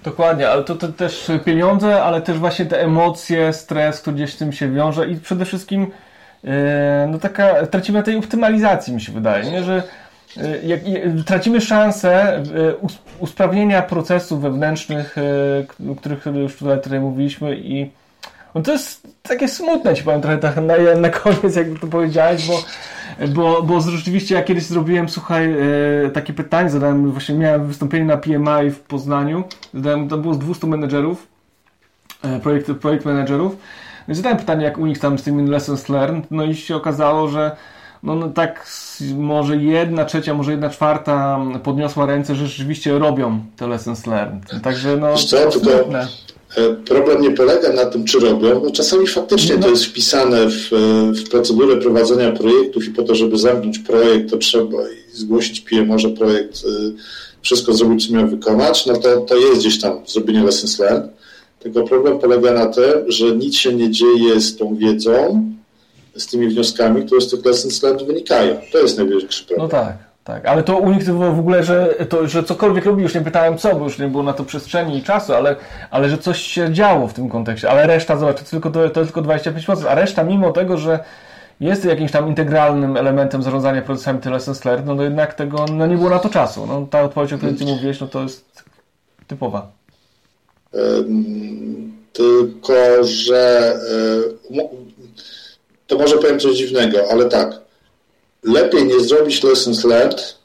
Dokładnie, 0.04 0.48
ale 0.48 0.64
to, 0.64 0.76
to, 0.76 0.88
też 0.88 1.30
pieniądze, 1.44 2.02
ale 2.02 2.22
też 2.22 2.38
właśnie 2.38 2.66
te 2.66 2.82
emocje, 2.82 3.52
stres, 3.52 4.00
który 4.00 4.16
gdzieś 4.16 4.34
z 4.34 4.36
tym 4.36 4.52
się 4.52 4.72
wiąże 4.72 5.08
i 5.08 5.16
przede 5.16 5.44
wszystkim 5.44 5.86
yy, 6.44 6.50
no 7.08 7.18
taka, 7.18 7.66
tracimy 7.66 8.02
tej 8.02 8.16
optymalizacji, 8.16 8.94
mi 8.94 9.00
się 9.00 9.12
wydaje, 9.12 9.50
nie? 9.50 9.62
że 9.62 9.82
yy, 10.36 10.60
jak, 10.64 10.80
tracimy 11.26 11.60
szansę 11.60 12.42
yy, 12.54 12.76
usprawnienia 13.18 13.82
procesów 13.82 14.40
wewnętrznych, 14.40 15.16
o 15.92 15.94
których 15.94 16.26
już 16.26 16.56
tutaj, 16.56 16.80
tutaj 16.82 17.00
mówiliśmy 17.00 17.56
i 17.56 17.90
no 18.54 18.62
to 18.62 18.72
jest 18.72 19.06
takie 19.22 19.48
smutne, 19.48 19.94
ci 19.94 20.02
powiem 20.02 20.20
trochę 20.20 20.38
tak 20.38 20.56
na, 20.56 20.74
na 21.00 21.10
koniec, 21.10 21.56
jakby 21.56 21.78
to 21.78 21.86
powiedziałeś, 21.86 22.46
bo 22.46 22.62
bo, 23.28 23.62
bo 23.62 23.80
rzeczywiście 23.80 24.34
ja 24.34 24.42
kiedyś 24.42 24.64
zrobiłem, 24.64 25.08
słuchaj, 25.08 25.52
e, 26.06 26.10
takie 26.10 26.32
pytanie, 26.32 26.70
zadałem, 26.70 27.12
właśnie 27.12 27.34
miałem 27.34 27.66
wystąpienie 27.66 28.04
na 28.04 28.16
PMI 28.16 28.70
w 28.70 28.80
Poznaniu, 28.80 29.44
zadałem, 29.74 30.08
to 30.08 30.18
było 30.18 30.34
z 30.34 30.38
200 30.38 30.66
menedżerów, 30.66 31.26
e, 32.22 32.40
projekt, 32.40 32.72
projekt 32.72 33.04
menedżerów, 33.04 33.56
no 34.08 34.12
i 34.12 34.14
zadałem 34.16 34.38
pytanie, 34.38 34.64
jak 34.64 34.78
u 34.78 34.86
nich 34.86 34.98
tam 34.98 35.18
z 35.18 35.22
tymi 35.22 35.48
lessons 35.48 35.88
learned, 35.88 36.30
no 36.30 36.44
i 36.44 36.54
się 36.54 36.76
okazało, 36.76 37.28
że 37.28 37.56
no, 38.02 38.14
no 38.14 38.28
tak 38.28 38.70
może 39.16 39.56
jedna 39.56 40.04
trzecia, 40.04 40.34
może 40.34 40.50
jedna 40.50 40.70
czwarta 40.70 41.38
podniosła 41.62 42.06
ręce, 42.06 42.34
że 42.34 42.46
rzeczywiście 42.46 42.98
robią 42.98 43.40
te 43.56 43.66
lessons 43.66 44.06
learned. 44.06 44.62
Także 44.62 44.96
no, 44.96 45.14
to 45.30 45.52
smutne. 45.52 46.06
E, 46.56 46.74
problem 46.74 47.22
nie 47.22 47.30
polega 47.30 47.72
na 47.72 47.84
tym, 47.86 48.04
czy 48.04 48.20
robią. 48.20 48.60
No 48.64 48.70
czasami 48.70 49.06
faktycznie 49.06 49.58
to 49.58 49.70
jest 49.70 49.84
wpisane 49.84 50.46
w, 50.48 50.70
w 51.14 51.28
procedurę 51.30 51.76
prowadzenia 51.76 52.32
projektów 52.32 52.86
i 52.86 52.90
po 52.90 53.02
to, 53.02 53.14
żeby 53.14 53.38
zamknąć 53.38 53.78
projekt, 53.78 54.30
to 54.30 54.36
trzeba 54.36 54.82
zgłosić 55.12 55.60
PMO, 55.60 55.98
że 55.98 56.08
projekt 56.08 56.64
y, 56.64 56.92
wszystko 57.42 57.72
zrobił, 57.74 57.98
co 57.98 58.14
miał 58.14 58.28
wykonać, 58.28 58.86
no 58.86 58.96
to, 58.96 59.20
to 59.20 59.36
jest 59.36 59.60
gdzieś 59.60 59.80
tam 59.80 60.00
zrobienie 60.06 60.44
lessons 60.44 60.78
learned. 60.78 61.10
Tylko 61.60 61.82
problem 61.82 62.18
polega 62.18 62.52
na 62.52 62.66
tym, 62.66 62.84
że 63.08 63.36
nic 63.36 63.56
się 63.56 63.72
nie 63.72 63.90
dzieje 63.90 64.40
z 64.40 64.56
tą 64.56 64.76
wiedzą, 64.76 65.44
z 66.16 66.26
tymi 66.26 66.48
wnioskami, 66.48 67.06
które 67.06 67.20
z 67.20 67.30
tych 67.30 67.44
lessons 67.44 67.82
learned 67.82 68.06
wynikają. 68.06 68.56
To 68.72 68.78
jest 68.78 68.98
największy 68.98 69.44
problem. 69.44 69.68
No 69.72 69.78
tak. 69.78 70.07
Tak, 70.28 70.46
ale 70.46 70.62
to 70.62 70.76
u 70.76 70.90
nich 70.90 71.04
to 71.06 71.12
było 71.12 71.32
w 71.32 71.38
ogóle, 71.38 71.64
że, 71.64 71.94
to, 72.08 72.28
że 72.28 72.44
cokolwiek 72.44 72.84
robi, 72.84 73.02
już 73.02 73.14
nie 73.14 73.20
pytałem 73.20 73.58
co, 73.58 73.74
bo 73.74 73.84
już 73.84 73.98
nie 73.98 74.08
było 74.08 74.22
na 74.22 74.32
to 74.32 74.44
przestrzeni 74.44 74.98
i 74.98 75.02
czasu, 75.02 75.34
ale, 75.34 75.56
ale 75.90 76.08
że 76.08 76.18
coś 76.18 76.42
się 76.42 76.72
działo 76.72 77.08
w 77.08 77.14
tym 77.14 77.28
kontekście. 77.28 77.70
Ale 77.70 77.86
reszta, 77.86 78.16
zobacz, 78.16 78.36
to 78.36 78.50
tylko, 78.50 78.70
to, 78.70 78.90
to 78.90 79.04
tylko 79.04 79.22
25%, 79.22 79.86
a 79.88 79.94
reszta 79.94 80.24
mimo 80.24 80.52
tego, 80.52 80.78
że 80.78 80.98
jest 81.60 81.84
jakimś 81.84 82.12
tam 82.12 82.28
integralnym 82.28 82.96
elementem 82.96 83.42
zarządzania 83.42 83.82
procesami 83.82 84.20
Lessons 84.24 84.64
Learned, 84.64 84.86
no 84.86 84.96
to 84.96 85.02
jednak 85.02 85.34
tego 85.34 85.66
no 85.72 85.86
nie 85.86 85.96
było 85.96 86.10
na 86.10 86.18
to 86.18 86.28
czasu. 86.28 86.66
No, 86.66 86.86
ta 86.90 87.02
odpowiedź, 87.02 87.32
o 87.32 87.36
której 87.36 87.54
Ty 87.54 87.64
mówiłeś, 87.64 88.00
no 88.00 88.06
to 88.06 88.22
jest 88.22 88.62
typowa. 89.26 89.70
tylko, 92.12 93.04
że 93.04 93.74
to 95.86 95.98
może 95.98 96.18
powiem 96.18 96.40
coś 96.40 96.56
dziwnego, 96.56 96.98
ale 97.10 97.24
tak 97.24 97.67
lepiej 98.52 98.84
nie 98.84 99.00
zrobić 99.00 99.42
lessons 99.42 99.84
learned, 99.84 100.38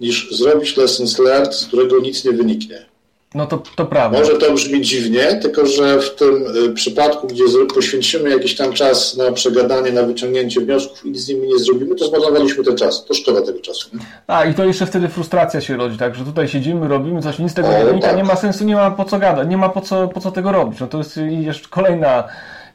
niż 0.00 0.30
zrobić 0.30 0.76
lessons 0.76 1.18
learned, 1.18 1.54
z 1.54 1.66
którego 1.66 1.98
nic 1.98 2.24
nie 2.24 2.32
wyniknie. 2.32 2.86
No 3.34 3.46
to, 3.46 3.62
to 3.76 3.86
prawda. 3.86 4.18
Może 4.18 4.34
to 4.34 4.52
brzmi 4.52 4.80
dziwnie, 4.80 5.38
tylko 5.42 5.66
że 5.66 6.00
w 6.00 6.14
tym 6.14 6.46
y, 6.56 6.74
przypadku, 6.74 7.26
gdzie 7.26 7.44
poświęcimy 7.74 8.30
jakiś 8.30 8.56
tam 8.56 8.72
czas 8.72 9.16
na 9.16 9.32
przegadanie, 9.32 9.92
na 9.92 10.02
wyciągnięcie 10.02 10.60
wniosków 10.60 11.06
i 11.06 11.10
nic 11.10 11.20
z 11.20 11.28
nimi 11.28 11.48
nie 11.48 11.58
zrobimy, 11.58 11.94
to 11.94 12.06
zmarnowaliśmy 12.06 12.64
ten 12.64 12.76
czas. 12.76 13.04
To 13.04 13.14
szkoda 13.14 13.42
tego 13.42 13.60
czasu. 13.60 13.88
Nie? 13.92 14.00
A 14.26 14.44
i 14.44 14.54
to 14.54 14.64
jeszcze 14.64 14.86
wtedy 14.86 15.08
frustracja 15.08 15.60
się 15.60 15.76
rodzi, 15.76 15.98
tak, 15.98 16.14
że 16.14 16.24
tutaj 16.24 16.48
siedzimy, 16.48 16.88
robimy 16.88 17.22
coś, 17.22 17.38
nic 17.38 17.52
z 17.52 17.54
tego 17.54 17.68
o, 17.68 17.78
nie 17.78 17.84
wynika, 17.84 18.06
tak. 18.06 18.16
nie 18.16 18.24
ma 18.24 18.36
sensu, 18.36 18.64
nie 18.64 18.74
ma 18.74 18.90
po 18.90 19.04
co 19.04 19.18
gadać, 19.18 19.48
nie 19.48 19.56
ma 19.56 19.68
po 19.68 19.80
co, 19.80 20.08
po 20.08 20.20
co 20.20 20.30
tego 20.32 20.52
robić. 20.52 20.80
No 20.80 20.86
to 20.86 20.98
jest 20.98 21.20
jeszcze 21.40 21.68
kolejna 21.68 22.24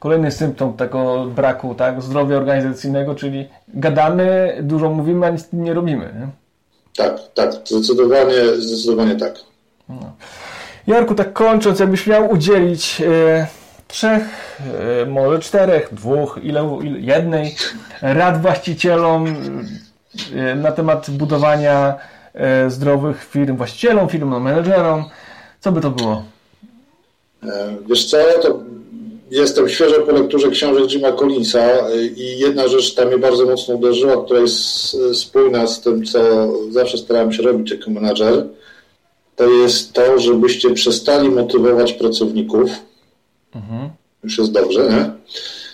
kolejny 0.02 0.30
symptom 0.30 0.76
tego 0.76 1.26
braku 1.26 1.74
tak, 1.74 2.02
zdrowia 2.02 2.36
organizacyjnego, 2.36 3.14
czyli 3.14 3.48
gadamy, 3.68 4.58
dużo 4.62 4.90
mówimy, 4.90 5.26
a 5.26 5.30
nic 5.30 5.48
nie 5.52 5.74
robimy. 5.74 6.04
Nie? 6.04 6.28
Tak, 6.96 7.20
tak, 7.34 7.52
zdecydowanie, 7.64 8.56
zdecydowanie 8.56 9.16
tak. 9.16 9.34
No. 9.88 10.12
Jarku, 10.86 11.14
tak 11.14 11.32
kończąc, 11.32 11.78
jakbyś 11.78 12.06
miał 12.06 12.30
udzielić 12.30 13.00
e, 13.00 13.46
trzech, 13.88 14.22
e, 15.02 15.06
może 15.06 15.38
czterech, 15.38 15.88
dwóch, 15.92 16.38
ile, 16.42 16.78
ile, 16.82 17.00
jednej 17.00 17.54
rad 18.02 18.42
właścicielom 18.42 19.26
e, 20.36 20.54
na 20.54 20.72
temat 20.72 21.10
budowania 21.10 21.94
e, 22.34 22.70
zdrowych 22.70 23.24
firm, 23.24 23.56
właścicielom 23.56 24.08
firm, 24.08 24.30
no, 24.30 24.40
menedżerom, 24.40 25.04
co 25.60 25.72
by 25.72 25.80
to 25.80 25.90
było? 25.90 26.22
E, 27.42 27.76
wiesz 27.88 28.10
co, 28.10 28.16
to 28.42 28.58
Jestem 29.32 29.68
świeżo 29.68 30.00
po 30.00 30.12
lekturze 30.12 30.50
książek 30.50 30.90
Jima 30.90 31.12
Collinsa 31.12 31.88
y, 31.90 32.06
i 32.06 32.38
jedna 32.38 32.68
rzecz 32.68 32.94
tam 32.94 33.08
mnie 33.08 33.18
bardzo 33.18 33.46
mocno 33.46 33.74
uderzyła, 33.74 34.24
która 34.24 34.40
jest 34.40 34.94
y, 34.94 35.14
spójna 35.14 35.66
z 35.66 35.80
tym, 35.80 36.04
co 36.04 36.18
zawsze 36.70 36.98
starałem 36.98 37.32
się 37.32 37.42
robić 37.42 37.70
jako 37.70 37.90
menadżer, 37.90 38.46
to 39.36 39.50
jest 39.50 39.92
to, 39.92 40.18
żebyście 40.18 40.70
przestali 40.70 41.28
motywować 41.28 41.92
pracowników. 41.92 42.70
Mhm. 43.54 43.90
Już 44.24 44.38
jest 44.38 44.52
dobrze, 44.52 44.88
nie? 44.88 45.10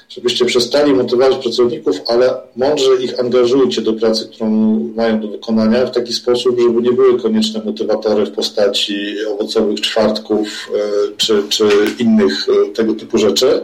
Żebyście 0.08 0.44
przestali 0.44 0.94
motywować 0.94 1.36
pracowników, 1.36 1.96
ale 2.06 2.34
mądrze 2.56 2.90
ich 3.02 3.20
angażujcie 3.20 3.82
do 3.82 3.92
pracy, 3.92 4.28
którą 4.32 4.50
mają 4.96 5.20
do 5.20 5.28
wykonania 5.28 5.86
w 5.86 5.90
taki 5.90 6.12
sposób, 6.12 6.60
żeby 6.60 6.82
nie 6.82 6.92
były 6.92 7.20
konieczne 7.20 7.62
motywatory 7.64 8.26
w 8.26 8.32
postaci 8.32 8.96
owocowych 9.34 9.80
czwartków 9.80 10.70
e, 10.74 10.78
czy, 11.16 11.42
czy 11.48 11.64
innych 11.98 12.46
e, 12.48 12.72
tego 12.72 12.94
typu 12.94 13.18
rzeczy, 13.18 13.60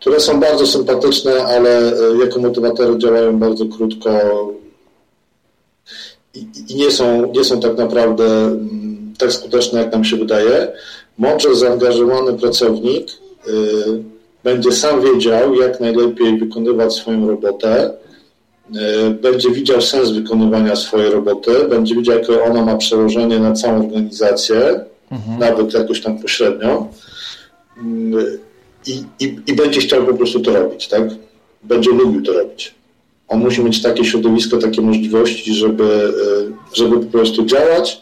które 0.00 0.20
są 0.20 0.40
bardzo 0.40 0.66
sympatyczne, 0.66 1.44
ale 1.44 1.92
e, 1.92 2.16
jako 2.20 2.40
motywatory 2.40 2.98
działają 2.98 3.38
bardzo 3.38 3.66
krótko 3.66 4.10
i, 6.34 6.74
nie, 6.74 6.90
są, 6.90 7.32
nie 7.32 7.44
są 7.44 7.60
tak 7.60 7.76
naprawdę 7.78 8.24
mm, 8.24 9.14
tak 9.18 9.32
skuteczne, 9.32 9.80
jak 9.80 9.92
nam 9.92 10.04
się 10.04 10.16
wydaje. 10.16 10.72
Mądrze 11.18 11.56
zaangażowany 11.56 12.38
pracownik 12.38 13.06
będzie 14.46 14.72
sam 14.72 15.02
wiedział, 15.02 15.54
jak 15.54 15.80
najlepiej 15.80 16.38
wykonywać 16.38 16.94
swoją 16.94 17.28
robotę, 17.28 17.90
e, 18.76 19.10
będzie 19.10 19.50
widział 19.50 19.82
sens 19.82 20.10
wykonywania 20.10 20.76
swojej 20.76 21.10
roboty, 21.10 21.50
będzie 21.68 21.94
widział, 21.94 22.18
jakie 22.18 22.42
ona 22.42 22.64
ma 22.64 22.76
przełożenie 22.76 23.38
na 23.38 23.52
całą 23.52 23.84
organizację, 23.84 24.80
mhm. 25.10 25.38
nawet 25.38 25.74
jakoś 25.74 26.00
tam 26.00 26.18
pośrednio 26.18 26.88
mm, 27.78 28.38
i, 28.86 29.04
i, 29.20 29.36
i 29.46 29.52
będzie 29.56 29.80
chciał 29.80 30.06
po 30.06 30.14
prostu 30.14 30.40
to 30.40 30.52
robić, 30.52 30.88
tak? 30.88 31.02
Będzie 31.62 31.90
lubił 31.90 32.22
to 32.22 32.32
robić. 32.32 32.74
On 33.28 33.40
musi 33.40 33.62
mieć 33.64 33.82
takie 33.82 34.04
środowisko, 34.04 34.56
takie 34.56 34.80
możliwości, 34.80 35.54
żeby, 35.54 35.84
e, 35.84 36.76
żeby 36.76 37.00
po 37.00 37.12
prostu 37.12 37.44
działać. 37.44 38.00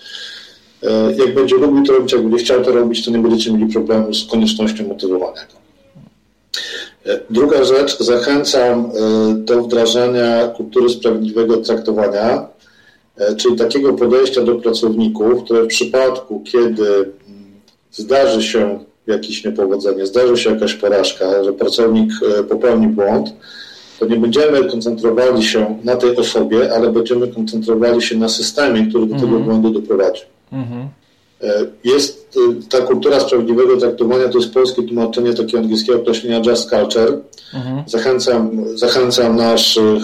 E, 0.82 1.12
jak 1.18 1.34
będzie 1.34 1.56
lubił 1.56 1.84
to 1.84 1.92
robić, 1.92 2.12
jak 2.12 2.22
będzie 2.22 2.44
chciał 2.44 2.64
to 2.64 2.72
robić, 2.72 3.04
to 3.04 3.10
nie 3.10 3.18
będziecie 3.18 3.52
mieli 3.52 3.72
problemu 3.72 4.14
z 4.14 4.26
koniecznością 4.30 4.88
motywowania 4.88 5.40
go. 5.40 5.63
Druga 7.30 7.64
rzecz, 7.64 7.98
zachęcam 7.98 8.84
e, 8.84 9.34
do 9.34 9.62
wdrażania 9.62 10.48
kultury 10.48 10.88
sprawiedliwego 10.88 11.56
traktowania, 11.56 12.48
e, 13.16 13.36
czyli 13.36 13.56
takiego 13.56 13.92
podejścia 13.92 14.42
do 14.42 14.54
pracowników, 14.54 15.44
które 15.44 15.62
w 15.62 15.66
przypadku, 15.66 16.42
kiedy 16.52 16.86
mm, 16.92 17.12
zdarzy 17.92 18.42
się 18.42 18.78
jakieś 19.06 19.44
niepowodzenie, 19.44 20.06
zdarzy 20.06 20.36
się 20.36 20.50
jakaś 20.50 20.74
porażka, 20.74 21.44
że 21.44 21.52
pracownik 21.52 22.10
e, 22.38 22.44
popełni 22.44 22.88
błąd, 22.88 23.32
to 24.00 24.06
nie 24.06 24.16
będziemy 24.16 24.64
koncentrowali 24.64 25.42
się 25.42 25.78
na 25.84 25.96
tej 25.96 26.16
osobie, 26.16 26.74
ale 26.74 26.92
będziemy 26.92 27.28
koncentrowali 27.28 28.02
się 28.02 28.16
na 28.16 28.28
systemie, 28.28 28.86
który 28.86 29.06
do 29.06 29.14
tego 29.14 29.26
mm 29.26 29.42
-hmm. 29.42 29.44
błędu 29.44 29.70
doprowadził. 29.70 30.26
Mm 30.52 30.64
-hmm. 30.64 31.03
E, 31.42 31.66
jest 31.84 32.36
e, 32.36 32.68
ta 32.70 32.78
kultura 32.80 33.20
sprawiedliwego 33.20 33.76
traktowania, 33.76 34.28
to 34.28 34.38
jest 34.38 34.54
polskie 34.54 34.82
tłumaczenie 34.82 35.34
takiego 35.34 35.58
angielskiego 35.58 36.00
określenia 36.00 36.42
just 36.50 36.70
culture. 36.70 37.18
Mhm. 37.54 37.84
Zachęcam, 37.86 38.64
zachęcam 38.74 39.36
naszych 39.36 40.02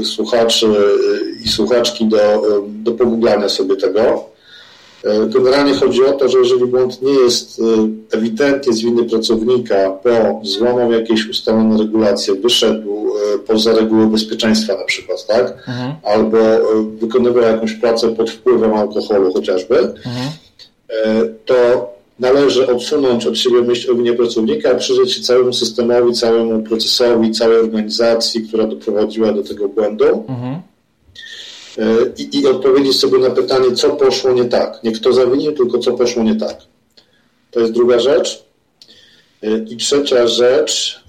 e, 0.00 0.04
słuchaczy 0.04 0.66
i 1.44 1.48
słuchaczki 1.48 2.06
do, 2.06 2.42
do 2.68 2.92
pogooglania 2.92 3.48
sobie 3.48 3.76
tego. 3.76 4.36
Generalnie 5.26 5.74
chodzi 5.74 6.04
o 6.04 6.12
to, 6.12 6.28
że 6.28 6.38
jeżeli 6.38 6.66
błąd 6.66 7.02
nie 7.02 7.12
jest 7.12 7.62
ewidentnie 8.10 8.72
z 8.72 8.80
winy 8.80 9.04
pracownika, 9.04 9.74
bo 10.04 10.40
złamał 10.42 10.92
jakieś 10.92 11.28
ustalone 11.28 11.78
regulacje, 11.78 12.34
wyszedł 12.34 13.12
poza 13.46 13.74
reguły 13.74 14.06
bezpieczeństwa 14.06 14.76
na 14.76 14.84
przykład, 14.84 15.26
tak? 15.26 15.52
Mhm. 15.68 15.94
Albo 16.02 16.38
wykonywał 17.00 17.42
jakąś 17.42 17.72
pracę 17.72 18.08
pod 18.08 18.30
wpływem 18.30 18.74
alkoholu 18.74 19.32
chociażby, 19.32 19.78
mhm 19.78 20.28
to 21.44 21.90
należy 22.18 22.66
odsunąć 22.66 23.26
od 23.26 23.38
siebie 23.38 23.62
myśl 23.62 23.92
o 23.92 23.94
winie 23.94 24.12
pracownika, 24.12 24.70
a 24.70 24.74
przyjrzeć 24.74 25.12
się 25.12 25.22
całemu 25.22 25.52
systemowi, 25.52 26.12
całemu 26.12 26.62
procesowi, 26.62 27.30
całej 27.30 27.58
organizacji, 27.58 28.48
która 28.48 28.66
doprowadziła 28.66 29.32
do 29.32 29.42
tego 29.42 29.68
błędu 29.68 30.24
mhm. 30.28 30.60
E, 31.78 31.96
i, 32.18 32.40
i 32.40 32.46
odpowiedzieć 32.46 32.96
sobie 32.96 33.18
na 33.18 33.30
pytanie, 33.30 33.72
co 33.72 33.90
poszło 33.90 34.32
nie 34.32 34.44
tak. 34.44 34.82
Nie 34.82 34.92
kto 34.92 35.12
zawinił, 35.12 35.52
tylko 35.52 35.78
co 35.78 35.92
poszło 35.92 36.22
nie 36.22 36.34
tak. 36.34 36.58
To 37.50 37.60
jest 37.60 37.72
druga 37.72 37.98
rzecz. 37.98 38.44
E, 39.42 39.58
I 39.58 39.76
trzecia 39.76 40.26
rzecz, 40.26 41.02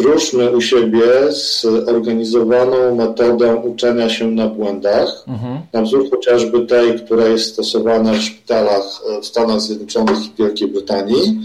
Drużmy 0.00 0.50
u 0.50 0.60
siebie 0.60 1.02
zorganizowaną 1.32 2.94
metodę 2.94 3.56
uczenia 3.56 4.08
się 4.08 4.30
na 4.30 4.46
błędach, 4.46 5.24
mhm. 5.28 5.60
na 5.72 5.82
wzór 5.82 6.10
chociażby 6.10 6.66
tej, 6.66 7.00
która 7.00 7.26
jest 7.26 7.52
stosowana 7.52 8.12
w 8.12 8.22
szpitalach 8.22 9.02
w 9.22 9.26
Stanach 9.26 9.60
Zjednoczonych 9.60 10.26
i 10.26 10.30
Wielkiej 10.38 10.68
Brytanii, 10.68 11.40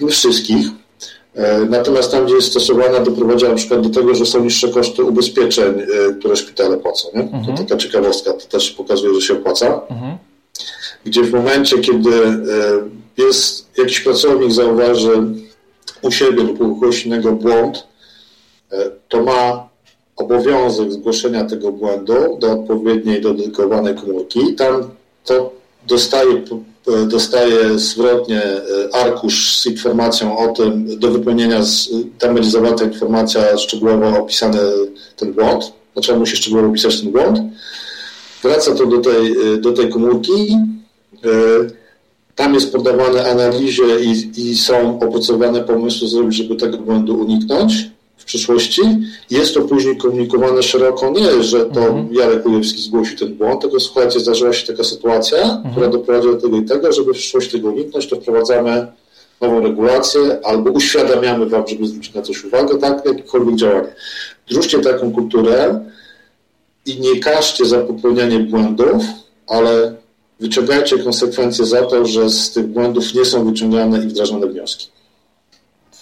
nie 0.00 0.08
wszystkich. 0.08 0.66
E, 1.34 1.64
natomiast 1.64 2.10
tam, 2.10 2.26
gdzie 2.26 2.34
jest 2.34 2.50
stosowana, 2.50 3.00
doprowadza 3.00 3.48
na 3.48 3.54
przykład 3.54 3.80
do 3.80 4.00
tego, 4.00 4.14
że 4.14 4.26
są 4.26 4.44
niższe 4.44 4.68
koszty 4.68 5.04
ubezpieczeń, 5.04 5.74
e, 5.80 6.14
które 6.18 6.36
szpitale 6.36 6.76
płacą. 6.76 7.08
Nie? 7.14 7.20
Mhm. 7.20 7.46
To 7.46 7.62
taka 7.62 7.76
ciekawostka, 7.76 8.32
to 8.32 8.46
też 8.46 8.70
pokazuje, 8.70 9.14
że 9.14 9.20
się 9.20 9.34
opłaca. 9.34 9.80
Mhm. 9.90 10.18
Gdzie 11.04 11.22
w 11.22 11.32
momencie, 11.32 11.78
kiedy 11.78 12.10
e, 12.10 12.34
jest 13.18 13.66
jakiś 13.78 14.00
pracownik 14.00 14.52
zauważy, 14.52 15.22
u 16.04 16.10
siebie 16.10 16.42
lub 16.42 16.60
u 16.60 16.74
kogoś 16.74 17.06
innego 17.06 17.32
błąd, 17.32 17.86
e, 18.72 18.90
to 19.08 19.22
ma 19.22 19.68
obowiązek 20.16 20.92
zgłoszenia 20.92 21.44
tego 21.44 21.72
błędu 21.72 22.38
do 22.38 22.52
odpowiedniej, 22.52 23.20
dedykowanej 23.20 23.94
komórki. 23.94 24.54
Tam 24.54 24.90
to 25.24 25.52
dostaje, 25.86 26.42
e, 26.88 27.06
dostaje 27.06 27.78
zwrotnie 27.78 28.42
e, 28.42 28.62
arkusz 28.92 29.56
z 29.56 29.66
informacją 29.66 30.38
o 30.38 30.48
tym, 30.48 30.98
do 30.98 31.10
wypełnienia, 31.10 31.60
tam 32.18 32.34
będzie 32.34 32.50
zawarta 32.50 32.84
informacja 32.84 33.58
szczegółowo 33.58 34.18
opisany 34.18 34.58
ten 35.16 35.32
błąd, 35.32 35.72
on 36.12 36.18
musi 36.18 36.36
szczegółowo 36.36 36.68
opisać 36.68 37.00
ten 37.00 37.12
błąd. 37.12 37.38
Wraca 38.42 38.74
to 38.74 38.86
do 38.86 38.98
tej, 38.98 39.34
do 39.60 39.72
tej 39.72 39.88
komórki, 39.88 40.56
tam 42.34 42.54
jest 42.54 42.72
podawane 42.72 43.30
analizie 43.30 43.82
i, 44.00 44.32
i 44.36 44.56
są 44.56 45.00
opracowane 45.00 45.60
pomysły, 45.60 46.08
żeby 46.28 46.56
tego 46.56 46.78
błędu 46.78 47.20
uniknąć 47.20 47.90
w 48.16 48.24
przyszłości. 48.24 48.82
Jest 49.30 49.54
to 49.54 49.60
później 49.60 49.96
komunikowane 49.96 50.62
szeroko, 50.62 51.10
nie, 51.10 51.42
że 51.42 51.64
to 51.66 51.80
mhm. 51.80 52.14
Jarek 52.14 52.46
Ujewski 52.46 52.82
zgłosi 52.82 53.16
ten 53.16 53.34
błąd, 53.34 53.60
tylko 53.60 53.80
słuchajcie, 53.80 54.20
zdarzyła 54.20 54.52
się 54.52 54.66
taka 54.66 54.84
sytuacja, 54.84 55.38
mhm. 55.38 55.70
która 55.70 55.88
doprowadzi 55.88 56.28
do 56.28 56.36
tego 56.36 56.56
i 56.56 56.64
tego, 56.64 56.92
żeby 56.92 57.12
w 57.12 57.16
przyszłości 57.16 57.50
tego 57.50 57.68
uniknąć, 57.68 58.06
to 58.06 58.16
wprowadzamy 58.16 58.86
nową 59.40 59.60
regulację 59.60 60.38
albo 60.44 60.70
uświadamiamy 60.70 61.46
Wam, 61.46 61.68
żeby 61.68 61.86
zwrócić 61.86 62.14
na 62.14 62.22
coś 62.22 62.44
uwagę, 62.44 62.78
tak, 62.78 63.06
jakiekolwiek 63.06 63.56
działanie. 63.56 63.94
Drużcie 64.48 64.78
taką 64.78 65.12
kulturę 65.12 65.80
i 66.86 67.00
nie 67.00 67.20
każcie 67.20 67.64
za 67.64 67.78
popełnianie 67.78 68.38
błędów, 68.38 69.04
ale 69.46 69.94
wyciągajcie 70.40 70.98
konsekwencje 70.98 71.66
za 71.66 71.82
to, 71.82 72.06
że 72.06 72.30
z 72.30 72.52
tych 72.52 72.66
błędów 72.66 73.14
nie 73.14 73.24
są 73.24 73.44
wyciągane 73.44 73.98
i 73.98 74.08
wdrażane 74.08 74.46
wnioski. 74.46 74.88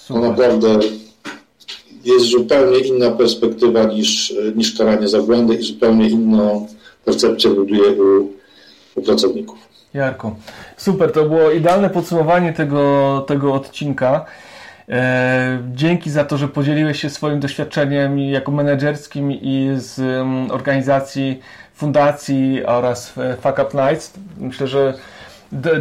To 0.09 0.19
naprawdę 0.19 0.79
jest 2.05 2.27
zupełnie 2.27 2.79
inna 2.79 3.11
perspektywa 3.11 3.85
niż, 3.85 4.35
niż 4.55 4.79
karanie 4.79 5.09
za 5.09 5.23
błędy 5.23 5.55
i 5.55 5.63
zupełnie 5.63 6.09
inną 6.09 6.69
percepcję 7.05 7.51
buduje 7.51 7.91
u, 7.91 8.29
u 8.95 9.03
pracowników. 9.03 9.59
Jarko, 9.95 10.37
super, 10.77 11.13
to 11.13 11.25
było 11.25 11.51
idealne 11.51 11.91
podsumowanie 11.91 12.53
tego, 12.53 13.25
tego 13.29 13.55
odcinka. 13.55 14.27
E, 14.89 15.63
dzięki 15.75 16.11
za 16.11 16.25
to, 16.25 16.37
że 16.37 16.49
podzieliłeś 16.49 17.01
się 17.01 17.11
swoim 17.11 17.41
doświadczeniem 17.41 18.19
jako 18.19 18.53
menedżerskim 18.53 19.33
i 19.33 19.71
z 19.77 20.01
organizacji 20.53 21.41
fundacji 21.83 22.65
oraz 22.67 23.13
Fuck 23.41 23.59
Up 23.59 23.69
Nights. 23.75 24.13
Myślę, 24.39 24.67
że 24.67 24.95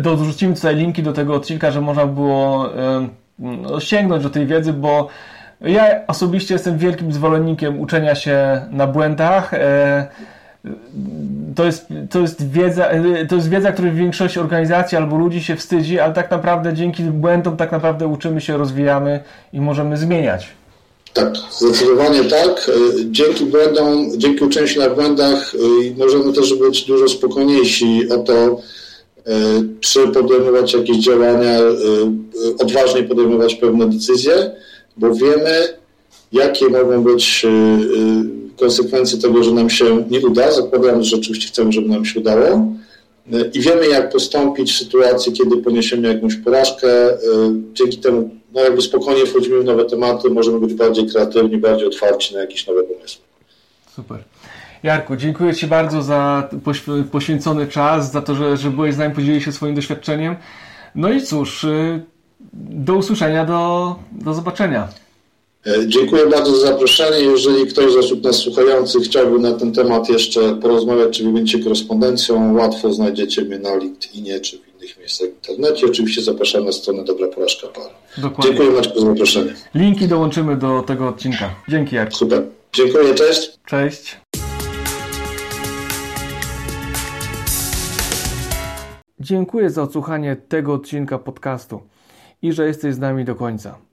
dorzucimy 0.01 0.55
tutaj 0.55 0.75
linki 0.75 1.03
do 1.03 1.13
tego 1.13 1.35
odcinka, 1.35 1.71
że 1.71 1.81
można 1.81 2.05
było 2.05 2.69
no, 3.39 3.79
sięgnąć 3.79 4.23
do 4.23 4.29
tej 4.29 4.45
wiedzy, 4.47 4.73
bo 4.73 5.07
ja 5.61 6.07
osobiście 6.07 6.53
jestem 6.53 6.77
wielkim 6.77 7.13
zwolennikiem 7.13 7.79
uczenia 7.79 8.15
się 8.15 8.61
na 8.71 8.87
błędach. 8.87 9.53
E, 9.53 10.07
to 11.55 11.65
jest, 11.65 11.93
to 12.09 12.19
jest 12.19 12.51
wiedza, 12.51 12.89
to 13.29 13.35
jest 13.35 13.49
wiedza, 13.49 13.71
której 13.71 13.91
większość 13.91 14.37
organizacji 14.37 14.97
albo 14.97 15.17
ludzi 15.17 15.43
się 15.43 15.55
wstydzi, 15.55 15.99
ale 15.99 16.13
tak 16.13 16.31
naprawdę 16.31 16.73
dzięki 16.73 17.03
błędom 17.03 17.57
tak 17.57 17.71
naprawdę 17.71 18.07
uczymy 18.07 18.41
się, 18.41 18.57
rozwijamy 18.57 19.19
i 19.53 19.61
możemy 19.61 19.97
zmieniać. 19.97 20.60
Tak, 21.13 21.33
zdecydowanie 21.59 22.23
tak. 22.23 22.69
E, 22.69 22.71
dzięki 23.11 23.45
błędom, 23.45 24.11
dzięki 24.17 24.43
uczeniu 24.43 24.67
się 24.67 24.79
na 24.79 24.89
błędach 24.89 25.55
e, 25.55 25.97
możemy 25.97 26.33
też 26.33 26.53
być 26.53 26.85
dużo 26.85 27.07
spokojniejsi 27.07 28.09
o 28.09 28.17
to, 28.17 28.33
e, 28.33 28.57
czy 29.79 30.07
podejmować 30.07 30.73
jakieś 30.73 30.97
działania, 30.97 31.59
odważniej 32.59 33.03
podejmować 33.03 33.55
pewne 33.55 33.89
decyzje, 33.89 34.51
bo 34.97 35.13
wiemy, 35.13 35.77
jakie 36.31 36.69
mogą 36.69 37.03
być 37.03 37.45
konsekwencje 38.59 39.19
tego, 39.19 39.43
że 39.43 39.51
nam 39.51 39.69
się 39.69 40.05
nie 40.09 40.19
uda. 40.19 40.51
Zakładam, 40.51 41.03
że 41.03 41.17
oczywiście 41.17 41.47
chcemy, 41.47 41.71
żeby 41.71 41.89
nam 41.89 42.05
się 42.05 42.19
udało. 42.19 42.67
I 43.53 43.59
wiemy, 43.59 43.87
jak 43.87 44.11
postąpić 44.11 44.73
w 44.73 44.77
sytuacji, 44.77 45.33
kiedy 45.33 45.57
poniesiemy 45.57 46.07
jakąś 46.07 46.35
porażkę. 46.35 46.87
Dzięki 47.73 47.97
temu 47.97 48.29
no 48.53 48.61
jakby 48.61 48.81
spokojnie 48.81 49.25
wchodzimy 49.25 49.59
w 49.59 49.65
nowe 49.65 49.85
tematy, 49.85 50.29
możemy 50.29 50.59
być 50.59 50.73
bardziej 50.73 51.07
kreatywni, 51.09 51.57
bardziej 51.57 51.87
otwarci 51.87 52.35
na 52.35 52.41
jakieś 52.41 52.67
nowe 52.67 52.83
pomysły. 52.83 53.21
Super. 53.95 54.23
Jarku, 54.83 55.15
dziękuję 55.15 55.53
Ci 55.53 55.67
bardzo 55.67 56.01
za 56.01 56.49
poświęcony 57.11 57.67
czas, 57.67 58.11
za 58.11 58.21
to, 58.21 58.35
że, 58.35 58.57
że 58.57 58.69
byłeś 58.69 58.95
z 58.95 58.97
nami, 58.97 59.15
podzieliłeś 59.15 59.45
się 59.45 59.51
swoim 59.51 59.75
doświadczeniem. 59.75 60.35
No 60.95 61.11
i 61.11 61.21
cóż, 61.21 61.63
y, 61.63 62.01
do 62.53 62.95
usłyszenia, 62.95 63.45
do, 63.45 63.95
do 64.11 64.33
zobaczenia. 64.33 64.87
E, 65.67 65.88
dziękuję 65.88 66.27
bardzo 66.27 66.57
za 66.57 66.67
zaproszenie. 66.67 67.19
Jeżeli 67.19 67.65
ktoś 67.65 67.93
z 67.93 67.95
osób 67.95 68.23
nas 68.23 68.35
słuchających 68.35 69.03
chciałby 69.03 69.39
na 69.39 69.51
ten 69.51 69.73
temat 69.73 70.09
jeszcze 70.09 70.55
porozmawiać, 70.55 71.17
czy 71.17 71.23
wymienić 71.23 71.51
się 71.51 71.59
korespondencją, 71.59 72.53
łatwo 72.53 72.93
znajdziecie 72.93 73.41
mnie 73.41 73.59
na 73.59 73.75
LinkedInie 73.75 74.39
czy 74.39 74.57
w 74.57 74.67
innych 74.75 74.99
miejscach 74.99 75.27
w 75.27 75.33
internecie. 75.33 75.85
Oczywiście 75.85 76.21
zapraszam 76.21 76.65
na 76.65 76.71
stronę 76.71 77.03
Dobra 77.03 77.27
Porażka 77.27 77.67
Par. 77.67 77.89
Dokładnie. 78.17 78.43
Dziękuję 78.43 78.77
Maćku 78.77 78.99
za 78.99 79.05
zaproszenie. 79.05 79.53
Linki 79.75 80.07
dołączymy 80.07 80.55
do 80.55 80.81
tego 80.81 81.07
odcinka. 81.07 81.55
Dzięki 81.69 81.95
Jarku. 81.95 82.15
Super. 82.15 82.43
Dziękuję, 82.73 83.15
cześć. 83.15 83.51
Cześć. 83.65 84.17
Dziękuję 89.19 89.69
za 89.69 89.83
odsłuchanie 89.83 90.38
tego 90.47 90.73
odcinka 90.73 91.17
podcastu 91.19 91.81
i 92.41 92.53
że 92.53 92.67
jesteś 92.67 92.95
z 92.95 92.99
nami 92.99 93.25
do 93.25 93.35
końca. 93.35 93.90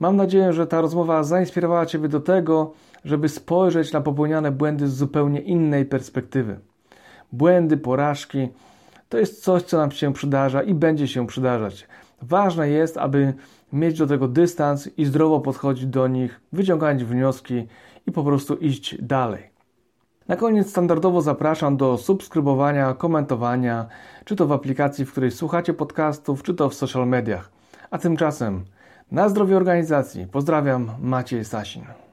Mam 0.00 0.16
nadzieję, 0.16 0.52
że 0.52 0.66
ta 0.66 0.80
rozmowa 0.80 1.22
zainspirowała 1.22 1.86
Ciebie 1.86 2.08
do 2.08 2.20
tego, 2.20 2.72
żeby 3.04 3.28
spojrzeć 3.28 3.92
na 3.92 4.00
popełniane 4.00 4.50
błędy 4.50 4.88
z 4.88 4.96
zupełnie 4.96 5.40
innej 5.40 5.84
perspektywy. 5.84 6.60
Błędy, 7.32 7.76
porażki 7.76 8.48
to 9.08 9.18
jest 9.18 9.44
coś, 9.44 9.62
co 9.62 9.76
nam 9.76 9.90
się 9.90 10.12
przydarza 10.12 10.62
i 10.62 10.74
będzie 10.74 11.08
się 11.08 11.26
przydarzać. 11.26 11.88
Ważne 12.22 12.68
jest, 12.68 12.96
aby 12.96 13.34
mieć 13.72 13.98
do 13.98 14.06
tego 14.06 14.28
dystans 14.28 14.88
i 14.98 15.04
zdrowo 15.04 15.40
podchodzić 15.40 15.86
do 15.86 16.08
nich, 16.08 16.40
wyciągać 16.52 17.04
wnioski 17.04 17.66
i 18.06 18.12
po 18.12 18.24
prostu 18.24 18.54
iść 18.54 19.02
dalej. 19.02 19.50
Na 20.28 20.36
koniec 20.36 20.70
standardowo 20.70 21.20
zapraszam 21.20 21.76
do 21.76 21.98
subskrybowania, 21.98 22.94
komentowania, 22.94 23.86
czy 24.24 24.36
to 24.36 24.46
w 24.46 24.52
aplikacji, 24.52 25.04
w 25.04 25.12
której 25.12 25.30
słuchacie 25.30 25.74
podcastów, 25.74 26.42
czy 26.42 26.54
to 26.54 26.68
w 26.68 26.74
social 26.74 27.08
mediach. 27.08 27.50
A 27.90 27.98
tymczasem 27.98 28.64
na 29.12 29.28
zdrowie 29.28 29.56
organizacji. 29.56 30.26
Pozdrawiam, 30.26 30.90
Maciej 31.00 31.44
Sasin. 31.44 32.05